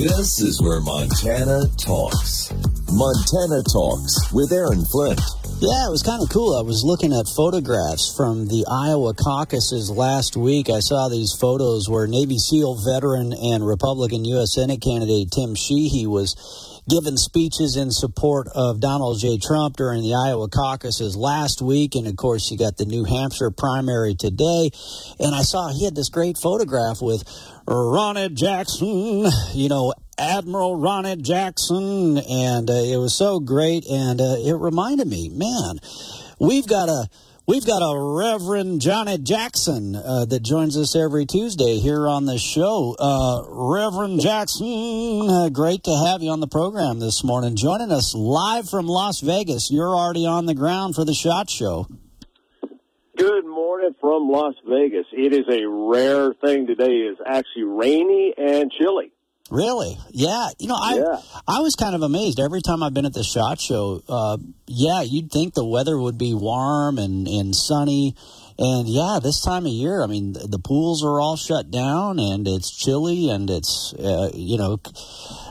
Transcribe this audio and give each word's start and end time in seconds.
This 0.00 0.40
is 0.40 0.62
where 0.62 0.80
Montana 0.80 1.68
talks. 1.76 2.48
Montana 2.88 3.60
Talks 3.68 4.32
with 4.32 4.50
Aaron 4.50 4.82
Flint. 4.86 5.20
Yeah, 5.60 5.88
it 5.88 5.92
was 5.92 6.02
kind 6.02 6.22
of 6.22 6.30
cool. 6.30 6.56
I 6.56 6.62
was 6.62 6.80
looking 6.88 7.12
at 7.12 7.28
photographs 7.36 8.08
from 8.16 8.48
the 8.48 8.64
Iowa 8.64 9.12
caucuses 9.12 9.90
last 9.90 10.38
week. 10.38 10.70
I 10.70 10.80
saw 10.80 11.10
these 11.10 11.36
photos 11.38 11.90
where 11.90 12.06
Navy 12.06 12.38
SEAL 12.38 12.80
veteran 12.80 13.34
and 13.34 13.60
Republican 13.60 14.24
U.S. 14.24 14.54
Senate 14.54 14.80
candidate 14.80 15.32
Tim 15.36 15.54
Sheehy 15.54 16.06
was 16.06 16.32
giving 16.90 17.16
speeches 17.16 17.76
in 17.76 17.90
support 17.90 18.48
of 18.54 18.80
Donald 18.80 19.20
J. 19.20 19.38
Trump 19.38 19.76
during 19.76 20.02
the 20.02 20.14
Iowa 20.14 20.48
caucuses 20.48 21.16
last 21.16 21.62
week. 21.62 21.94
And 21.94 22.06
of 22.06 22.16
course, 22.16 22.50
you 22.50 22.58
got 22.58 22.76
the 22.76 22.84
New 22.84 23.04
Hampshire 23.04 23.50
primary 23.50 24.14
today. 24.14 24.70
And 25.20 25.34
I 25.34 25.42
saw 25.42 25.68
he 25.68 25.84
had 25.84 25.94
this 25.94 26.08
great 26.08 26.36
photograph 26.36 27.00
with 27.00 27.22
Ronny 27.66 28.28
Jackson, 28.30 29.26
you 29.54 29.68
know, 29.68 29.94
Admiral 30.18 30.76
Ronny 30.76 31.16
Jackson. 31.16 32.18
And 32.18 32.68
uh, 32.68 32.74
it 32.74 32.96
was 32.96 33.16
so 33.16 33.38
great. 33.38 33.86
And 33.86 34.20
uh, 34.20 34.36
it 34.38 34.54
reminded 34.54 35.06
me, 35.06 35.28
man, 35.28 35.78
we've 36.40 36.66
got 36.66 36.88
a 36.88 37.08
We've 37.50 37.66
got 37.66 37.80
a 37.80 37.98
Reverend 37.98 38.80
Johnny 38.80 39.18
Jackson 39.18 39.96
uh, 39.96 40.24
that 40.26 40.44
joins 40.44 40.76
us 40.76 40.94
every 40.94 41.26
Tuesday 41.26 41.80
here 41.80 42.06
on 42.06 42.24
the 42.24 42.38
show. 42.38 42.94
Uh, 42.96 43.42
Reverend 43.48 44.20
Jackson, 44.20 45.28
uh, 45.28 45.48
great 45.48 45.82
to 45.82 45.96
have 45.96 46.22
you 46.22 46.30
on 46.30 46.38
the 46.38 46.46
program 46.46 47.00
this 47.00 47.24
morning. 47.24 47.56
Joining 47.56 47.90
us 47.90 48.14
live 48.14 48.70
from 48.70 48.86
Las 48.86 49.18
Vegas. 49.18 49.68
You're 49.68 49.96
already 49.96 50.26
on 50.26 50.46
the 50.46 50.54
ground 50.54 50.94
for 50.94 51.04
the 51.04 51.12
SHOT 51.12 51.50
Show. 51.50 51.88
Good 53.16 53.44
morning 53.44 53.96
from 54.00 54.28
Las 54.30 54.54
Vegas. 54.64 55.06
It 55.10 55.32
is 55.32 55.46
a 55.50 55.66
rare 55.66 56.32
thing 56.32 56.68
today. 56.68 56.92
It's 57.10 57.20
actually 57.26 57.64
rainy 57.64 58.32
and 58.38 58.70
chilly. 58.70 59.10
Really? 59.50 59.98
Yeah. 60.10 60.48
You 60.58 60.68
know, 60.68 60.78
I 60.80 60.94
Yeah. 60.94 61.20
I 61.46 61.58
was 61.60 61.74
kind 61.74 61.94
of 61.94 62.02
amazed 62.02 62.38
every 62.38 62.62
time 62.62 62.82
I've 62.82 62.94
been 62.94 63.04
at 63.04 63.12
the 63.12 63.24
shot 63.24 63.60
show. 63.60 64.02
Uh, 64.08 64.38
yeah, 64.66 65.02
you'd 65.02 65.30
think 65.32 65.54
the 65.54 65.64
weather 65.64 65.98
would 65.98 66.16
be 66.16 66.34
warm 66.34 66.98
and 66.98 67.26
and 67.26 67.54
sunny, 67.54 68.14
and 68.60 68.86
yeah, 68.86 69.18
this 69.22 69.42
time 69.42 69.64
of 69.64 69.72
year, 69.72 70.02
I 70.02 70.06
mean, 70.06 70.34
the, 70.34 70.60
pools 70.62 71.02
are 71.02 71.18
all 71.18 71.36
shut 71.36 71.70
down 71.70 72.18
and 72.18 72.46
it's 72.46 72.70
chilly 72.70 73.30
and 73.30 73.48
it's 73.48 73.94
uh, 73.98 74.30
you 74.34 74.58
know. 74.58 74.78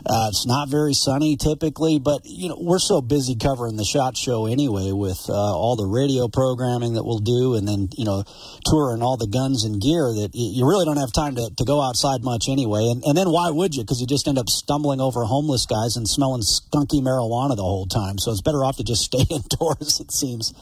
Uh, 0.05 0.27
it's 0.29 0.47
not 0.47 0.69
very 0.69 0.93
sunny 0.93 1.35
typically, 1.35 1.99
but 1.99 2.21
you 2.23 2.47
know 2.47 2.57
we're 2.57 2.79
so 2.79 3.01
busy 3.01 3.35
covering 3.35 3.75
the 3.75 3.83
shot 3.83 4.15
show 4.15 4.45
anyway 4.45 4.91
with 4.93 5.19
uh, 5.27 5.33
all 5.33 5.75
the 5.75 5.85
radio 5.85 6.29
programming 6.29 6.93
that 6.93 7.03
we'll 7.03 7.19
do, 7.19 7.55
and 7.55 7.67
then 7.67 7.89
you 7.97 8.05
know 8.05 8.23
touring 8.65 9.03
all 9.03 9.17
the 9.17 9.27
guns 9.27 9.65
and 9.65 9.81
gear 9.81 10.07
that 10.07 10.31
you 10.33 10.65
really 10.65 10.85
don't 10.85 10.97
have 10.97 11.11
time 11.11 11.35
to, 11.35 11.51
to 11.57 11.65
go 11.65 11.81
outside 11.81 12.23
much 12.23 12.47
anyway. 12.47 12.87
And, 12.89 13.03
and 13.03 13.17
then 13.17 13.29
why 13.29 13.49
would 13.51 13.75
you? 13.75 13.83
Because 13.83 13.99
you 13.99 14.07
just 14.07 14.27
end 14.27 14.39
up 14.39 14.47
stumbling 14.47 15.01
over 15.01 15.25
homeless 15.25 15.65
guys 15.65 15.97
and 15.97 16.07
smelling 16.07 16.43
skunky 16.43 17.03
marijuana 17.03 17.57
the 17.57 17.67
whole 17.67 17.85
time. 17.85 18.17
So 18.19 18.31
it's 18.31 18.41
better 18.41 18.63
off 18.63 18.77
to 18.77 18.83
just 18.85 19.03
stay 19.11 19.25
indoors. 19.29 19.99
It 19.99 20.13
seems. 20.13 20.53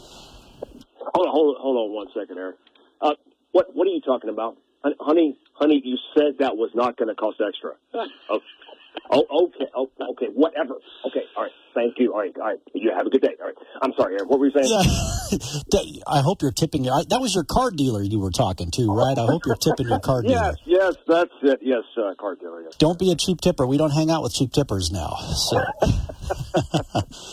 Hold 1.17 1.29
on, 1.29 1.33
hold 1.33 1.55
on, 1.55 1.61
hold 1.63 1.77
on 1.77 1.95
one 1.95 2.07
second, 2.13 2.37
Aaron. 2.37 2.53
Uh, 3.01 3.13
what 3.51 3.75
what 3.75 3.87
are 3.87 3.89
you 3.89 4.01
talking 4.01 4.29
about, 4.29 4.55
honey? 4.99 5.35
Honey, 5.53 5.81
you 5.83 5.97
said 6.15 6.37
that 6.37 6.55
was 6.55 6.69
not 6.75 6.95
going 6.95 7.07
to 7.07 7.15
cost 7.15 7.41
extra. 7.41 7.71
Oh, 8.29 8.39
oh, 9.11 9.45
okay, 9.45 9.65
oh, 9.75 9.89
okay, 10.11 10.27
whatever. 10.33 10.75
Okay, 11.07 11.23
all 11.35 11.43
right. 11.43 11.51
Thank 11.73 11.99
you. 11.99 12.13
All 12.13 12.19
right, 12.19 12.35
all 12.37 12.43
right. 12.43 12.59
You 12.73 12.91
have 12.95 13.05
a 13.05 13.09
good 13.09 13.21
day. 13.21 13.35
All 13.39 13.47
right. 13.47 13.55
I'm 13.81 13.93
sorry, 13.95 14.15
Aaron. 14.15 14.27
What 14.27 14.39
were 14.39 14.47
you 14.47 14.51
saying? 14.51 14.67
Yeah. 14.67 16.01
I 16.07 16.21
hope 16.21 16.41
you're 16.41 16.51
tipping 16.51 16.83
your. 16.83 17.03
That 17.03 17.21
was 17.21 17.35
your 17.35 17.43
car 17.43 17.69
dealer 17.69 18.01
you 18.01 18.19
were 18.19 18.31
talking 18.31 18.71
to, 18.71 18.91
right? 18.91 19.17
I 19.17 19.25
hope 19.25 19.45
you're 19.45 19.55
tipping 19.55 19.87
your 19.87 19.99
car 19.99 20.21
dealer. 20.23 20.33
Yes, 20.33 20.55
yes, 20.65 20.95
that's 21.07 21.33
it. 21.43 21.59
Yes, 21.61 21.83
uh, 21.97 22.15
car 22.15 22.35
dealer. 22.35 22.63
Yes. 22.63 22.75
Don't 22.77 22.97
be 22.97 23.11
a 23.11 23.15
cheap 23.15 23.41
tipper. 23.41 23.67
We 23.67 23.77
don't 23.77 23.91
hang 23.91 24.09
out 24.09 24.23
with 24.23 24.33
cheap 24.33 24.51
tippers 24.51 24.91
now. 24.91 25.15
So. 25.35 25.63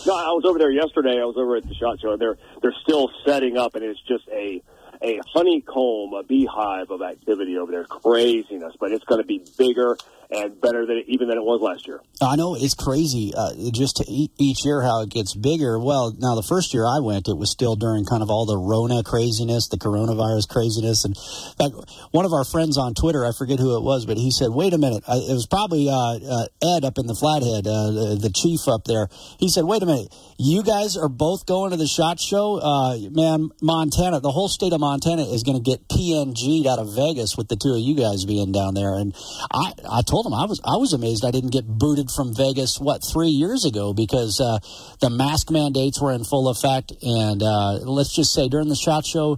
No, 0.05 0.15
I 0.15 0.31
was 0.31 0.43
over 0.45 0.59
there 0.59 0.71
yesterday. 0.71 1.19
I 1.19 1.25
was 1.25 1.35
over 1.37 1.55
at 1.55 1.67
the 1.67 1.73
shot 1.73 1.99
show. 1.99 2.15
They're 2.15 2.37
they're 2.61 2.75
still 2.83 3.09
setting 3.25 3.57
up, 3.57 3.75
and 3.75 3.83
it's 3.83 3.99
just 4.07 4.27
a 4.29 4.61
a 5.01 5.19
honeycomb, 5.33 6.13
a 6.13 6.23
beehive 6.23 6.91
of 6.91 7.01
activity 7.01 7.57
over 7.57 7.71
there, 7.71 7.85
craziness. 7.85 8.73
But 8.79 8.91
it's 8.91 9.03
going 9.05 9.21
to 9.21 9.27
be 9.27 9.43
bigger 9.57 9.97
and 10.35 10.59
better 10.61 10.85
than 10.85 11.03
even 11.07 11.27
than 11.27 11.37
it 11.37 11.43
was 11.43 11.61
last 11.61 11.87
year. 11.87 12.01
I 12.21 12.35
know 12.35 12.55
it's 12.55 12.75
crazy 12.75 13.33
uh, 13.35 13.53
just 13.71 13.97
to 13.97 14.05
e- 14.07 14.31
each 14.37 14.65
year 14.65 14.81
how 14.81 15.01
it 15.01 15.09
gets 15.09 15.33
bigger. 15.33 15.79
Well, 15.79 16.13
now 16.17 16.35
the 16.35 16.43
first 16.43 16.73
year 16.73 16.85
I 16.85 16.99
went, 16.99 17.27
it 17.27 17.37
was 17.37 17.51
still 17.51 17.75
during 17.75 18.05
kind 18.05 18.21
of 18.21 18.29
all 18.29 18.45
the 18.45 18.57
Rona 18.57 19.03
craziness, 19.03 19.67
the 19.67 19.77
coronavirus 19.77 20.47
craziness, 20.47 21.05
and 21.05 21.15
fact, 21.57 21.75
one 22.11 22.25
of 22.25 22.33
our 22.33 22.43
friends 22.43 22.77
on 22.77 22.93
Twitter, 22.93 23.25
I 23.25 23.31
forget 23.31 23.59
who 23.59 23.77
it 23.77 23.83
was, 23.83 24.05
but 24.05 24.17
he 24.17 24.31
said, 24.31 24.49
"Wait 24.49 24.73
a 24.73 24.77
minute," 24.77 25.03
I, 25.07 25.17
it 25.17 25.33
was 25.33 25.47
probably 25.47 25.89
uh, 25.89 26.19
uh, 26.19 26.47
Ed 26.61 26.85
up 26.85 26.97
in 26.97 27.07
the 27.07 27.15
Flathead, 27.15 27.67
uh, 27.67 27.91
the, 27.91 28.19
the 28.21 28.29
chief 28.29 28.67
up 28.67 28.85
there. 28.85 29.07
He 29.39 29.49
said, 29.49 29.65
"Wait 29.65 29.81
a 29.83 29.85
minute, 29.85 30.13
you 30.37 30.63
guys 30.63 30.97
are 30.97 31.09
both 31.09 31.45
going 31.45 31.71
to 31.71 31.77
the 31.77 31.87
shot 31.87 32.19
show, 32.19 32.59
uh, 32.59 32.97
man. 33.11 33.49
Montana, 33.61 34.19
the 34.19 34.31
whole 34.31 34.49
state 34.49 34.73
of 34.73 34.79
Montana 34.79 35.23
is 35.23 35.43
going 35.43 35.57
to 35.57 35.63
get 35.63 35.87
PNG'd 35.87 36.67
out 36.67 36.79
of 36.79 36.95
Vegas 36.95 37.37
with 37.37 37.47
the 37.47 37.55
two 37.55 37.73
of 37.73 37.79
you 37.79 37.95
guys 37.95 38.25
being 38.25 38.51
down 38.51 38.73
there." 38.73 38.93
And 38.93 39.15
I, 39.51 39.73
I 39.89 40.01
told 40.01 40.24
him 40.25 40.33
I 40.33 40.45
was, 40.45 40.59
I 40.63 40.77
was 40.77 40.93
amazed 40.93 41.23
I 41.25 41.31
didn't 41.31 41.51
get 41.51 41.65
booted 41.67 42.09
from 42.11 42.33
Vegas 42.35 42.79
what 42.79 43.03
three 43.03 43.29
years 43.29 43.65
ago 43.65 43.93
because 43.93 44.39
uh, 44.41 44.59
the 44.99 45.09
mask 45.09 45.51
mandates 45.51 46.01
were 46.01 46.11
in 46.11 46.23
full 46.23 46.49
effect, 46.49 46.93
and 47.01 47.41
uh, 47.41 47.79
let's 47.83 48.13
just 48.13 48.33
say 48.33 48.47
during 48.47 48.69
the 48.69 48.75
shot 48.75 49.05
show, 49.05 49.37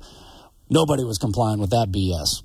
nobody 0.69 1.03
was 1.03 1.17
complying 1.17 1.59
with 1.59 1.71
that 1.71 1.91
BS. 1.91 2.43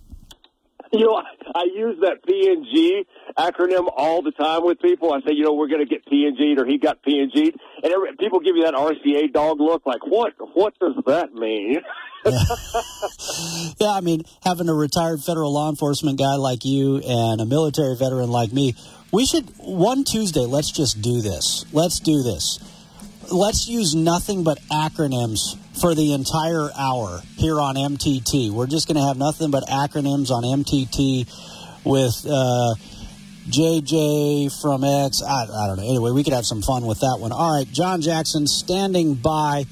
You 0.93 1.07
know, 1.07 1.15
I, 1.15 1.25
I 1.55 1.65
use 1.75 1.99
that 2.03 2.23
PNG 2.29 3.07
acronym 3.39 3.91
all 3.97 4.21
the 4.21 4.33
time 4.33 4.65
with 4.65 4.79
people. 4.81 5.13
I 5.13 5.21
say, 5.21 5.33
you 5.33 5.45
know, 5.45 5.55
we're 5.55 5.69
going 5.69 5.81
to 5.81 5.87
get 5.87 6.05
PNG'd 6.05 6.59
or 6.61 6.67
he 6.67 6.77
got 6.77 7.03
PNG'd. 7.03 7.57
And 7.83 7.93
every, 7.93 8.15
people 8.19 8.41
give 8.41 8.57
you 8.57 8.65
that 8.65 8.75
RCA 8.75 9.33
dog 9.33 9.59
look 9.59 9.87
like, 9.87 10.07
what, 10.07 10.35
what 10.53 10.79
does 10.79 10.95
that 11.07 11.33
mean? 11.33 11.81
Yeah, 12.25 12.33
yeah, 13.81 13.91
I 13.91 14.01
mean, 14.01 14.23
having 14.43 14.69
a 14.69 14.75
retired 14.75 15.23
federal 15.23 15.53
law 15.53 15.69
enforcement 15.69 16.19
guy 16.19 16.37
like 16.37 16.65
you 16.65 16.99
and 16.99 17.41
a 17.41 17.47
military 17.47 17.97
veteran 17.97 18.31
like 18.31 18.53
me, 18.53 18.75
we 19.13 19.27
should 19.27 19.49
one 19.59 20.05
Tuesday. 20.05 20.47
Let's 20.47 20.71
just 20.71 21.03
do 21.03 21.21
this. 21.21 21.65
Let's 21.73 22.01
do 22.01 22.23
this. 22.23 22.59
Let's 23.31 23.69
use 23.69 23.95
nothing 23.95 24.45
but 24.45 24.59
acronyms 24.71 25.57
for 25.81 25.95
the 25.95 26.13
entire 26.13 26.71
hour 26.77 27.21
here 27.37 27.61
on 27.61 27.77
MTT. 27.77 28.51
We're 28.51 28.67
just 28.67 28.87
going 28.87 28.97
to 28.97 29.07
have 29.07 29.17
nothing 29.17 29.51
but 29.51 29.65
acronyms 29.65 30.31
on 30.31 30.43
MTT 30.43 31.27
with 31.85 32.27
uh, 32.29 32.75
JJ 33.49 34.61
from 34.61 34.85
X. 34.85 35.23
I, 35.23 35.43
I 35.45 35.67
don't 35.67 35.77
know. 35.77 35.89
Anyway, 35.89 36.11
we 36.11 36.25
could 36.25 36.33
have 36.33 36.47
some 36.47 36.63
fun 36.63 36.87
with 36.87 37.01
that 37.01 37.19
one. 37.21 37.33
All 37.33 37.59
right, 37.59 37.71
John 37.71 38.01
Jackson 38.01 38.47
standing 38.47 39.15
by 39.15 39.65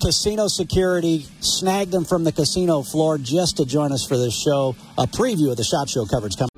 casino 0.00 0.48
security 0.48 1.26
snagged 1.40 1.90
them 1.90 2.04
from 2.04 2.24
the 2.24 2.32
casino 2.32 2.82
floor 2.82 3.18
just 3.18 3.58
to 3.58 3.66
join 3.66 3.92
us 3.92 4.06
for 4.06 4.16
this 4.16 4.34
show. 4.34 4.76
A 4.98 5.06
preview 5.06 5.50
of 5.50 5.56
the 5.56 5.64
shot 5.64 5.88
show 5.88 6.06
coverage 6.06 6.36
coming. 6.36 6.55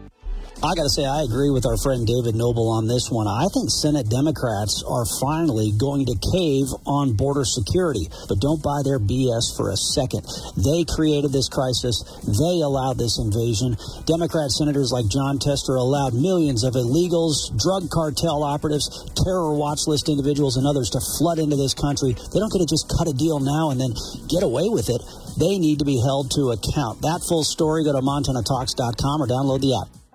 I 0.58 0.74
got 0.74 0.91
to 0.91 0.91
say, 0.91 1.06
I 1.06 1.22
agree 1.22 1.54
with 1.54 1.62
our 1.70 1.78
friend 1.78 2.02
David 2.02 2.34
Noble 2.34 2.66
on 2.74 2.91
this 2.91 3.14
one. 3.14 3.30
I 3.30 3.46
think 3.54 3.70
Senate 3.70 4.10
Democrats 4.10 4.82
are 4.82 5.06
finally 5.22 5.70
going 5.70 6.02
to 6.10 6.19
cave 6.34 6.66
on 6.82 7.14
border 7.14 7.46
security, 7.46 8.10
but 8.26 8.42
don't 8.42 8.58
buy 8.58 8.82
their 8.82 8.98
BS 8.98 9.54
for 9.54 9.70
a 9.70 9.78
second. 9.78 10.26
They 10.58 10.82
created 10.82 11.30
this 11.30 11.47
crisis. 11.47 12.02
They 12.26 12.58
allowed 12.58 12.98
this 12.98 13.22
invasion. 13.22 13.78
Democrat 14.10 14.50
senators 14.50 14.91
like 14.91 15.06
Jon 15.06 15.38
Tester 15.38 15.78
allowed 15.78 16.18
millions 16.18 16.66
of 16.66 16.74
illegals, 16.74 17.54
drug 17.54 17.86
cartel 17.86 18.42
operatives, 18.42 18.91
terror 19.14 19.54
watch 19.54 19.86
list 19.86 20.10
individuals, 20.10 20.58
and 20.58 20.66
others 20.66 20.91
to 20.91 21.00
flood 21.22 21.38
into 21.38 21.54
this 21.54 21.78
country. 21.78 22.18
They 22.34 22.42
don't 22.42 22.50
get 22.50 22.66
to 22.66 22.66
just 22.66 22.91
cut 22.98 23.06
a 23.06 23.14
deal 23.14 23.38
now 23.38 23.70
and 23.70 23.78
then 23.78 23.94
get 24.26 24.42
away 24.42 24.66
with 24.74 24.91
it. 24.91 24.98
They 25.38 25.62
need 25.62 25.78
to 25.78 25.86
be 25.86 26.03
held 26.03 26.34
to 26.34 26.50
account. 26.50 27.06
That 27.06 27.22
full 27.30 27.47
story, 27.47 27.86
go 27.86 27.94
to 27.94 28.03
MontanaTalks.com 28.03 29.22
or 29.22 29.30
download 29.30 29.62
the 29.62 29.78
app. 29.78 30.08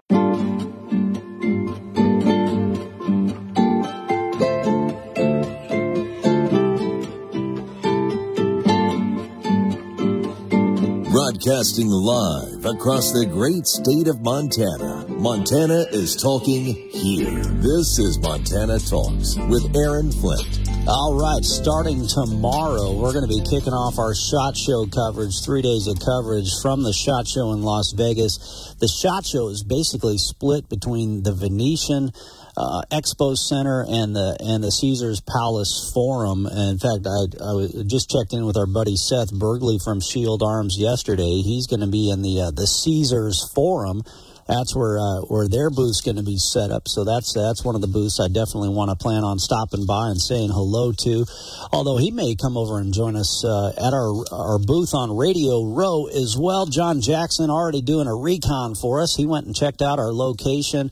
Broadcasting 11.44 11.90
live 11.90 12.64
across 12.64 13.12
the 13.12 13.26
great 13.26 13.68
state 13.68 14.08
of 14.08 14.22
Montana. 14.22 15.06
Montana 15.10 15.84
is 15.92 16.16
talking 16.16 16.64
here. 16.92 17.44
This 17.60 18.00
is 18.00 18.18
Montana 18.20 18.80
Talks 18.80 19.36
with 19.52 19.76
Aaron 19.76 20.12
Flint. 20.12 20.70
All 20.88 21.20
right, 21.20 21.44
starting 21.44 22.08
tomorrow, 22.08 22.96
we're 22.96 23.12
going 23.12 23.28
to 23.28 23.36
be 23.36 23.44
kicking 23.44 23.74
off 23.74 24.00
our 24.00 24.16
SHOT 24.16 24.56
Show 24.56 24.86
coverage, 24.88 25.44
three 25.44 25.62
days 25.62 25.88
of 25.88 26.00
coverage 26.00 26.48
from 26.62 26.84
the 26.84 26.94
SHOT 26.94 27.28
Show 27.28 27.52
in 27.52 27.62
Las 27.62 27.92
Vegas. 27.92 28.76
The 28.80 28.88
SHOT 28.88 29.26
Show 29.26 29.50
is 29.50 29.64
basically 29.64 30.18
split 30.18 30.70
between 30.70 31.24
the 31.24 31.34
Venetian 31.34 32.12
uh, 32.58 32.84
Expo 32.92 33.36
Center 33.36 33.86
and 33.88 34.16
the 34.16 34.38
and 34.40 34.64
the 34.64 34.72
Caesars 34.72 35.22
Palace 35.22 35.92
Forum. 35.94 36.46
And 36.46 36.72
in 36.72 36.78
fact, 36.80 37.06
I, 37.08 37.26
I 37.44 37.54
was- 37.54 37.84
just 37.88 38.10
checked 38.10 38.34
in 38.34 38.46
with 38.46 38.58
our 38.58 38.68
buddy 38.68 38.96
Seth 38.96 39.32
Bergley 39.34 39.80
from 39.84 40.00
Shield 40.02 40.42
Arms 40.44 40.78
yesterday. 40.80 41.42
He's 41.42 41.68
going 41.68 41.82
to 41.82 41.88
be 41.88 42.10
in 42.10 42.22
the 42.22 42.42
uh, 42.42 42.52
the 42.52 42.68
Caesars 42.68 43.50
Forum 43.54 44.04
That's 44.48 44.76
where 44.76 44.98
uh, 45.00 45.22
where 45.28 45.48
their 45.48 45.70
booth's 45.70 46.02
going 46.02 46.18
to 46.18 46.24
be 46.24 46.38
set 46.38 46.72
up. 46.72 46.88
So 46.88 47.04
that's 47.04 47.34
that's 47.34 47.64
one 47.64 47.76
of 47.76 47.82
the 47.82 47.88
booths 47.88 48.20
I 48.20 48.28
definitely 48.28 48.70
want 48.70 48.92
to 48.92 48.96
plan 48.96 49.24
on 49.24 49.40
stopping 49.40 49.86
by 49.86 50.10
and 50.10 50.20
saying 50.20 50.50
hello 50.52 50.92
to. 50.92 51.26
Although 51.72 51.98
he 51.98 52.12
may 52.12 52.36
come 52.36 52.58
over 52.58 52.80
and 52.80 52.94
join 52.94 53.16
us 53.16 53.44
uh, 53.46 53.70
at 53.78 53.94
our 53.94 54.12
our 54.32 54.60
booth 54.60 54.94
on 54.94 55.16
Radio 55.16 55.64
Row 55.64 56.08
as 56.08 56.36
well. 56.38 56.66
John 56.66 57.02
Jackson 57.02 57.50
already 57.50 57.82
doing 57.82 58.08
a 58.08 58.16
recon 58.16 58.76
for 58.76 59.02
us. 59.02 59.16
He 59.16 59.26
went 59.26 59.46
and 59.46 59.56
checked 59.56 59.82
out 59.82 60.00
our 60.00 60.12
location, 60.12 60.92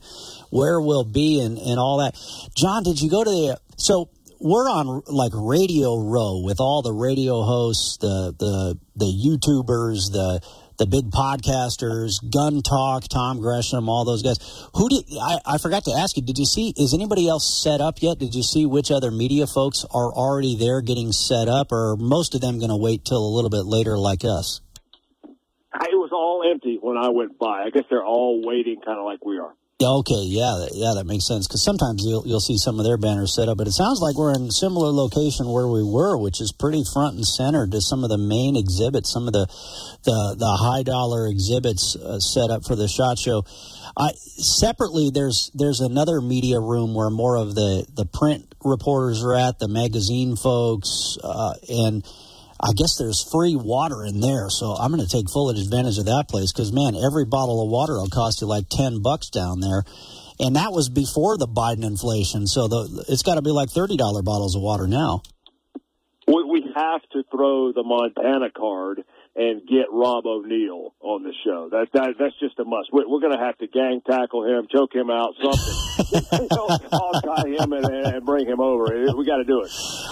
where 0.50 0.80
we'll 0.80 1.04
be, 1.04 1.40
and 1.40 1.58
and 1.58 1.78
all 1.78 1.98
that. 1.98 2.16
John, 2.56 2.82
did 2.82 3.00
you 3.00 3.10
go 3.10 3.24
to 3.24 3.30
the 3.30 3.60
so? 3.76 4.08
we're 4.42 4.68
on 4.68 5.02
like 5.06 5.30
Radio 5.34 6.02
Row 6.02 6.42
with 6.44 6.58
all 6.58 6.82
the 6.82 6.92
radio 6.92 7.42
hosts, 7.42 7.98
the 7.98 8.34
the 8.36 8.78
the 8.96 9.06
YouTubers, 9.06 10.10
the 10.10 10.40
the 10.82 10.86
big 10.86 11.10
podcasters, 11.10 12.18
Gun 12.28 12.60
Talk, 12.60 13.04
Tom 13.06 13.38
Gresham, 13.38 13.88
all 13.88 14.04
those 14.04 14.22
guys. 14.22 14.38
Who 14.74 14.88
did 14.88 15.04
I, 15.20 15.38
I 15.46 15.58
forgot 15.58 15.84
to 15.84 15.92
ask 15.92 16.16
you? 16.16 16.24
Did 16.24 16.38
you 16.38 16.44
see? 16.44 16.74
Is 16.76 16.92
anybody 16.92 17.28
else 17.28 17.62
set 17.62 17.80
up 17.80 18.02
yet? 18.02 18.18
Did 18.18 18.34
you 18.34 18.42
see 18.42 18.66
which 18.66 18.90
other 18.90 19.12
media 19.12 19.46
folks 19.46 19.84
are 19.94 20.12
already 20.12 20.56
there 20.56 20.80
getting 20.80 21.12
set 21.12 21.46
up, 21.46 21.70
or 21.70 21.96
most 21.96 22.34
of 22.34 22.40
them 22.40 22.58
going 22.58 22.70
to 22.70 22.76
wait 22.76 23.04
till 23.04 23.24
a 23.24 23.32
little 23.32 23.50
bit 23.50 23.64
later, 23.64 23.96
like 23.96 24.24
us? 24.24 24.60
It 25.24 25.94
was 25.94 26.10
all 26.12 26.42
empty 26.50 26.78
when 26.82 26.96
I 26.96 27.10
went 27.10 27.38
by. 27.38 27.62
I 27.62 27.70
guess 27.70 27.84
they're 27.88 28.04
all 28.04 28.42
waiting, 28.44 28.80
kind 28.84 28.98
of 28.98 29.04
like 29.04 29.24
we 29.24 29.38
are. 29.38 29.54
Okay, 29.82 30.24
yeah, 30.26 30.66
yeah, 30.72 30.94
that 30.94 31.06
makes 31.06 31.26
sense. 31.26 31.48
Because 31.48 31.64
sometimes 31.64 32.04
you'll 32.04 32.26
you'll 32.26 32.40
see 32.40 32.56
some 32.56 32.78
of 32.78 32.84
their 32.84 32.96
banners 32.96 33.34
set 33.34 33.48
up, 33.48 33.58
but 33.58 33.66
it 33.66 33.72
sounds 33.72 34.00
like 34.00 34.16
we're 34.16 34.34
in 34.34 34.48
a 34.48 34.52
similar 34.52 34.88
location 34.88 35.48
where 35.48 35.66
we 35.66 35.82
were, 35.82 36.16
which 36.16 36.40
is 36.40 36.52
pretty 36.52 36.84
front 36.92 37.16
and 37.16 37.26
center 37.26 37.66
to 37.66 37.80
some 37.80 38.04
of 38.04 38.10
the 38.10 38.18
main 38.18 38.56
exhibits, 38.56 39.12
some 39.12 39.26
of 39.26 39.32
the 39.32 39.46
the, 40.04 40.36
the 40.38 40.56
high 40.60 40.82
dollar 40.82 41.26
exhibits 41.26 41.96
uh, 41.96 42.18
set 42.18 42.50
up 42.50 42.64
for 42.64 42.76
the 42.76 42.88
shot 42.88 43.18
show. 43.18 43.44
I, 43.96 44.12
separately, 44.12 45.10
there's 45.10 45.50
there's 45.54 45.80
another 45.80 46.20
media 46.20 46.60
room 46.60 46.94
where 46.94 47.10
more 47.10 47.36
of 47.36 47.54
the 47.54 47.86
the 47.94 48.06
print 48.06 48.54
reporters 48.64 49.22
are 49.24 49.34
at, 49.34 49.58
the 49.58 49.68
magazine 49.68 50.36
folks, 50.36 51.18
uh, 51.22 51.54
and 51.68 52.04
I 52.62 52.72
guess 52.76 52.96
there's 52.96 53.26
free 53.30 53.56
water 53.56 54.04
in 54.04 54.20
there, 54.20 54.48
so 54.48 54.74
I'm 54.74 54.92
going 54.92 55.04
to 55.04 55.10
take 55.10 55.28
full 55.28 55.50
advantage 55.50 55.98
of 55.98 56.06
that 56.06 56.26
place 56.28 56.52
because 56.52 56.72
man, 56.72 56.94
every 56.94 57.24
bottle 57.24 57.60
of 57.60 57.68
water 57.70 57.94
will 57.94 58.08
cost 58.08 58.40
you 58.40 58.46
like 58.46 58.68
ten 58.70 59.02
bucks 59.02 59.30
down 59.30 59.58
there, 59.58 59.82
and 60.38 60.54
that 60.54 60.72
was 60.72 60.88
before 60.88 61.36
the 61.36 61.48
Biden 61.48 61.84
inflation. 61.84 62.46
So 62.46 62.68
the, 62.68 63.04
it's 63.08 63.22
got 63.22 63.34
to 63.34 63.42
be 63.42 63.50
like 63.50 63.70
thirty 63.70 63.96
dollar 63.96 64.22
bottles 64.22 64.54
of 64.54 64.62
water 64.62 64.86
now. 64.86 65.22
We, 66.28 66.44
we 66.44 66.64
have 66.76 67.02
to 67.12 67.24
throw 67.32 67.72
the 67.72 67.82
Montana 67.82 68.50
card 68.50 69.02
and 69.34 69.66
get 69.66 69.86
Rob 69.90 70.26
O'Neill 70.26 70.94
on 71.00 71.22
the 71.22 71.32
show. 71.44 71.68
That, 71.70 71.88
that 71.94 72.14
that's 72.18 72.38
just 72.38 72.58
a 72.58 72.64
must. 72.64 72.92
We're, 72.92 73.08
we're 73.08 73.20
going 73.20 73.32
to 73.32 73.42
have 73.42 73.56
to 73.58 73.66
gang 73.66 74.02
tackle 74.06 74.44
him, 74.44 74.66
choke 74.70 74.94
him 74.94 75.10
out, 75.10 75.34
something. 75.42 76.28
you 76.42 76.48
know, 76.50 76.68
tie 77.24 77.48
him 77.48 77.72
and, 77.72 77.86
and 77.86 78.26
bring 78.26 78.46
him 78.46 78.60
over. 78.60 78.92
We 79.16 79.24
got 79.24 79.38
to 79.38 79.44
do 79.44 79.62
it. 79.62 79.70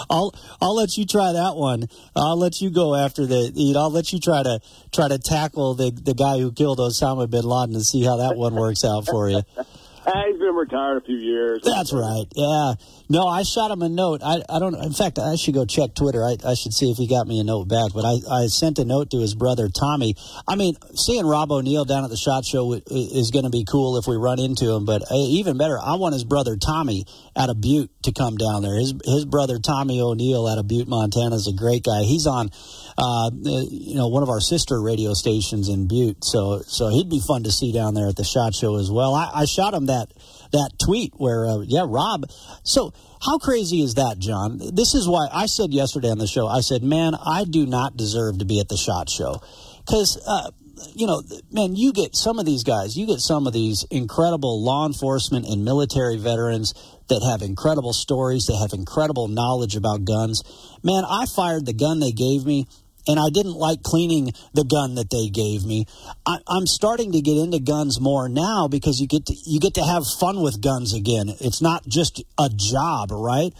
I'll 0.09 0.33
I'll 0.59 0.75
let 0.75 0.97
you 0.97 1.05
try 1.05 1.33
that 1.33 1.55
one. 1.55 1.87
I'll 2.15 2.37
let 2.37 2.61
you 2.61 2.71
go 2.71 2.95
after 2.95 3.27
the. 3.27 3.51
You 3.53 3.73
know, 3.73 3.81
I'll 3.81 3.91
let 3.91 4.11
you 4.11 4.19
try 4.19 4.41
to 4.41 4.59
try 4.91 5.07
to 5.07 5.19
tackle 5.19 5.75
the 5.75 5.91
the 5.91 6.15
guy 6.15 6.39
who 6.39 6.51
killed 6.51 6.79
Osama 6.79 7.29
bin 7.29 7.43
Laden 7.43 7.75
and 7.75 7.85
see 7.85 8.03
how 8.03 8.17
that 8.17 8.37
one 8.37 8.55
works 8.55 8.83
out 8.83 9.05
for 9.05 9.29
you. 9.29 9.41
he's 10.05 10.39
been 10.39 10.55
retired 10.55 10.97
a 10.97 11.05
few 11.05 11.17
years. 11.17 11.61
That's 11.63 11.93
right. 11.93 12.25
Yeah. 12.35 12.73
No, 13.11 13.27
I 13.27 13.43
shot 13.43 13.71
him 13.71 13.81
a 13.81 13.89
note. 13.89 14.21
I, 14.23 14.41
I 14.47 14.59
don't. 14.59 14.73
In 14.73 14.93
fact, 14.93 15.19
I 15.19 15.35
should 15.35 15.53
go 15.53 15.65
check 15.65 15.93
Twitter. 15.95 16.23
I, 16.23 16.37
I 16.47 16.53
should 16.53 16.71
see 16.71 16.91
if 16.91 16.97
he 16.97 17.07
got 17.07 17.27
me 17.27 17.41
a 17.41 17.43
note 17.43 17.67
back. 17.67 17.91
But 17.93 18.05
I, 18.05 18.43
I 18.43 18.47
sent 18.47 18.79
a 18.79 18.85
note 18.85 19.11
to 19.11 19.19
his 19.19 19.35
brother 19.35 19.67
Tommy. 19.67 20.15
I 20.47 20.55
mean, 20.55 20.75
seeing 20.95 21.25
Rob 21.25 21.51
O'Neill 21.51 21.83
down 21.83 22.05
at 22.05 22.09
the 22.09 22.15
shot 22.15 22.45
show 22.45 22.71
is 22.71 23.31
going 23.31 23.43
to 23.43 23.51
be 23.51 23.65
cool 23.69 23.97
if 23.97 24.07
we 24.07 24.15
run 24.15 24.39
into 24.39 24.71
him. 24.71 24.85
But 24.85 25.01
uh, 25.11 25.27
even 25.27 25.57
better, 25.57 25.77
I 25.77 25.95
want 25.95 26.13
his 26.13 26.23
brother 26.23 26.55
Tommy 26.55 27.03
out 27.35 27.49
of 27.49 27.59
Butte 27.59 27.91
to 28.03 28.13
come 28.13 28.37
down 28.37 28.61
there. 28.61 28.79
His 28.79 28.93
his 29.03 29.25
brother 29.25 29.59
Tommy 29.59 29.99
O'Neill 29.99 30.47
out 30.47 30.57
of 30.57 30.69
Butte, 30.69 30.87
Montana, 30.87 31.35
is 31.35 31.49
a 31.49 31.53
great 31.53 31.83
guy. 31.83 32.03
He's 32.03 32.27
on, 32.27 32.49
uh, 32.97 33.29
you 33.43 33.95
know, 33.95 34.07
one 34.07 34.23
of 34.23 34.29
our 34.29 34.39
sister 34.39 34.81
radio 34.81 35.13
stations 35.15 35.67
in 35.67 35.85
Butte. 35.85 36.23
So 36.23 36.61
so 36.65 36.87
he'd 36.87 37.09
be 37.09 37.19
fun 37.19 37.43
to 37.43 37.51
see 37.51 37.73
down 37.73 37.93
there 37.93 38.07
at 38.07 38.15
the 38.15 38.23
shot 38.23 38.55
show 38.55 38.77
as 38.77 38.89
well. 38.89 39.13
I, 39.13 39.29
I 39.41 39.45
shot 39.45 39.73
him 39.73 39.87
that 39.87 40.07
that 40.51 40.71
tweet 40.83 41.13
where, 41.15 41.45
uh, 41.45 41.59
yeah, 41.65 41.85
Rob. 41.87 42.25
So 42.63 42.93
how 43.21 43.37
crazy 43.37 43.81
is 43.81 43.95
that, 43.95 44.19
John? 44.19 44.59
This 44.73 44.93
is 44.93 45.07
why 45.07 45.27
I 45.31 45.45
said 45.45 45.73
yesterday 45.73 46.09
on 46.09 46.17
the 46.17 46.27
show, 46.27 46.47
I 46.47 46.61
said, 46.61 46.83
man, 46.83 47.13
I 47.15 47.45
do 47.45 47.65
not 47.65 47.97
deserve 47.97 48.39
to 48.39 48.45
be 48.45 48.59
at 48.59 48.69
the 48.69 48.77
SHOT 48.77 49.09
Show. 49.09 49.41
Because, 49.85 50.21
uh, 50.27 50.51
you 50.95 51.07
know, 51.07 51.21
man, 51.51 51.75
you 51.75 51.93
get 51.93 52.15
some 52.15 52.39
of 52.39 52.45
these 52.45 52.63
guys, 52.63 52.97
you 52.97 53.05
get 53.05 53.19
some 53.19 53.47
of 53.47 53.53
these 53.53 53.85
incredible 53.91 54.63
law 54.63 54.85
enforcement 54.85 55.45
and 55.45 55.63
military 55.63 56.17
veterans 56.17 56.73
that 57.09 57.23
have 57.23 57.41
incredible 57.41 57.93
stories, 57.93 58.47
they 58.47 58.55
have 58.55 58.73
incredible 58.73 59.27
knowledge 59.27 59.75
about 59.75 60.05
guns. 60.05 60.43
Man, 60.83 61.03
I 61.07 61.25
fired 61.25 61.65
the 61.65 61.73
gun 61.73 61.99
they 61.99 62.11
gave 62.11 62.45
me 62.45 62.67
and 63.07 63.19
I 63.19 63.29
didn't 63.31 63.55
like 63.55 63.83
cleaning 63.83 64.33
the 64.53 64.63
gun 64.63 64.95
that 64.95 65.09
they 65.09 65.29
gave 65.29 65.65
me. 65.65 65.85
I, 66.25 66.39
am 66.49 66.67
starting 66.67 67.11
to 67.13 67.21
get 67.21 67.37
into 67.37 67.59
guns 67.59 67.99
more 67.99 68.29
now 68.29 68.67
because 68.67 68.99
you 68.99 69.07
get 69.07 69.25
to, 69.27 69.35
you 69.45 69.59
get 69.59 69.75
to 69.75 69.83
have 69.83 70.03
fun 70.19 70.41
with 70.41 70.61
guns 70.61 70.93
again. 70.93 71.29
It's 71.39 71.61
not 71.61 71.87
just 71.87 72.23
a 72.39 72.49
job, 72.49 73.11
right? 73.11 73.53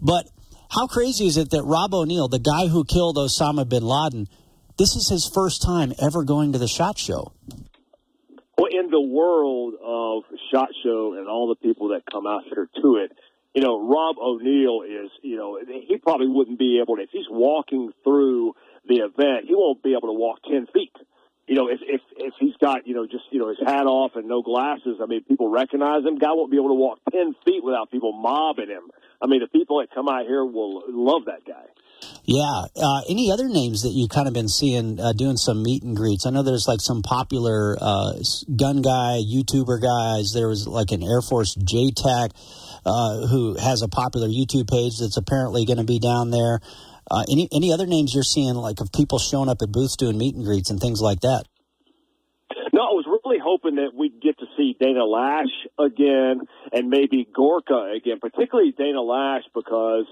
But 0.00 0.28
how 0.70 0.86
crazy 0.86 1.26
is 1.26 1.36
it 1.36 1.50
that 1.50 1.62
Rob 1.62 1.94
O'Neill, 1.94 2.28
the 2.28 2.38
guy 2.38 2.68
who 2.68 2.84
killed 2.84 3.16
Osama 3.16 3.68
bin 3.68 3.82
Laden, 3.82 4.28
this 4.78 4.94
is 4.94 5.08
his 5.08 5.30
first 5.32 5.62
time 5.62 5.92
ever 5.98 6.24
going 6.24 6.52
to 6.52 6.58
the 6.58 6.68
shot 6.68 6.98
show? 6.98 7.32
Well, 8.56 8.70
in 8.70 8.90
the 8.90 9.00
world 9.00 9.74
of 9.82 10.24
shot 10.52 10.68
show 10.82 11.14
and 11.14 11.28
all 11.28 11.48
the 11.48 11.56
people 11.56 11.88
that 11.88 12.02
come 12.10 12.26
out 12.26 12.42
here 12.44 12.68
to 12.82 12.96
it, 12.96 13.12
you 13.54 13.62
know, 13.62 13.88
Rob 13.88 14.16
O'Neill 14.18 14.82
is, 14.82 15.10
you 15.22 15.36
know, 15.36 15.58
he 15.66 15.96
probably 15.98 16.28
wouldn't 16.28 16.58
be 16.58 16.80
able 16.82 16.96
to, 16.96 17.02
if 17.02 17.10
he's 17.10 17.26
walking 17.30 17.92
through 18.04 18.54
the 18.88 19.04
event, 19.04 19.46
he 19.46 19.54
won't 19.54 19.82
be 19.82 19.92
able 19.92 20.08
to 20.08 20.18
walk 20.18 20.42
10 20.50 20.66
feet. 20.72 20.92
You 21.46 21.54
know, 21.54 21.68
if, 21.68 21.80
if, 21.82 22.02
if 22.16 22.34
he's 22.38 22.56
got, 22.60 22.86
you 22.86 22.94
know, 22.94 23.06
just, 23.06 23.24
you 23.30 23.38
know, 23.38 23.48
his 23.48 23.58
hat 23.64 23.86
off 23.86 24.12
and 24.16 24.28
no 24.28 24.42
glasses, 24.42 24.98
I 25.02 25.06
mean, 25.06 25.24
people 25.24 25.48
recognize 25.48 26.04
him. 26.04 26.18
Guy 26.18 26.32
won't 26.32 26.50
be 26.50 26.58
able 26.58 26.68
to 26.68 26.74
walk 26.74 26.98
10 27.10 27.34
feet 27.44 27.64
without 27.64 27.90
people 27.90 28.12
mobbing 28.12 28.68
him. 28.68 28.90
I 29.22 29.26
mean, 29.26 29.40
the 29.40 29.48
people 29.48 29.80
that 29.80 29.88
come 29.94 30.08
out 30.08 30.26
here 30.26 30.44
will 30.44 30.82
love 30.88 31.24
that 31.24 31.46
guy. 31.46 31.64
Yeah. 32.24 32.64
Uh, 32.76 33.00
any 33.08 33.32
other 33.32 33.48
names 33.48 33.82
that 33.82 33.90
you've 33.90 34.10
kind 34.10 34.28
of 34.28 34.34
been 34.34 34.48
seeing 34.48 35.00
uh, 35.00 35.12
doing 35.14 35.36
some 35.38 35.62
meet 35.62 35.82
and 35.82 35.96
greets? 35.96 36.26
I 36.26 36.30
know 36.30 36.42
there's 36.42 36.68
like 36.68 36.80
some 36.80 37.00
popular 37.02 37.76
uh, 37.80 38.12
gun 38.54 38.82
guy, 38.82 39.22
YouTuber 39.24 39.80
guys. 39.80 40.32
There 40.34 40.48
was 40.48 40.66
like 40.66 40.92
an 40.92 41.02
Air 41.02 41.22
Force 41.22 41.56
JTAC 41.56 42.30
uh, 42.84 43.26
who 43.26 43.56
has 43.56 43.82
a 43.82 43.88
popular 43.88 44.28
YouTube 44.28 44.68
page 44.68 44.98
that's 45.00 45.16
apparently 45.16 45.64
going 45.64 45.78
to 45.78 45.84
be 45.84 45.98
down 45.98 46.30
there. 46.30 46.60
Uh, 47.10 47.24
any 47.30 47.48
any 47.52 47.72
other 47.72 47.86
names 47.86 48.14
you're 48.14 48.22
seeing, 48.22 48.54
like 48.54 48.80
of 48.80 48.92
people 48.92 49.18
showing 49.18 49.48
up 49.48 49.62
at 49.62 49.72
booths 49.72 49.96
doing 49.96 50.18
meet 50.18 50.34
and 50.34 50.44
greets 50.44 50.70
and 50.70 50.80
things 50.80 51.00
like 51.00 51.20
that? 51.20 51.44
No, 52.72 52.82
I 52.82 52.92
was 52.92 53.06
really 53.06 53.38
hoping 53.42 53.76
that 53.76 53.94
we'd 53.94 54.20
get 54.20 54.38
to 54.38 54.46
see 54.56 54.76
Dana 54.78 55.00
Loesch 55.00 55.52
again 55.78 56.46
and 56.72 56.90
maybe 56.90 57.26
Gorka 57.34 57.92
again, 57.96 58.20
particularly 58.20 58.72
Dana 58.76 58.98
Loesch 59.00 59.44
because 59.54 60.04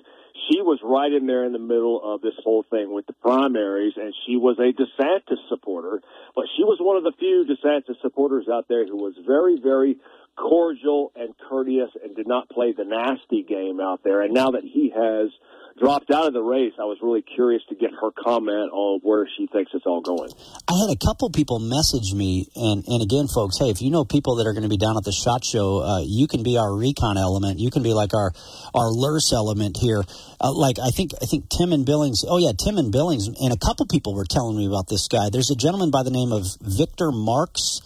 she 0.48 0.60
was 0.60 0.78
right 0.82 1.12
in 1.12 1.26
there 1.26 1.44
in 1.44 1.52
the 1.52 1.58
middle 1.58 2.00
of 2.02 2.20
this 2.22 2.34
whole 2.42 2.64
thing 2.68 2.92
with 2.92 3.06
the 3.06 3.12
primaries, 3.14 3.94
and 3.96 4.14
she 4.26 4.36
was 4.36 4.58
a 4.58 4.72
DeSantis 4.72 5.48
supporter, 5.48 6.00
but 6.34 6.44
she 6.56 6.64
was 6.64 6.78
one 6.80 6.96
of 6.96 7.04
the 7.04 7.12
few 7.18 7.44
DeSantis 7.48 8.00
supporters 8.00 8.46
out 8.52 8.66
there 8.68 8.86
who 8.86 8.96
was 8.96 9.14
very, 9.26 9.58
very 9.60 9.96
cordial 10.36 11.12
and 11.16 11.34
courteous 11.48 11.90
and 12.02 12.14
did 12.14 12.28
not 12.28 12.48
play 12.48 12.72
the 12.72 12.84
nasty 12.84 13.42
game 13.42 13.80
out 13.80 14.00
there. 14.04 14.22
And 14.22 14.34
now 14.34 14.50
that 14.52 14.64
he 14.64 14.92
has 14.94 15.30
dropped 15.78 16.11
out 16.11 16.26
of 16.26 16.33
the 16.33 16.42
race, 16.42 16.73
I 16.78 16.85
was 16.85 16.99
really 17.02 17.23
curious 17.23 17.62
to 17.68 17.75
get 17.75 17.90
her 17.92 18.11
comment 18.11 18.73
on 18.73 19.00
where 19.02 19.28
she 19.37 19.47
thinks 19.47 19.73
it's 19.75 19.87
all 19.87 20.00
going. 20.00 20.30
I 20.68 20.75
had 20.80 20.90
a 20.90 20.97
couple 20.97 21.30
people 21.30 21.59
message 21.59 22.14
me, 22.14 22.49
and, 22.56 22.85
and 22.87 23.02
again, 23.02 23.28
folks, 23.28 23.59
hey, 23.59 23.71
if 23.71 23.83
you 23.83 23.90
know 23.90 24.04
people 24.04 24.37
that 24.37 24.47
are 24.47 24.52
going 24.52 24.64
to 24.64 24.73
be 24.73 24.76
down 24.76 24.97
at 24.97 25.04
the 25.04 25.12
SHOT 25.12 25.45
Show, 25.45 25.83
uh, 25.83 26.00
you 26.04 26.26
can 26.26 26.42
be 26.42 26.56
our 26.56 26.75
recon 26.75 27.18
element. 27.18 27.61
You 27.61 27.71
can 27.71 27.83
be 27.83 27.92
like 27.92 28.14
our 28.14 28.33
our 28.75 28.90
LURS 28.90 29.33
element 29.33 29.76
here. 29.80 30.02
Uh, 30.40 30.52
like 30.52 30.78
I 30.78 30.90
think 30.90 31.12
I 31.21 31.26
think 31.26 31.49
Tim 31.49 31.73
and 31.73 31.85
Billings. 31.85 32.25
Oh 32.26 32.38
yeah, 32.38 32.52
Tim 32.56 32.78
and 32.78 32.90
Billings, 32.90 33.28
and 33.28 33.52
a 33.52 33.59
couple 33.59 33.87
people 33.87 34.14
were 34.14 34.26
telling 34.28 34.56
me 34.56 34.66
about 34.66 34.88
this 34.88 35.09
guy. 35.09 35.28
There's 35.30 35.50
a 35.50 35.56
gentleman 35.56 35.90
by 35.90 36.02
the 36.02 36.11
name 36.11 36.33
of 36.33 36.45
Victor 36.61 37.12
Marx 37.12 37.80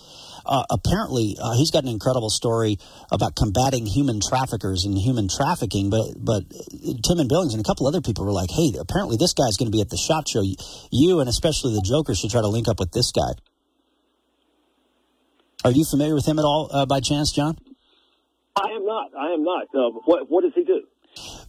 uh, 0.50 0.64
apparently 0.68 1.36
uh, 1.40 1.54
he's 1.54 1.70
got 1.70 1.84
an 1.84 1.88
incredible 1.88 2.28
story 2.28 2.76
about 3.12 3.36
combating 3.36 3.86
human 3.86 4.20
traffickers 4.20 4.84
and 4.84 4.98
human 4.98 5.28
trafficking. 5.28 5.88
But 5.88 6.18
but 6.18 6.42
Tim 7.06 7.20
and 7.20 7.28
Billings 7.28 7.54
and 7.54 7.62
a 7.62 7.64
couple 7.64 7.86
other 7.86 8.00
people 8.00 8.26
were 8.26 8.32
like, 8.32 8.50
hey, 8.50 8.74
apparently 8.78 9.16
this 9.16 9.32
guy's 9.32 9.56
going 9.56 9.70
to 9.70 9.76
be 9.76 9.80
at 9.80 9.88
the 9.88 9.96
shot 9.96 10.28
show. 10.28 10.42
You 10.90 11.20
and 11.20 11.28
especially 11.28 11.74
the 11.74 11.86
Joker 11.86 12.14
should 12.16 12.30
try 12.30 12.42
to 12.42 12.48
link 12.48 12.66
up 12.66 12.80
with 12.80 12.90
this 12.90 13.12
guy. 13.12 13.38
Are 15.64 15.70
you 15.70 15.84
familiar 15.84 16.14
with 16.14 16.26
him 16.26 16.38
at 16.38 16.44
all 16.44 16.68
uh, 16.72 16.84
by 16.84 16.98
chance, 17.00 17.30
John? 17.30 17.56
I 18.56 18.74
am 18.74 18.84
not. 18.84 19.10
I 19.16 19.32
am 19.32 19.44
not. 19.44 19.66
Uh, 19.72 19.90
what 20.04 20.28
what 20.28 20.42
does 20.42 20.52
he 20.54 20.64
do? 20.64 20.82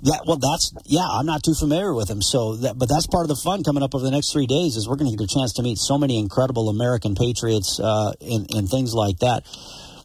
Yeah, 0.01 0.17
well, 0.25 0.37
that's 0.37 0.73
yeah. 0.85 1.05
I'm 1.05 1.25
not 1.25 1.43
too 1.43 1.53
familiar 1.53 1.93
with 1.93 2.09
him, 2.09 2.21
so 2.21 2.55
that, 2.57 2.77
but 2.77 2.89
that's 2.89 3.05
part 3.05 3.23
of 3.23 3.29
the 3.29 3.35
fun 3.35 3.63
coming 3.63 3.83
up 3.83 3.93
over 3.93 4.03
the 4.03 4.11
next 4.11 4.33
three 4.33 4.47
days. 4.47 4.75
Is 4.75 4.89
we're 4.89 4.95
going 4.95 5.11
to 5.11 5.17
get 5.17 5.23
a 5.23 5.33
chance 5.33 5.53
to 5.53 5.63
meet 5.63 5.77
so 5.77 5.97
many 5.97 6.17
incredible 6.17 6.69
American 6.69 7.13
patriots 7.13 7.79
uh, 7.79 8.13
and, 8.19 8.49
and 8.51 8.69
things 8.69 8.93
like 8.93 9.19
that. 9.19 9.45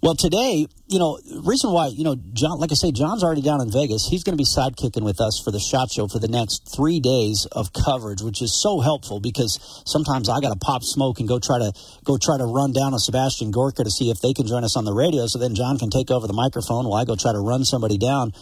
Well, 0.03 0.15
today, 0.15 0.67
you 0.87 0.99
know, 0.99 1.19
reason 1.43 1.73
why, 1.73 1.89
you 1.89 2.05
know, 2.05 2.17
John, 2.33 2.61
like 2.61 2.71
I 2.71 2.75
say, 2.75 2.93
John's 2.93 3.25
already 3.25 3.41
down 3.41 3.61
in 3.61 3.73
Vegas. 3.73 4.07
He's 4.09 4.23
going 4.23 4.37
to 4.37 4.41
be 4.41 4.45
sidekicking 4.45 5.03
with 5.03 5.21
us 5.21 5.41
for 5.43 5.51
the 5.51 5.59
shot 5.59 5.91
show 5.91 6.07
for 6.07 6.19
the 6.19 6.29
next 6.29 6.69
three 6.71 7.01
days 7.01 7.49
of 7.51 7.73
coverage, 7.73 8.21
which 8.21 8.43
is 8.43 8.55
so 8.55 8.81
helpful 8.81 9.19
because 9.19 9.59
sometimes 9.87 10.29
I 10.29 10.41
got 10.41 10.53
to 10.53 10.59
pop 10.59 10.85
smoke 10.85 11.19
and 11.19 11.27
go 11.27 11.39
try 11.39 11.59
to 11.59 11.73
go 12.05 12.19
try 12.19 12.37
to 12.39 12.45
run 12.45 12.73
down 12.73 12.93
a 12.95 12.99
Sebastian 12.99 13.51
Gorka 13.51 13.85
to 13.85 13.91
see 13.91 14.11
if 14.11 14.21
they 14.21 14.35
can 14.35 14.47
join 14.47 14.65
us 14.65 14.77
on 14.77 14.85
the 14.85 14.93
radio. 14.93 15.27
So 15.27 15.39
then 15.39 15.55
John 15.55 15.79
can 15.79 15.91
take 15.91 16.11
over 16.11 16.27
the 16.27 16.37
microphone 16.37 16.87
while 16.87 17.01
I 17.01 17.05
go 17.05 17.17
try 17.17 17.33
to 17.33 17.41
run 17.41 17.65
somebody 17.65 17.99
down. 17.99 18.33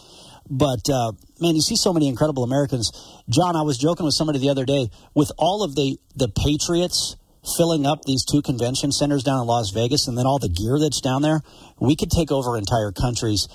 But 0.48 0.88
uh, 0.90 1.12
man, 1.40 1.54
you 1.54 1.62
see 1.62 1.76
so 1.76 1.92
many 1.92 2.08
incredible 2.08 2.44
Americans. 2.44 2.92
John, 3.28 3.56
I 3.56 3.62
was 3.62 3.78
joking 3.78 4.04
with 4.04 4.14
somebody 4.14 4.38
the 4.38 4.50
other 4.50 4.64
day 4.64 4.90
with 5.14 5.32
all 5.38 5.62
of 5.62 5.74
the 5.74 5.98
the 6.14 6.28
Patriots 6.28 7.16
filling 7.56 7.86
up 7.86 8.02
these 8.04 8.24
two 8.24 8.42
convention 8.42 8.90
centers 8.90 9.22
down 9.22 9.40
in 9.40 9.46
Las 9.46 9.70
Vegas 9.70 10.08
and 10.08 10.16
then 10.16 10.26
all 10.26 10.38
the 10.38 10.48
gear 10.48 10.78
that's 10.78 11.00
down 11.00 11.20
there, 11.20 11.40
we 11.78 11.94
could 11.94 12.10
take 12.10 12.32
over 12.32 12.56
entire 12.56 12.90
countries. 12.90 13.48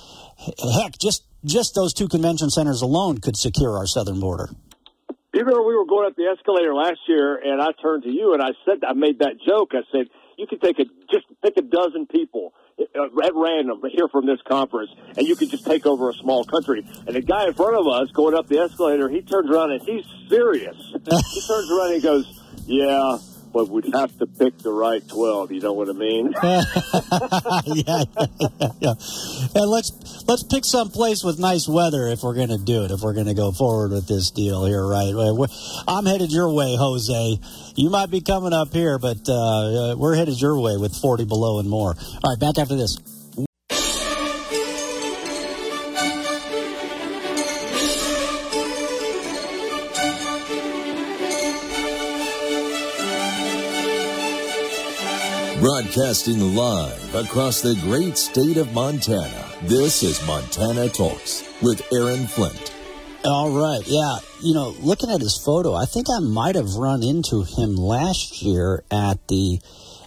Heck, 0.76 0.98
just 1.00 1.26
just 1.46 1.74
those 1.76 1.94
two 1.94 2.08
convention 2.08 2.50
centers 2.50 2.82
alone 2.82 3.20
could 3.20 3.38
secure 3.38 3.78
our 3.78 3.88
southern 3.88 4.20
border. 4.20 4.50
You 5.34 5.42
remember 5.42 5.64
we 5.64 5.76
were 5.76 5.86
going 5.86 6.08
up 6.08 6.16
the 6.16 6.26
escalator 6.26 6.74
last 6.74 7.00
year, 7.08 7.38
and 7.38 7.62
I 7.62 7.68
turned 7.82 8.04
to 8.04 8.10
you 8.10 8.34
and 8.34 8.42
I 8.42 8.50
said, 8.66 8.84
I 8.84 8.94
made 8.94 9.20
that 9.20 9.38
joke. 9.48 9.72
I 9.74 9.84
said, 9.92 10.08
you 10.40 10.48
could 10.48 10.62
take 10.62 10.80
a 10.80 10.86
just 11.12 11.26
pick 11.44 11.58
a 11.58 11.62
dozen 11.62 12.08
people 12.08 12.54
uh, 12.80 13.24
at 13.24 13.36
random 13.36 13.82
here 13.92 14.08
from 14.08 14.26
this 14.26 14.40
conference, 14.48 14.90
and 15.18 15.28
you 15.28 15.36
could 15.36 15.50
just 15.50 15.66
take 15.66 15.86
over 15.86 16.10
a 16.10 16.14
small 16.14 16.46
country. 16.46 16.86
And 17.06 17.16
the 17.16 17.22
guy 17.22 17.48
in 17.48 17.54
front 17.54 17.76
of 17.76 17.86
us 17.88 18.10
going 18.12 18.36
up 18.36 18.48
the 18.48 18.60
escalator, 18.60 19.10
he 19.10 19.22
turns 19.22 19.50
around 19.50 19.72
and 19.72 19.82
he's 19.82 20.06
serious. 20.30 20.78
he 20.94 21.42
turns 21.48 21.70
around 21.70 21.88
and 21.88 21.96
he 21.96 22.02
goes, 22.02 22.42
"Yeah, 22.66 23.18
but 23.52 23.70
we'd 23.70 23.94
have 23.94 24.18
to 24.20 24.28
pick 24.28 24.58
the 24.60 24.72
right 24.72 25.08
12 25.08 25.52
you 25.52 25.62
know 25.62 25.74
what 25.74 25.90
i 25.90 25.94
mean? 25.94 26.34
Yeah, 26.44 26.64
yeah, 27.66 28.04
yeah, 28.80 28.94
and 29.56 29.70
let's 29.70 30.24
let's 30.28 30.44
pick 30.44 30.66
some 30.66 30.90
place 30.90 31.24
with 31.24 31.40
nice 31.40 31.68
weather 31.68 32.08
if 32.08 32.24
we're 32.24 32.34
going 32.34 32.50
to 32.50 32.58
do 32.58 32.84
it 32.84 32.92
if 32.92 33.02
we're 33.02 33.14
going 33.14 33.28
to 33.28 33.34
go 33.34 33.52
forward 33.52 33.92
with 33.92 34.08
this 34.08 34.32
deal 34.32 34.66
here 34.66 34.86
right? 34.86 35.14
I'm 35.88 36.06
headed 36.06 36.32
your 36.32 36.52
way 36.52 36.76
jose. 36.76 37.40
You 37.76 37.90
might 37.90 38.10
be 38.10 38.22
coming 38.22 38.54
up 38.54 38.74
here 38.74 38.98
but 39.00 39.28
uh, 39.30 39.96
we're 39.98 40.16
headed 40.16 40.40
your 40.42 40.60
way 40.60 40.78
with 40.78 40.96
40 40.96 41.26
below 41.26 41.60
and 41.60 41.70
more. 41.70 41.96
All 42.24 42.32
right 42.32 42.40
back 42.40 42.58
after 42.58 42.76
this 42.76 42.98
Broadcasting 55.60 56.56
live 56.56 57.16
across 57.16 57.60
the 57.60 57.76
great 57.82 58.18
state 58.18 58.56
of 58.56 58.72
Montana. 58.72 59.46
This 59.64 60.04
is 60.04 60.26
Montana 60.26 60.88
Talks 60.88 61.44
with 61.62 61.86
Aaron 61.92 62.28
Flint. 62.28 62.74
All 63.26 63.52
right. 63.52 63.86
Yeah. 63.86 64.20
You 64.42 64.54
know, 64.54 64.74
looking 64.80 65.12
at 65.12 65.20
his 65.20 65.38
photo, 65.38 65.76
I 65.76 65.84
think 65.84 66.08
I 66.10 66.20
might 66.20 66.56
have 66.56 66.76
run 66.76 67.04
into 67.04 67.44
him 67.44 67.76
last 67.76 68.42
year 68.42 68.86
at 68.90 69.28
the 69.28 69.60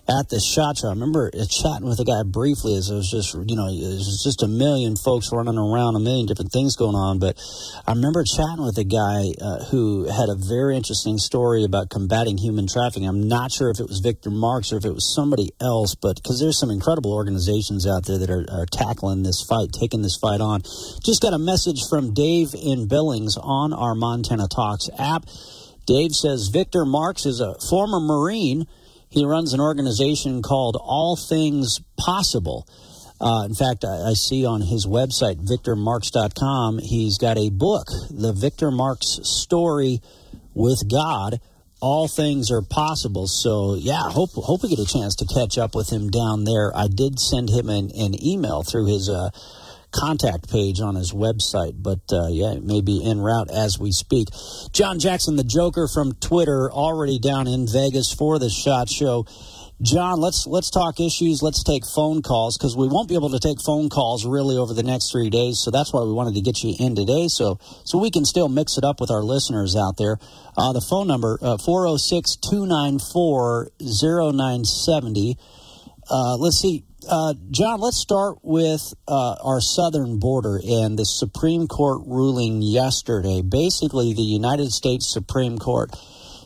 at 0.08 0.28
the 0.28 0.40
shot 0.40 0.78
show. 0.78 0.88
I 0.88 0.98
remember 0.98 1.30
chatting 1.30 1.86
with 1.86 2.00
a 2.00 2.04
guy 2.04 2.26
briefly 2.26 2.74
as 2.74 2.90
it 2.90 2.94
was 2.94 3.10
just, 3.10 3.34
you 3.46 3.54
know, 3.54 3.70
it 3.70 4.02
was 4.02 4.22
just 4.24 4.42
a 4.42 4.48
million 4.48 4.96
folks 4.96 5.30
running 5.30 5.56
around, 5.56 5.94
a 5.94 6.02
million 6.02 6.26
different 6.26 6.50
things 6.50 6.74
going 6.74 6.96
on. 6.96 7.18
But 7.18 7.38
I 7.86 7.92
remember 7.92 8.24
chatting 8.24 8.66
with 8.66 8.76
a 8.78 8.84
guy 8.84 9.30
uh, 9.38 9.70
who 9.70 10.10
had 10.10 10.26
a 10.26 10.34
very 10.34 10.76
interesting 10.76 11.18
story 11.18 11.62
about 11.62 11.88
combating 11.88 12.36
human 12.36 12.66
trafficking. 12.66 13.06
I'm 13.06 13.28
not 13.28 13.52
sure 13.52 13.70
if 13.70 13.78
it 13.78 13.86
was 13.86 14.00
Victor 14.02 14.30
Marx 14.30 14.72
or 14.72 14.78
if 14.78 14.84
it 14.84 14.92
was 14.92 15.14
somebody 15.14 15.54
else, 15.60 15.94
but 15.94 16.16
because 16.16 16.40
there's 16.42 16.58
some 16.58 16.70
incredible 16.70 17.14
organizations 17.14 17.86
out 17.86 18.04
there 18.06 18.18
that 18.18 18.30
are, 18.30 18.46
are 18.50 18.66
tackling 18.66 19.22
this 19.22 19.46
fight, 19.48 19.70
taking 19.70 20.02
this 20.02 20.18
fight 20.18 20.40
on. 20.40 20.62
Just 21.04 21.22
got 21.22 21.32
a 21.32 21.38
message 21.38 21.78
from 21.88 22.12
Dave 22.12 22.54
in 22.58 22.88
Billings 22.88 23.38
on 23.38 23.72
our 23.72 23.94
Montana 23.94 24.48
Talks 24.50 24.90
app. 24.98 25.26
Dave 25.86 26.10
says 26.10 26.50
Victor 26.52 26.84
Marx 26.84 27.26
is 27.26 27.40
a 27.40 27.54
former 27.68 28.00
Marine 28.00 28.66
he 29.12 29.24
runs 29.24 29.52
an 29.52 29.60
organization 29.60 30.42
called 30.42 30.76
All 30.80 31.16
Things 31.16 31.80
Possible. 31.98 32.66
Uh, 33.20 33.44
in 33.44 33.54
fact, 33.54 33.84
I, 33.84 34.10
I, 34.10 34.12
see 34.14 34.44
on 34.44 34.62
his 34.62 34.84
website, 34.84 35.36
victormarx.com, 35.46 36.78
he's 36.78 37.18
got 37.18 37.38
a 37.38 37.50
book, 37.50 37.86
The 38.10 38.32
Victor 38.32 38.72
Marx 38.72 39.20
Story 39.22 40.00
with 40.54 40.90
God. 40.90 41.40
All 41.80 42.08
things 42.08 42.50
are 42.50 42.62
possible. 42.62 43.26
So, 43.28 43.74
yeah, 43.74 44.10
hope 44.10 44.30
hope 44.32 44.62
we 44.62 44.70
get 44.70 44.78
a 44.78 44.86
chance 44.86 45.16
to 45.16 45.26
catch 45.26 45.58
up 45.58 45.74
with 45.74 45.90
him 45.90 46.10
down 46.10 46.44
there. 46.44 46.72
I 46.74 46.86
did 46.88 47.18
send 47.18 47.50
him 47.50 47.68
an, 47.68 47.90
an 47.94 48.14
email 48.24 48.62
through 48.62 48.86
his 48.86 49.08
uh, 49.08 49.30
contact 49.92 50.50
page 50.50 50.80
on 50.80 50.94
his 50.94 51.12
website. 51.12 51.74
But 51.76 52.00
uh, 52.12 52.28
yeah, 52.28 52.52
it 52.52 52.64
may 52.64 52.80
be 52.80 53.04
en 53.04 53.20
route 53.20 53.50
as 53.50 53.78
we 53.78 53.92
speak. 53.92 54.28
John 54.72 54.98
Jackson, 54.98 55.36
the 55.36 55.44
Joker 55.44 55.88
from 55.92 56.14
Twitter, 56.14 56.70
already 56.72 57.18
down 57.18 57.46
in 57.46 57.66
Vegas 57.66 58.12
for 58.12 58.38
the 58.38 58.50
Shot 58.50 58.88
Show. 58.88 59.26
John, 59.82 60.20
let's 60.20 60.46
let's 60.46 60.70
talk 60.70 61.00
issues. 61.00 61.42
Let's 61.42 61.64
take 61.64 61.82
phone 61.84 62.22
calls 62.22 62.56
because 62.56 62.76
we 62.76 62.86
won't 62.86 63.08
be 63.08 63.16
able 63.16 63.30
to 63.30 63.40
take 63.40 63.60
phone 63.60 63.88
calls 63.88 64.24
really 64.24 64.56
over 64.56 64.72
the 64.74 64.84
next 64.84 65.10
three 65.10 65.28
days. 65.28 65.58
So 65.58 65.72
that's 65.72 65.92
why 65.92 66.02
we 66.04 66.12
wanted 66.12 66.34
to 66.34 66.40
get 66.40 66.62
you 66.62 66.76
in 66.78 66.94
today, 66.94 67.26
so 67.26 67.58
so 67.84 67.98
we 67.98 68.10
can 68.10 68.24
still 68.24 68.48
mix 68.48 68.78
it 68.78 68.84
up 68.84 69.00
with 69.00 69.10
our 69.10 69.22
listeners 69.22 69.74
out 69.74 69.96
there. 69.96 70.18
Uh, 70.56 70.72
the 70.72 70.80
phone 70.88 71.08
number 71.08 71.36
uh, 71.42 71.58
four 71.58 71.82
zero 71.82 71.94
oh 71.94 71.96
six 71.96 72.36
two 72.36 72.64
nine 72.64 73.00
four 73.00 73.72
zero 73.82 74.30
nine 74.30 74.64
seventy. 74.64 75.36
Uh, 76.08 76.36
let's 76.36 76.60
see. 76.60 76.84
Uh, 77.08 77.34
John, 77.50 77.80
let's 77.80 78.00
start 78.00 78.38
with 78.42 78.94
uh, 79.08 79.34
our 79.42 79.60
southern 79.60 80.18
border 80.18 80.60
and 80.64 80.98
the 80.98 81.04
Supreme 81.04 81.66
Court 81.66 82.02
ruling 82.06 82.62
yesterday. 82.62 83.42
Basically, 83.42 84.14
the 84.14 84.22
United 84.22 84.70
States 84.70 85.12
Supreme 85.12 85.58
Court 85.58 85.90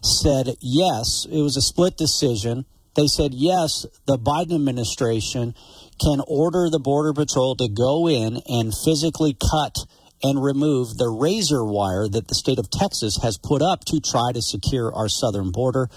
said 0.03 0.57
yes, 0.61 1.27
it 1.31 1.41
was 1.41 1.57
a 1.57 1.63
split 1.63 1.97
decision. 1.97 2.65
They 2.95 3.07
said 3.07 3.35
yes, 3.35 3.85
the 4.07 4.19
Biden 4.19 4.55
administration 4.55 5.55
can 6.01 6.21
order 6.27 6.71
the 6.71 6.79
Border 6.79 7.13
Patrol 7.13 7.57
to 7.57 7.69
go 7.69 8.09
in 8.09 8.41
and 8.49 8.73
physically 8.85 9.37
cut 9.51 9.77
and 10.23 10.43
remove 10.43 10.97
the 10.97 11.09
razor 11.09 11.65
wire 11.65 12.09
that 12.09 12.29
the 12.29 12.35
state 12.35 12.59
of 12.59 12.71
Texas 12.71 13.19
has 13.23 13.37
put 13.37 13.61
up 13.61 13.85
to 13.85 14.01
try 14.01 14.33
to 14.33 14.41
secure 14.41 14.95
our 14.95 15.09
southern 15.09 15.51
border. 15.51 15.89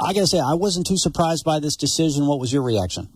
I 0.00 0.12
got 0.12 0.20
to 0.20 0.26
say, 0.26 0.40
I 0.40 0.54
wasn't 0.54 0.86
too 0.86 0.98
surprised 0.98 1.44
by 1.44 1.60
this 1.60 1.76
decision. 1.76 2.26
What 2.26 2.40
was 2.40 2.52
your 2.52 2.62
reaction? 2.62 3.08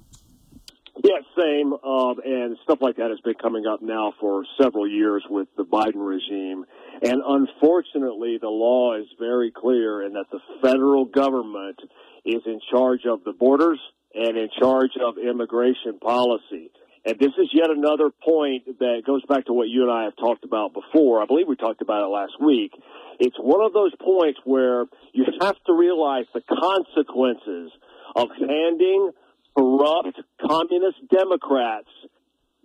Same. 1.37 1.73
Um, 1.73 2.17
and 2.25 2.57
stuff 2.65 2.79
like 2.81 2.97
that 2.97 3.11
has 3.11 3.21
been 3.21 3.35
coming 3.35 3.67
up 3.67 3.83
now 3.83 4.15
for 4.21 4.45
several 4.61 4.89
years 4.89 5.25
with 5.29 5.49
the 5.57 5.65
Biden 5.65 6.07
regime. 6.07 6.65
And 7.03 7.23
unfortunately, 7.27 8.39
the 8.41 8.49
law 8.49 8.95
is 8.95 9.07
very 9.19 9.53
clear 9.53 10.03
in 10.03 10.15
that 10.15 10.27
the 10.31 10.41
federal 10.63 11.05
government 11.05 11.79
is 12.25 12.43
in 12.47 12.61
charge 12.71 13.03
of 13.07 13.23
the 13.25 13.33
borders 13.33 13.79
and 14.15 14.37
in 14.37 14.49
charge 14.59 14.93
of 15.05 15.17
immigration 15.19 15.99
policy. 16.01 16.71
And 17.05 17.19
this 17.21 17.33
is 17.39 17.51
yet 17.53 17.71
another 17.71 18.11
point 18.11 18.65
that 18.81 19.03
goes 19.07 19.25
back 19.27 19.47
to 19.47 19.53
what 19.53 19.69
you 19.69 19.83
and 19.83 19.93
I 19.93 20.05
have 20.05 20.17
talked 20.17 20.45
about 20.45 20.73
before. 20.75 21.23
I 21.23 21.27
believe 21.27 21.47
we 21.47 21.55
talked 21.55 21.83
about 21.83 22.03
it 22.03 22.09
last 22.09 22.33
week. 22.41 22.73
It's 23.21 23.37
one 23.39 23.65
of 23.65 23.73
those 23.73 23.93
points 24.03 24.41
where 24.45 24.87
you 25.13 25.25
have 25.41 25.55
to 25.67 25.73
realize 25.73 26.25
the 26.35 26.43
consequences 26.43 27.71
of 28.17 28.29
handing 28.37 29.13
corrupt 29.57 30.21
communist 30.41 30.99
Democrats 31.11 31.89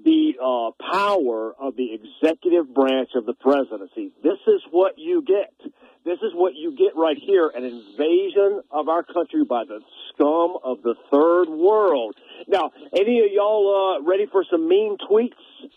the 0.03 0.33
uh, 0.41 0.71
power 0.91 1.53
of 1.59 1.75
the 1.75 1.93
executive 1.93 2.73
branch 2.73 3.09
of 3.15 3.25
the 3.25 3.33
presidency. 3.33 4.11
This 4.23 4.39
is 4.47 4.61
what 4.71 4.97
you 4.97 5.21
get. 5.21 5.53
This 6.03 6.17
is 6.23 6.31
what 6.33 6.55
you 6.55 6.75
get 6.75 6.95
right 6.95 7.17
here 7.17 7.51
an 7.53 7.63
invasion 7.63 8.61
of 8.71 8.89
our 8.89 9.03
country 9.03 9.45
by 9.47 9.63
the 9.65 9.79
scum 10.09 10.57
of 10.63 10.81
the 10.81 10.95
third 11.11 11.49
world. 11.49 12.15
Now, 12.47 12.71
any 12.93 13.19
of 13.19 13.31
y'all 13.31 13.99
uh, 13.99 14.03
ready 14.07 14.25
for 14.31 14.43
some 14.49 14.67
mean 14.67 14.97
tweets 14.97 15.33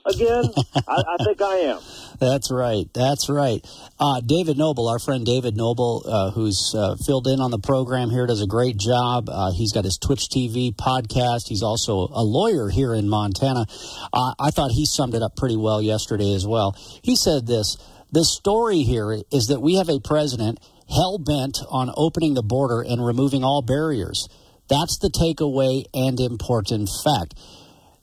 again? 0.07 0.45
I, 0.89 1.03
I, 1.19 1.25
think 1.25 1.41
I 1.43 1.55
am. 1.57 1.81
That's 2.21 2.51
right. 2.51 2.87
That's 2.93 3.29
right. 3.29 3.65
Uh, 3.99 4.21
David 4.21 4.59
Noble, 4.59 4.89
our 4.89 4.99
friend 4.99 5.25
David 5.25 5.57
Noble, 5.57 6.05
uh, 6.07 6.31
who's 6.31 6.75
uh, 6.77 6.97
filled 7.05 7.27
in 7.27 7.41
on 7.41 7.51
the 7.51 7.59
program 7.59 8.11
here, 8.11 8.27
does 8.27 8.43
a 8.43 8.47
great 8.47 8.77
job. 8.77 9.29
Uh, 9.29 9.53
he's 9.53 9.73
got 9.73 9.85
his 9.85 9.99
Twitch 9.99 10.29
TV 10.29 10.75
podcast. 10.75 11.49
He's 11.49 11.63
also 11.63 12.09
a 12.13 12.23
lawyer 12.23 12.69
here 12.69 12.95
in 12.95 13.09
Montana. 13.09 13.67
Uh, 14.13 14.35
I 14.39 14.51
thought 14.51 14.71
he 14.71 14.87
summed 14.87 15.15
it 15.15 15.23
up 15.23 15.37
pretty 15.37 15.57
well 15.57 15.83
yesterday 15.83 16.35
as 16.35 16.47
well. 16.47 16.77
He 17.03 17.17
said 17.17 17.47
this 17.47 17.77
the 18.13 18.25
story 18.25 18.83
here 18.83 19.23
is 19.33 19.49
that 19.49 19.61
we 19.61 19.75
have 19.75 19.89
a 19.89 19.99
president 19.99 20.61
hell 20.89 21.19
bent 21.19 21.59
on 21.69 21.91
opening 21.97 22.35
the 22.35 22.43
border 22.43 22.81
and 22.81 23.05
removing 23.05 23.43
all 23.43 23.61
barriers. 23.61 24.29
That's 24.69 24.99
the 24.99 25.11
takeaway 25.11 25.85
and 25.93 26.19
important 26.21 26.89
fact. 27.05 27.35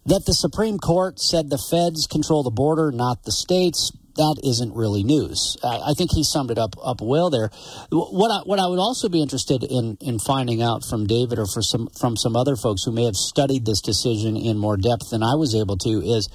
That 0.05 0.25
the 0.25 0.33
Supreme 0.33 0.79
Court 0.79 1.19
said 1.19 1.49
the 1.49 1.61
feds 1.69 2.07
control 2.07 2.43
the 2.43 2.51
border, 2.51 2.91
not 2.91 3.23
the 3.23 3.31
states, 3.31 3.91
that 4.15 4.41
isn't 4.43 4.75
really 4.75 5.03
news. 5.03 5.57
I, 5.63 5.91
I 5.91 5.93
think 5.93 6.11
he 6.11 6.23
summed 6.23 6.51
it 6.51 6.57
up 6.57 6.75
up 6.83 7.01
well 7.01 7.29
there. 7.29 7.49
What 7.91 8.31
I, 8.31 8.39
what 8.43 8.59
I 8.59 8.67
would 8.67 8.79
also 8.79 9.09
be 9.09 9.21
interested 9.21 9.63
in 9.63 9.97
in 10.01 10.19
finding 10.19 10.61
out 10.61 10.83
from 10.83 11.07
David 11.07 11.39
or 11.39 11.45
for 11.45 11.61
some 11.61 11.87
from 11.99 12.17
some 12.17 12.35
other 12.35 12.55
folks 12.55 12.83
who 12.83 12.91
may 12.91 13.05
have 13.05 13.15
studied 13.15 13.65
this 13.65 13.81
decision 13.81 14.35
in 14.35 14.57
more 14.57 14.77
depth 14.77 15.11
than 15.11 15.23
I 15.23 15.35
was 15.35 15.55
able 15.55 15.77
to 15.77 16.01
is. 16.01 16.29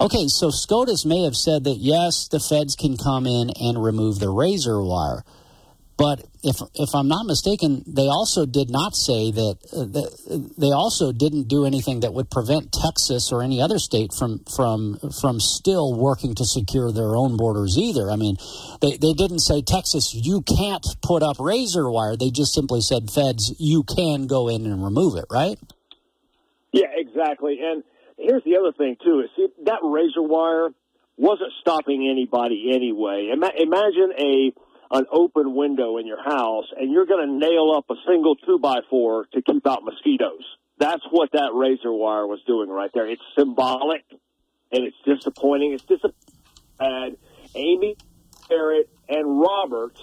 Okay, 0.00 0.28
so 0.28 0.50
SCOTUS 0.50 1.04
may 1.04 1.24
have 1.24 1.34
said 1.34 1.64
that 1.64 1.78
yes, 1.78 2.28
the 2.28 2.38
feds 2.38 2.76
can 2.76 2.96
come 2.96 3.26
in 3.26 3.50
and 3.60 3.82
remove 3.82 4.20
the 4.20 4.30
razor 4.30 4.80
wire. 4.80 5.24
But 5.98 6.20
if 6.44 6.62
if 6.74 6.94
I'm 6.94 7.08
not 7.08 7.26
mistaken, 7.26 7.82
they 7.84 8.06
also 8.06 8.46
did 8.46 8.70
not 8.70 8.94
say 8.94 9.32
that, 9.32 9.58
uh, 9.74 9.84
that, 9.98 10.54
they 10.56 10.70
also 10.70 11.10
didn't 11.10 11.48
do 11.48 11.66
anything 11.66 12.00
that 12.00 12.14
would 12.14 12.30
prevent 12.30 12.70
Texas 12.70 13.32
or 13.32 13.42
any 13.42 13.60
other 13.60 13.80
state 13.80 14.14
from 14.16 14.44
from 14.44 15.00
from 15.20 15.40
still 15.40 15.92
working 15.92 16.36
to 16.36 16.44
secure 16.44 16.92
their 16.92 17.16
own 17.16 17.36
borders 17.36 17.76
either. 17.76 18.12
I 18.12 18.14
mean, 18.14 18.36
they 18.80 18.96
they 18.96 19.12
didn't 19.12 19.40
say 19.40 19.60
Texas 19.60 20.14
you 20.14 20.42
can't 20.42 20.86
put 21.02 21.24
up 21.24 21.40
razor 21.40 21.90
wire. 21.90 22.16
They 22.16 22.30
just 22.30 22.54
simply 22.54 22.80
said 22.80 23.10
feds 23.10 23.56
you 23.58 23.82
can 23.82 24.28
go 24.28 24.46
in 24.46 24.66
and 24.66 24.84
remove 24.84 25.16
it, 25.16 25.26
right? 25.32 25.58
Yeah, 26.70 26.94
exactly. 26.94 27.58
And 27.60 27.82
here's 28.16 28.44
the 28.44 28.56
other 28.56 28.70
thing 28.70 28.96
too: 29.02 29.26
is 29.26 29.30
see, 29.34 29.48
that 29.64 29.80
razor 29.82 30.22
wire 30.22 30.68
wasn't 31.16 31.50
stopping 31.60 32.08
anybody 32.08 32.70
anyway. 32.72 33.30
Ima- 33.32 33.58
imagine 33.58 34.12
a 34.16 34.52
an 34.90 35.06
open 35.10 35.54
window 35.54 35.98
in 35.98 36.06
your 36.06 36.22
house 36.22 36.66
and 36.76 36.90
you're 36.92 37.06
going 37.06 37.26
to 37.26 37.34
nail 37.34 37.74
up 37.76 37.84
a 37.90 37.94
single 38.06 38.36
two 38.36 38.58
by 38.58 38.78
four 38.88 39.26
to 39.32 39.42
keep 39.42 39.66
out 39.66 39.84
mosquitoes. 39.84 40.44
That's 40.78 41.02
what 41.10 41.32
that 41.32 41.50
razor 41.54 41.92
wire 41.92 42.26
was 42.26 42.40
doing 42.46 42.70
right 42.70 42.90
there. 42.94 43.06
It's 43.08 43.22
symbolic 43.36 44.04
and 44.70 44.84
it's 44.84 44.96
disappointing. 45.04 45.72
It's 45.72 45.84
disappointing. 45.84 47.16
Amy 47.54 47.96
Barrett 48.48 48.88
and 49.08 49.40
Roberts 49.40 50.00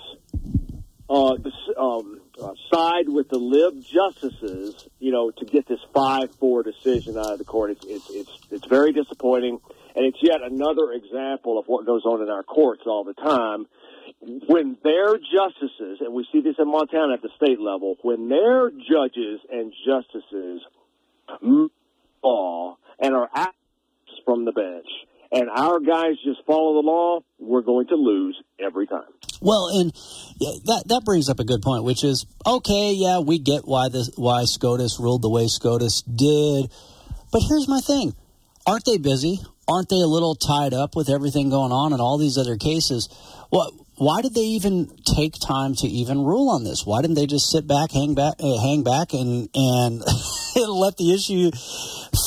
uh, 1.10 1.36
um, 1.78 2.20
uh, 2.42 2.54
side 2.74 3.08
with 3.08 3.30
the 3.30 3.38
lib 3.38 3.84
justices, 3.84 4.88
you 5.00 5.12
know, 5.12 5.32
to 5.32 5.46
get 5.46 5.68
this 5.68 5.80
five-four 5.94 6.64
decision 6.64 7.18
out 7.18 7.34
of 7.34 7.38
the 7.38 7.46
court. 7.46 7.72
It's, 7.72 7.86
it's 7.86 8.10
it's 8.10 8.32
it's 8.52 8.68
very 8.68 8.92
disappointing, 8.92 9.60
and 9.96 10.06
it's 10.06 10.18
yet 10.22 10.42
another 10.42 10.92
example 10.94 11.60
of 11.60 11.68
what 11.68 11.86
goes 11.86 12.06
on 12.06 12.22
in 12.22 12.30
our 12.30 12.44
courts 12.44 12.84
all 12.88 13.04
the 13.04 13.14
time 13.14 13.68
when 14.48 14.78
their 14.84 15.18
justices, 15.18 16.00
and 16.02 16.14
we 16.14 16.26
see 16.32 16.42
this 16.42 16.56
in 16.60 16.68
Montana 16.68 17.14
at 17.14 17.22
the 17.22 17.30
state 17.38 17.60
level, 17.60 17.98
when 18.02 18.30
their 18.30 18.70
judges 18.72 19.40
and 19.52 19.74
justices 19.86 20.62
law 22.24 22.78
and 23.00 23.16
are 23.16 23.30
asked 23.34 23.54
from 24.26 24.46
the 24.46 24.52
bench, 24.52 24.88
and 25.32 25.50
our 25.50 25.80
guys 25.80 26.14
just 26.24 26.46
follow 26.46 26.82
the 26.82 26.88
law, 26.88 27.20
we're 27.40 27.62
going 27.62 27.88
to 27.88 27.96
lose 27.96 28.42
every 28.60 28.88
time. 28.88 29.04
Well, 29.42 29.68
and 29.68 29.92
that 30.66 30.84
that 30.88 31.02
brings 31.06 31.30
up 31.30 31.40
a 31.40 31.44
good 31.44 31.62
point, 31.62 31.84
which 31.84 32.04
is 32.04 32.26
okay. 32.46 32.94
Yeah, 32.94 33.20
we 33.20 33.40
get 33.40 33.62
why 33.66 33.90
this 33.90 34.10
why 34.16 34.46
SCOTUS 34.46 35.00
ruled 35.00 35.22
the 35.22 35.30
way 35.30 35.48
SCOTUS 35.48 36.04
did, 36.04 36.72
but 37.32 37.42
here's 37.48 37.68
my 37.68 37.82
thing: 37.82 38.16
aren't 38.66 38.86
they 38.86 38.98
busy? 38.98 39.40
Aren't 39.68 39.90
they 39.90 40.00
a 40.00 40.08
little 40.08 40.36
tied 40.36 40.74
up 40.74 40.96
with 40.96 41.10
everything 41.10 41.50
going 41.50 41.72
on 41.72 41.92
and 41.92 42.02
all 42.02 42.18
these 42.18 42.38
other 42.38 42.56
cases? 42.56 43.10
What 43.50 43.74
why 43.98 44.22
did 44.22 44.34
they 44.34 44.42
even 44.42 44.92
take 45.06 45.36
time 45.40 45.74
to 45.76 45.88
even 45.88 46.24
rule 46.24 46.50
on 46.50 46.64
this? 46.64 46.86
Why 46.86 47.02
didn't 47.02 47.16
they 47.16 47.28
just 47.28 47.50
sit 47.50 47.66
back, 47.66 47.92
hang 47.92 48.14
back, 48.14 48.36
uh, 48.40 48.62
hang 48.62 48.84
back, 48.84 49.14
and 49.14 49.50
and 49.56 50.04
let 50.56 50.98
the 50.98 51.14
issue 51.14 51.52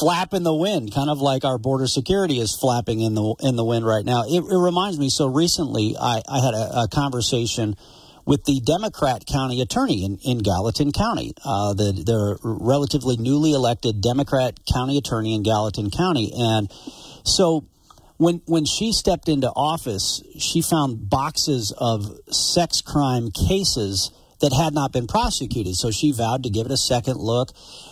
flap 0.00 0.32
in 0.32 0.42
the 0.42 0.54
wind, 0.54 0.94
kind 0.94 1.10
of 1.10 1.20
like 1.20 1.44
our 1.44 1.58
border 1.58 1.86
security 1.86 2.38
is 2.38 2.56
flapping 2.56 3.00
in 3.00 3.14
the 3.14 3.34
in 3.40 3.56
the 3.56 3.64
wind 3.64 3.86
right 3.86 4.04
now? 4.04 4.24
It, 4.26 4.40
it 4.40 4.58
reminds 4.58 4.98
me. 4.98 5.10
So 5.10 5.26
recently, 5.26 5.94
I, 6.00 6.22
I 6.28 6.40
had 6.40 6.54
a, 6.54 6.82
a, 6.82 6.88
conversation 6.88 7.76
with 8.24 8.44
the 8.44 8.60
Democrat 8.60 9.24
county 9.26 9.60
attorney 9.60 10.04
in, 10.04 10.18
in 10.24 10.38
Gallatin 10.38 10.92
County, 10.92 11.32
uh, 11.44 11.74
the 11.74 11.92
the 11.92 12.38
relatively 12.42 13.18
newly 13.18 13.52
elected 13.52 14.00
Democrat 14.00 14.58
county 14.72 14.96
attorney 14.96 15.34
in 15.34 15.42
Gallatin 15.42 15.90
County, 15.90 16.32
and 16.34 16.72
so 17.24 17.66
when 18.18 18.42
when 18.46 18.64
she 18.66 18.92
stepped 18.92 19.28
into 19.28 19.48
office, 19.48 20.22
she 20.38 20.60
found 20.60 21.08
boxes 21.08 21.72
of 21.78 22.04
sex 22.30 22.82
crime 22.82 23.30
cases 23.30 24.10
that 24.40 24.52
had 24.52 24.72
not 24.72 24.92
been 24.92 25.06
prosecuted. 25.06 25.74
So 25.74 25.90
she 25.90 26.12
vowed 26.12 26.44
to 26.44 26.50
give 26.50 26.66
it 26.66 26.72
a 26.72 26.76
second 26.76 27.16
look, 27.18 27.50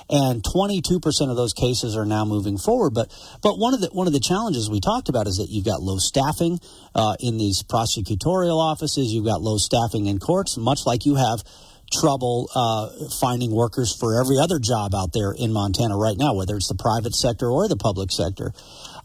and 0.09 0.43
22% 0.43 1.03
of 1.31 1.37
those 1.37 1.53
cases 1.53 1.97
are 1.97 2.05
now 2.05 2.25
moving 2.25 2.59
forward. 2.59 2.91
But 2.91 3.11
but 3.43 3.59
one 3.59 3.75
of 3.75 3.81
the 3.81 3.89
one 3.89 4.07
of 4.07 4.13
the 4.13 4.21
challenges 4.21 4.71
we 4.71 4.81
talked 4.81 5.09
about 5.09 5.27
is 5.27 5.37
that 5.37 5.49
you've 5.49 5.65
got 5.65 5.81
low 5.81 5.99
staffing 5.99 6.59
uh, 6.95 7.15
in 7.21 7.39
these 7.39 7.63
prosecutorial 7.63 8.59
offices. 8.59 9.13
You've 9.13 9.27
got 9.27 9.43
low 9.43 9.59
staffing 9.59 10.07
in 10.07 10.19
courts, 10.19 10.57
much 10.57 10.81
like 10.87 11.07
you 11.07 11.17
have 11.17 11.43
trouble 11.93 12.51
uh, 12.55 12.91
finding 13.21 13.55
workers 13.55 13.95
for 13.95 14.21
every 14.21 14.39
other 14.39 14.59
job 14.59 14.95
out 14.95 15.13
there 15.13 15.33
in 15.33 15.53
Montana 15.53 15.97
right 15.97 16.17
now, 16.19 16.35
whether 16.35 16.57
it's 16.57 16.69
the 16.69 16.75
private 16.75 17.15
sector 17.15 17.49
or 17.49 17.69
the 17.69 17.77
public 17.77 18.11
sector. 18.11 18.53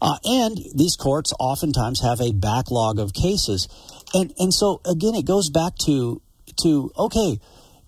Uh, 0.02 0.18
and 0.24 0.58
these 0.74 0.96
courts 0.96 1.32
oftentimes 1.38 2.02
have 2.02 2.20
a 2.20 2.32
backlog 2.32 2.98
of 2.98 3.14
cases. 3.14 3.68
And, 4.12 4.34
and 4.36 4.52
so, 4.52 4.80
again, 4.84 5.14
it 5.14 5.24
goes 5.24 5.48
back 5.48 5.76
to, 5.86 6.20
to 6.64 6.90
okay, 6.98 7.38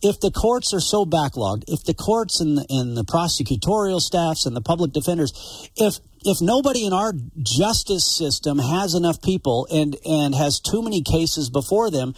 if 0.01 0.21
the 0.21 0.31
courts 0.31 0.73
are 0.73 0.81
so 0.81 1.05
backlogged, 1.05 1.65
if 1.67 1.83
the 1.83 1.93
courts 1.93 2.41
and 2.41 2.59
the, 2.59 2.67
and 2.71 2.97
the 2.97 3.03
prosecutorial 3.03 4.01
staffs 4.01 4.47
and 4.47 4.55
the 4.55 4.61
public 4.61 4.93
defenders, 4.93 5.33
if 5.77 5.99
if 6.27 6.41
nobody 6.41 6.87
in 6.87 6.93
our 6.93 7.13
justice 7.43 8.17
system 8.17 8.59
has 8.59 8.95
enough 8.95 9.21
people 9.21 9.67
and 9.73 9.97
and 10.07 10.35
has 10.35 10.61
too 10.61 10.83
many 10.83 11.03
cases 11.03 11.51
before 11.51 11.91
them, 11.91 12.15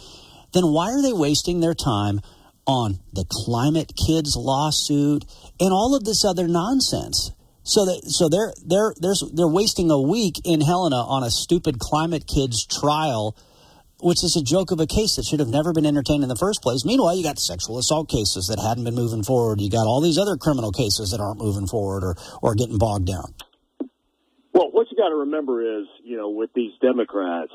then 0.53 0.63
why 0.67 0.91
are 0.91 1.01
they 1.01 1.13
wasting 1.13 1.59
their 1.59 1.73
time 1.73 2.21
on 2.67 2.99
the 3.13 3.25
climate 3.45 3.93
kids 3.95 4.35
lawsuit 4.37 5.25
and 5.59 5.71
all 5.73 5.95
of 5.95 6.03
this 6.03 6.23
other 6.23 6.47
nonsense? 6.47 7.31
So 7.67 7.83
that 7.83 8.07
so 8.07 8.29
they're 8.29 8.53
they're 8.63 8.93
they're 8.95 9.19
they're 9.33 9.51
wasting 9.51 9.91
a 9.91 9.99
week 9.99 10.39
in 10.45 10.61
Helena 10.61 11.03
on 11.03 11.23
a 11.23 11.29
stupid 11.29 11.79
climate 11.79 12.23
kids 12.25 12.65
trial, 12.65 13.35
which 13.99 14.23
is 14.23 14.39
a 14.39 14.41
joke 14.41 14.71
of 14.71 14.79
a 14.79 14.87
case 14.87 15.17
that 15.17 15.25
should 15.25 15.41
have 15.41 15.49
never 15.49 15.73
been 15.73 15.85
entertained 15.85 16.23
in 16.23 16.29
the 16.29 16.39
first 16.39 16.63
place. 16.63 16.85
Meanwhile, 16.85 17.17
you 17.17 17.23
got 17.23 17.37
sexual 17.39 17.77
assault 17.77 18.07
cases 18.07 18.47
that 18.47 18.63
hadn't 18.63 18.85
been 18.85 18.95
moving 18.95 19.21
forward. 19.21 19.59
You 19.59 19.69
got 19.69 19.83
all 19.83 19.99
these 19.99 20.17
other 20.17 20.37
criminal 20.37 20.71
cases 20.71 21.11
that 21.11 21.19
aren't 21.19 21.39
moving 21.39 21.67
forward 21.67 22.07
or 22.07 22.15
or 22.41 22.55
getting 22.55 22.77
bogged 22.77 23.05
down. 23.05 23.35
Well, 24.53 24.71
what 24.71 24.87
you 24.89 24.95
got 24.95 25.09
to 25.09 25.27
remember 25.27 25.59
is, 25.61 25.87
you 26.05 26.15
know, 26.15 26.29
with 26.29 26.51
these 26.55 26.71
Democrats, 26.81 27.51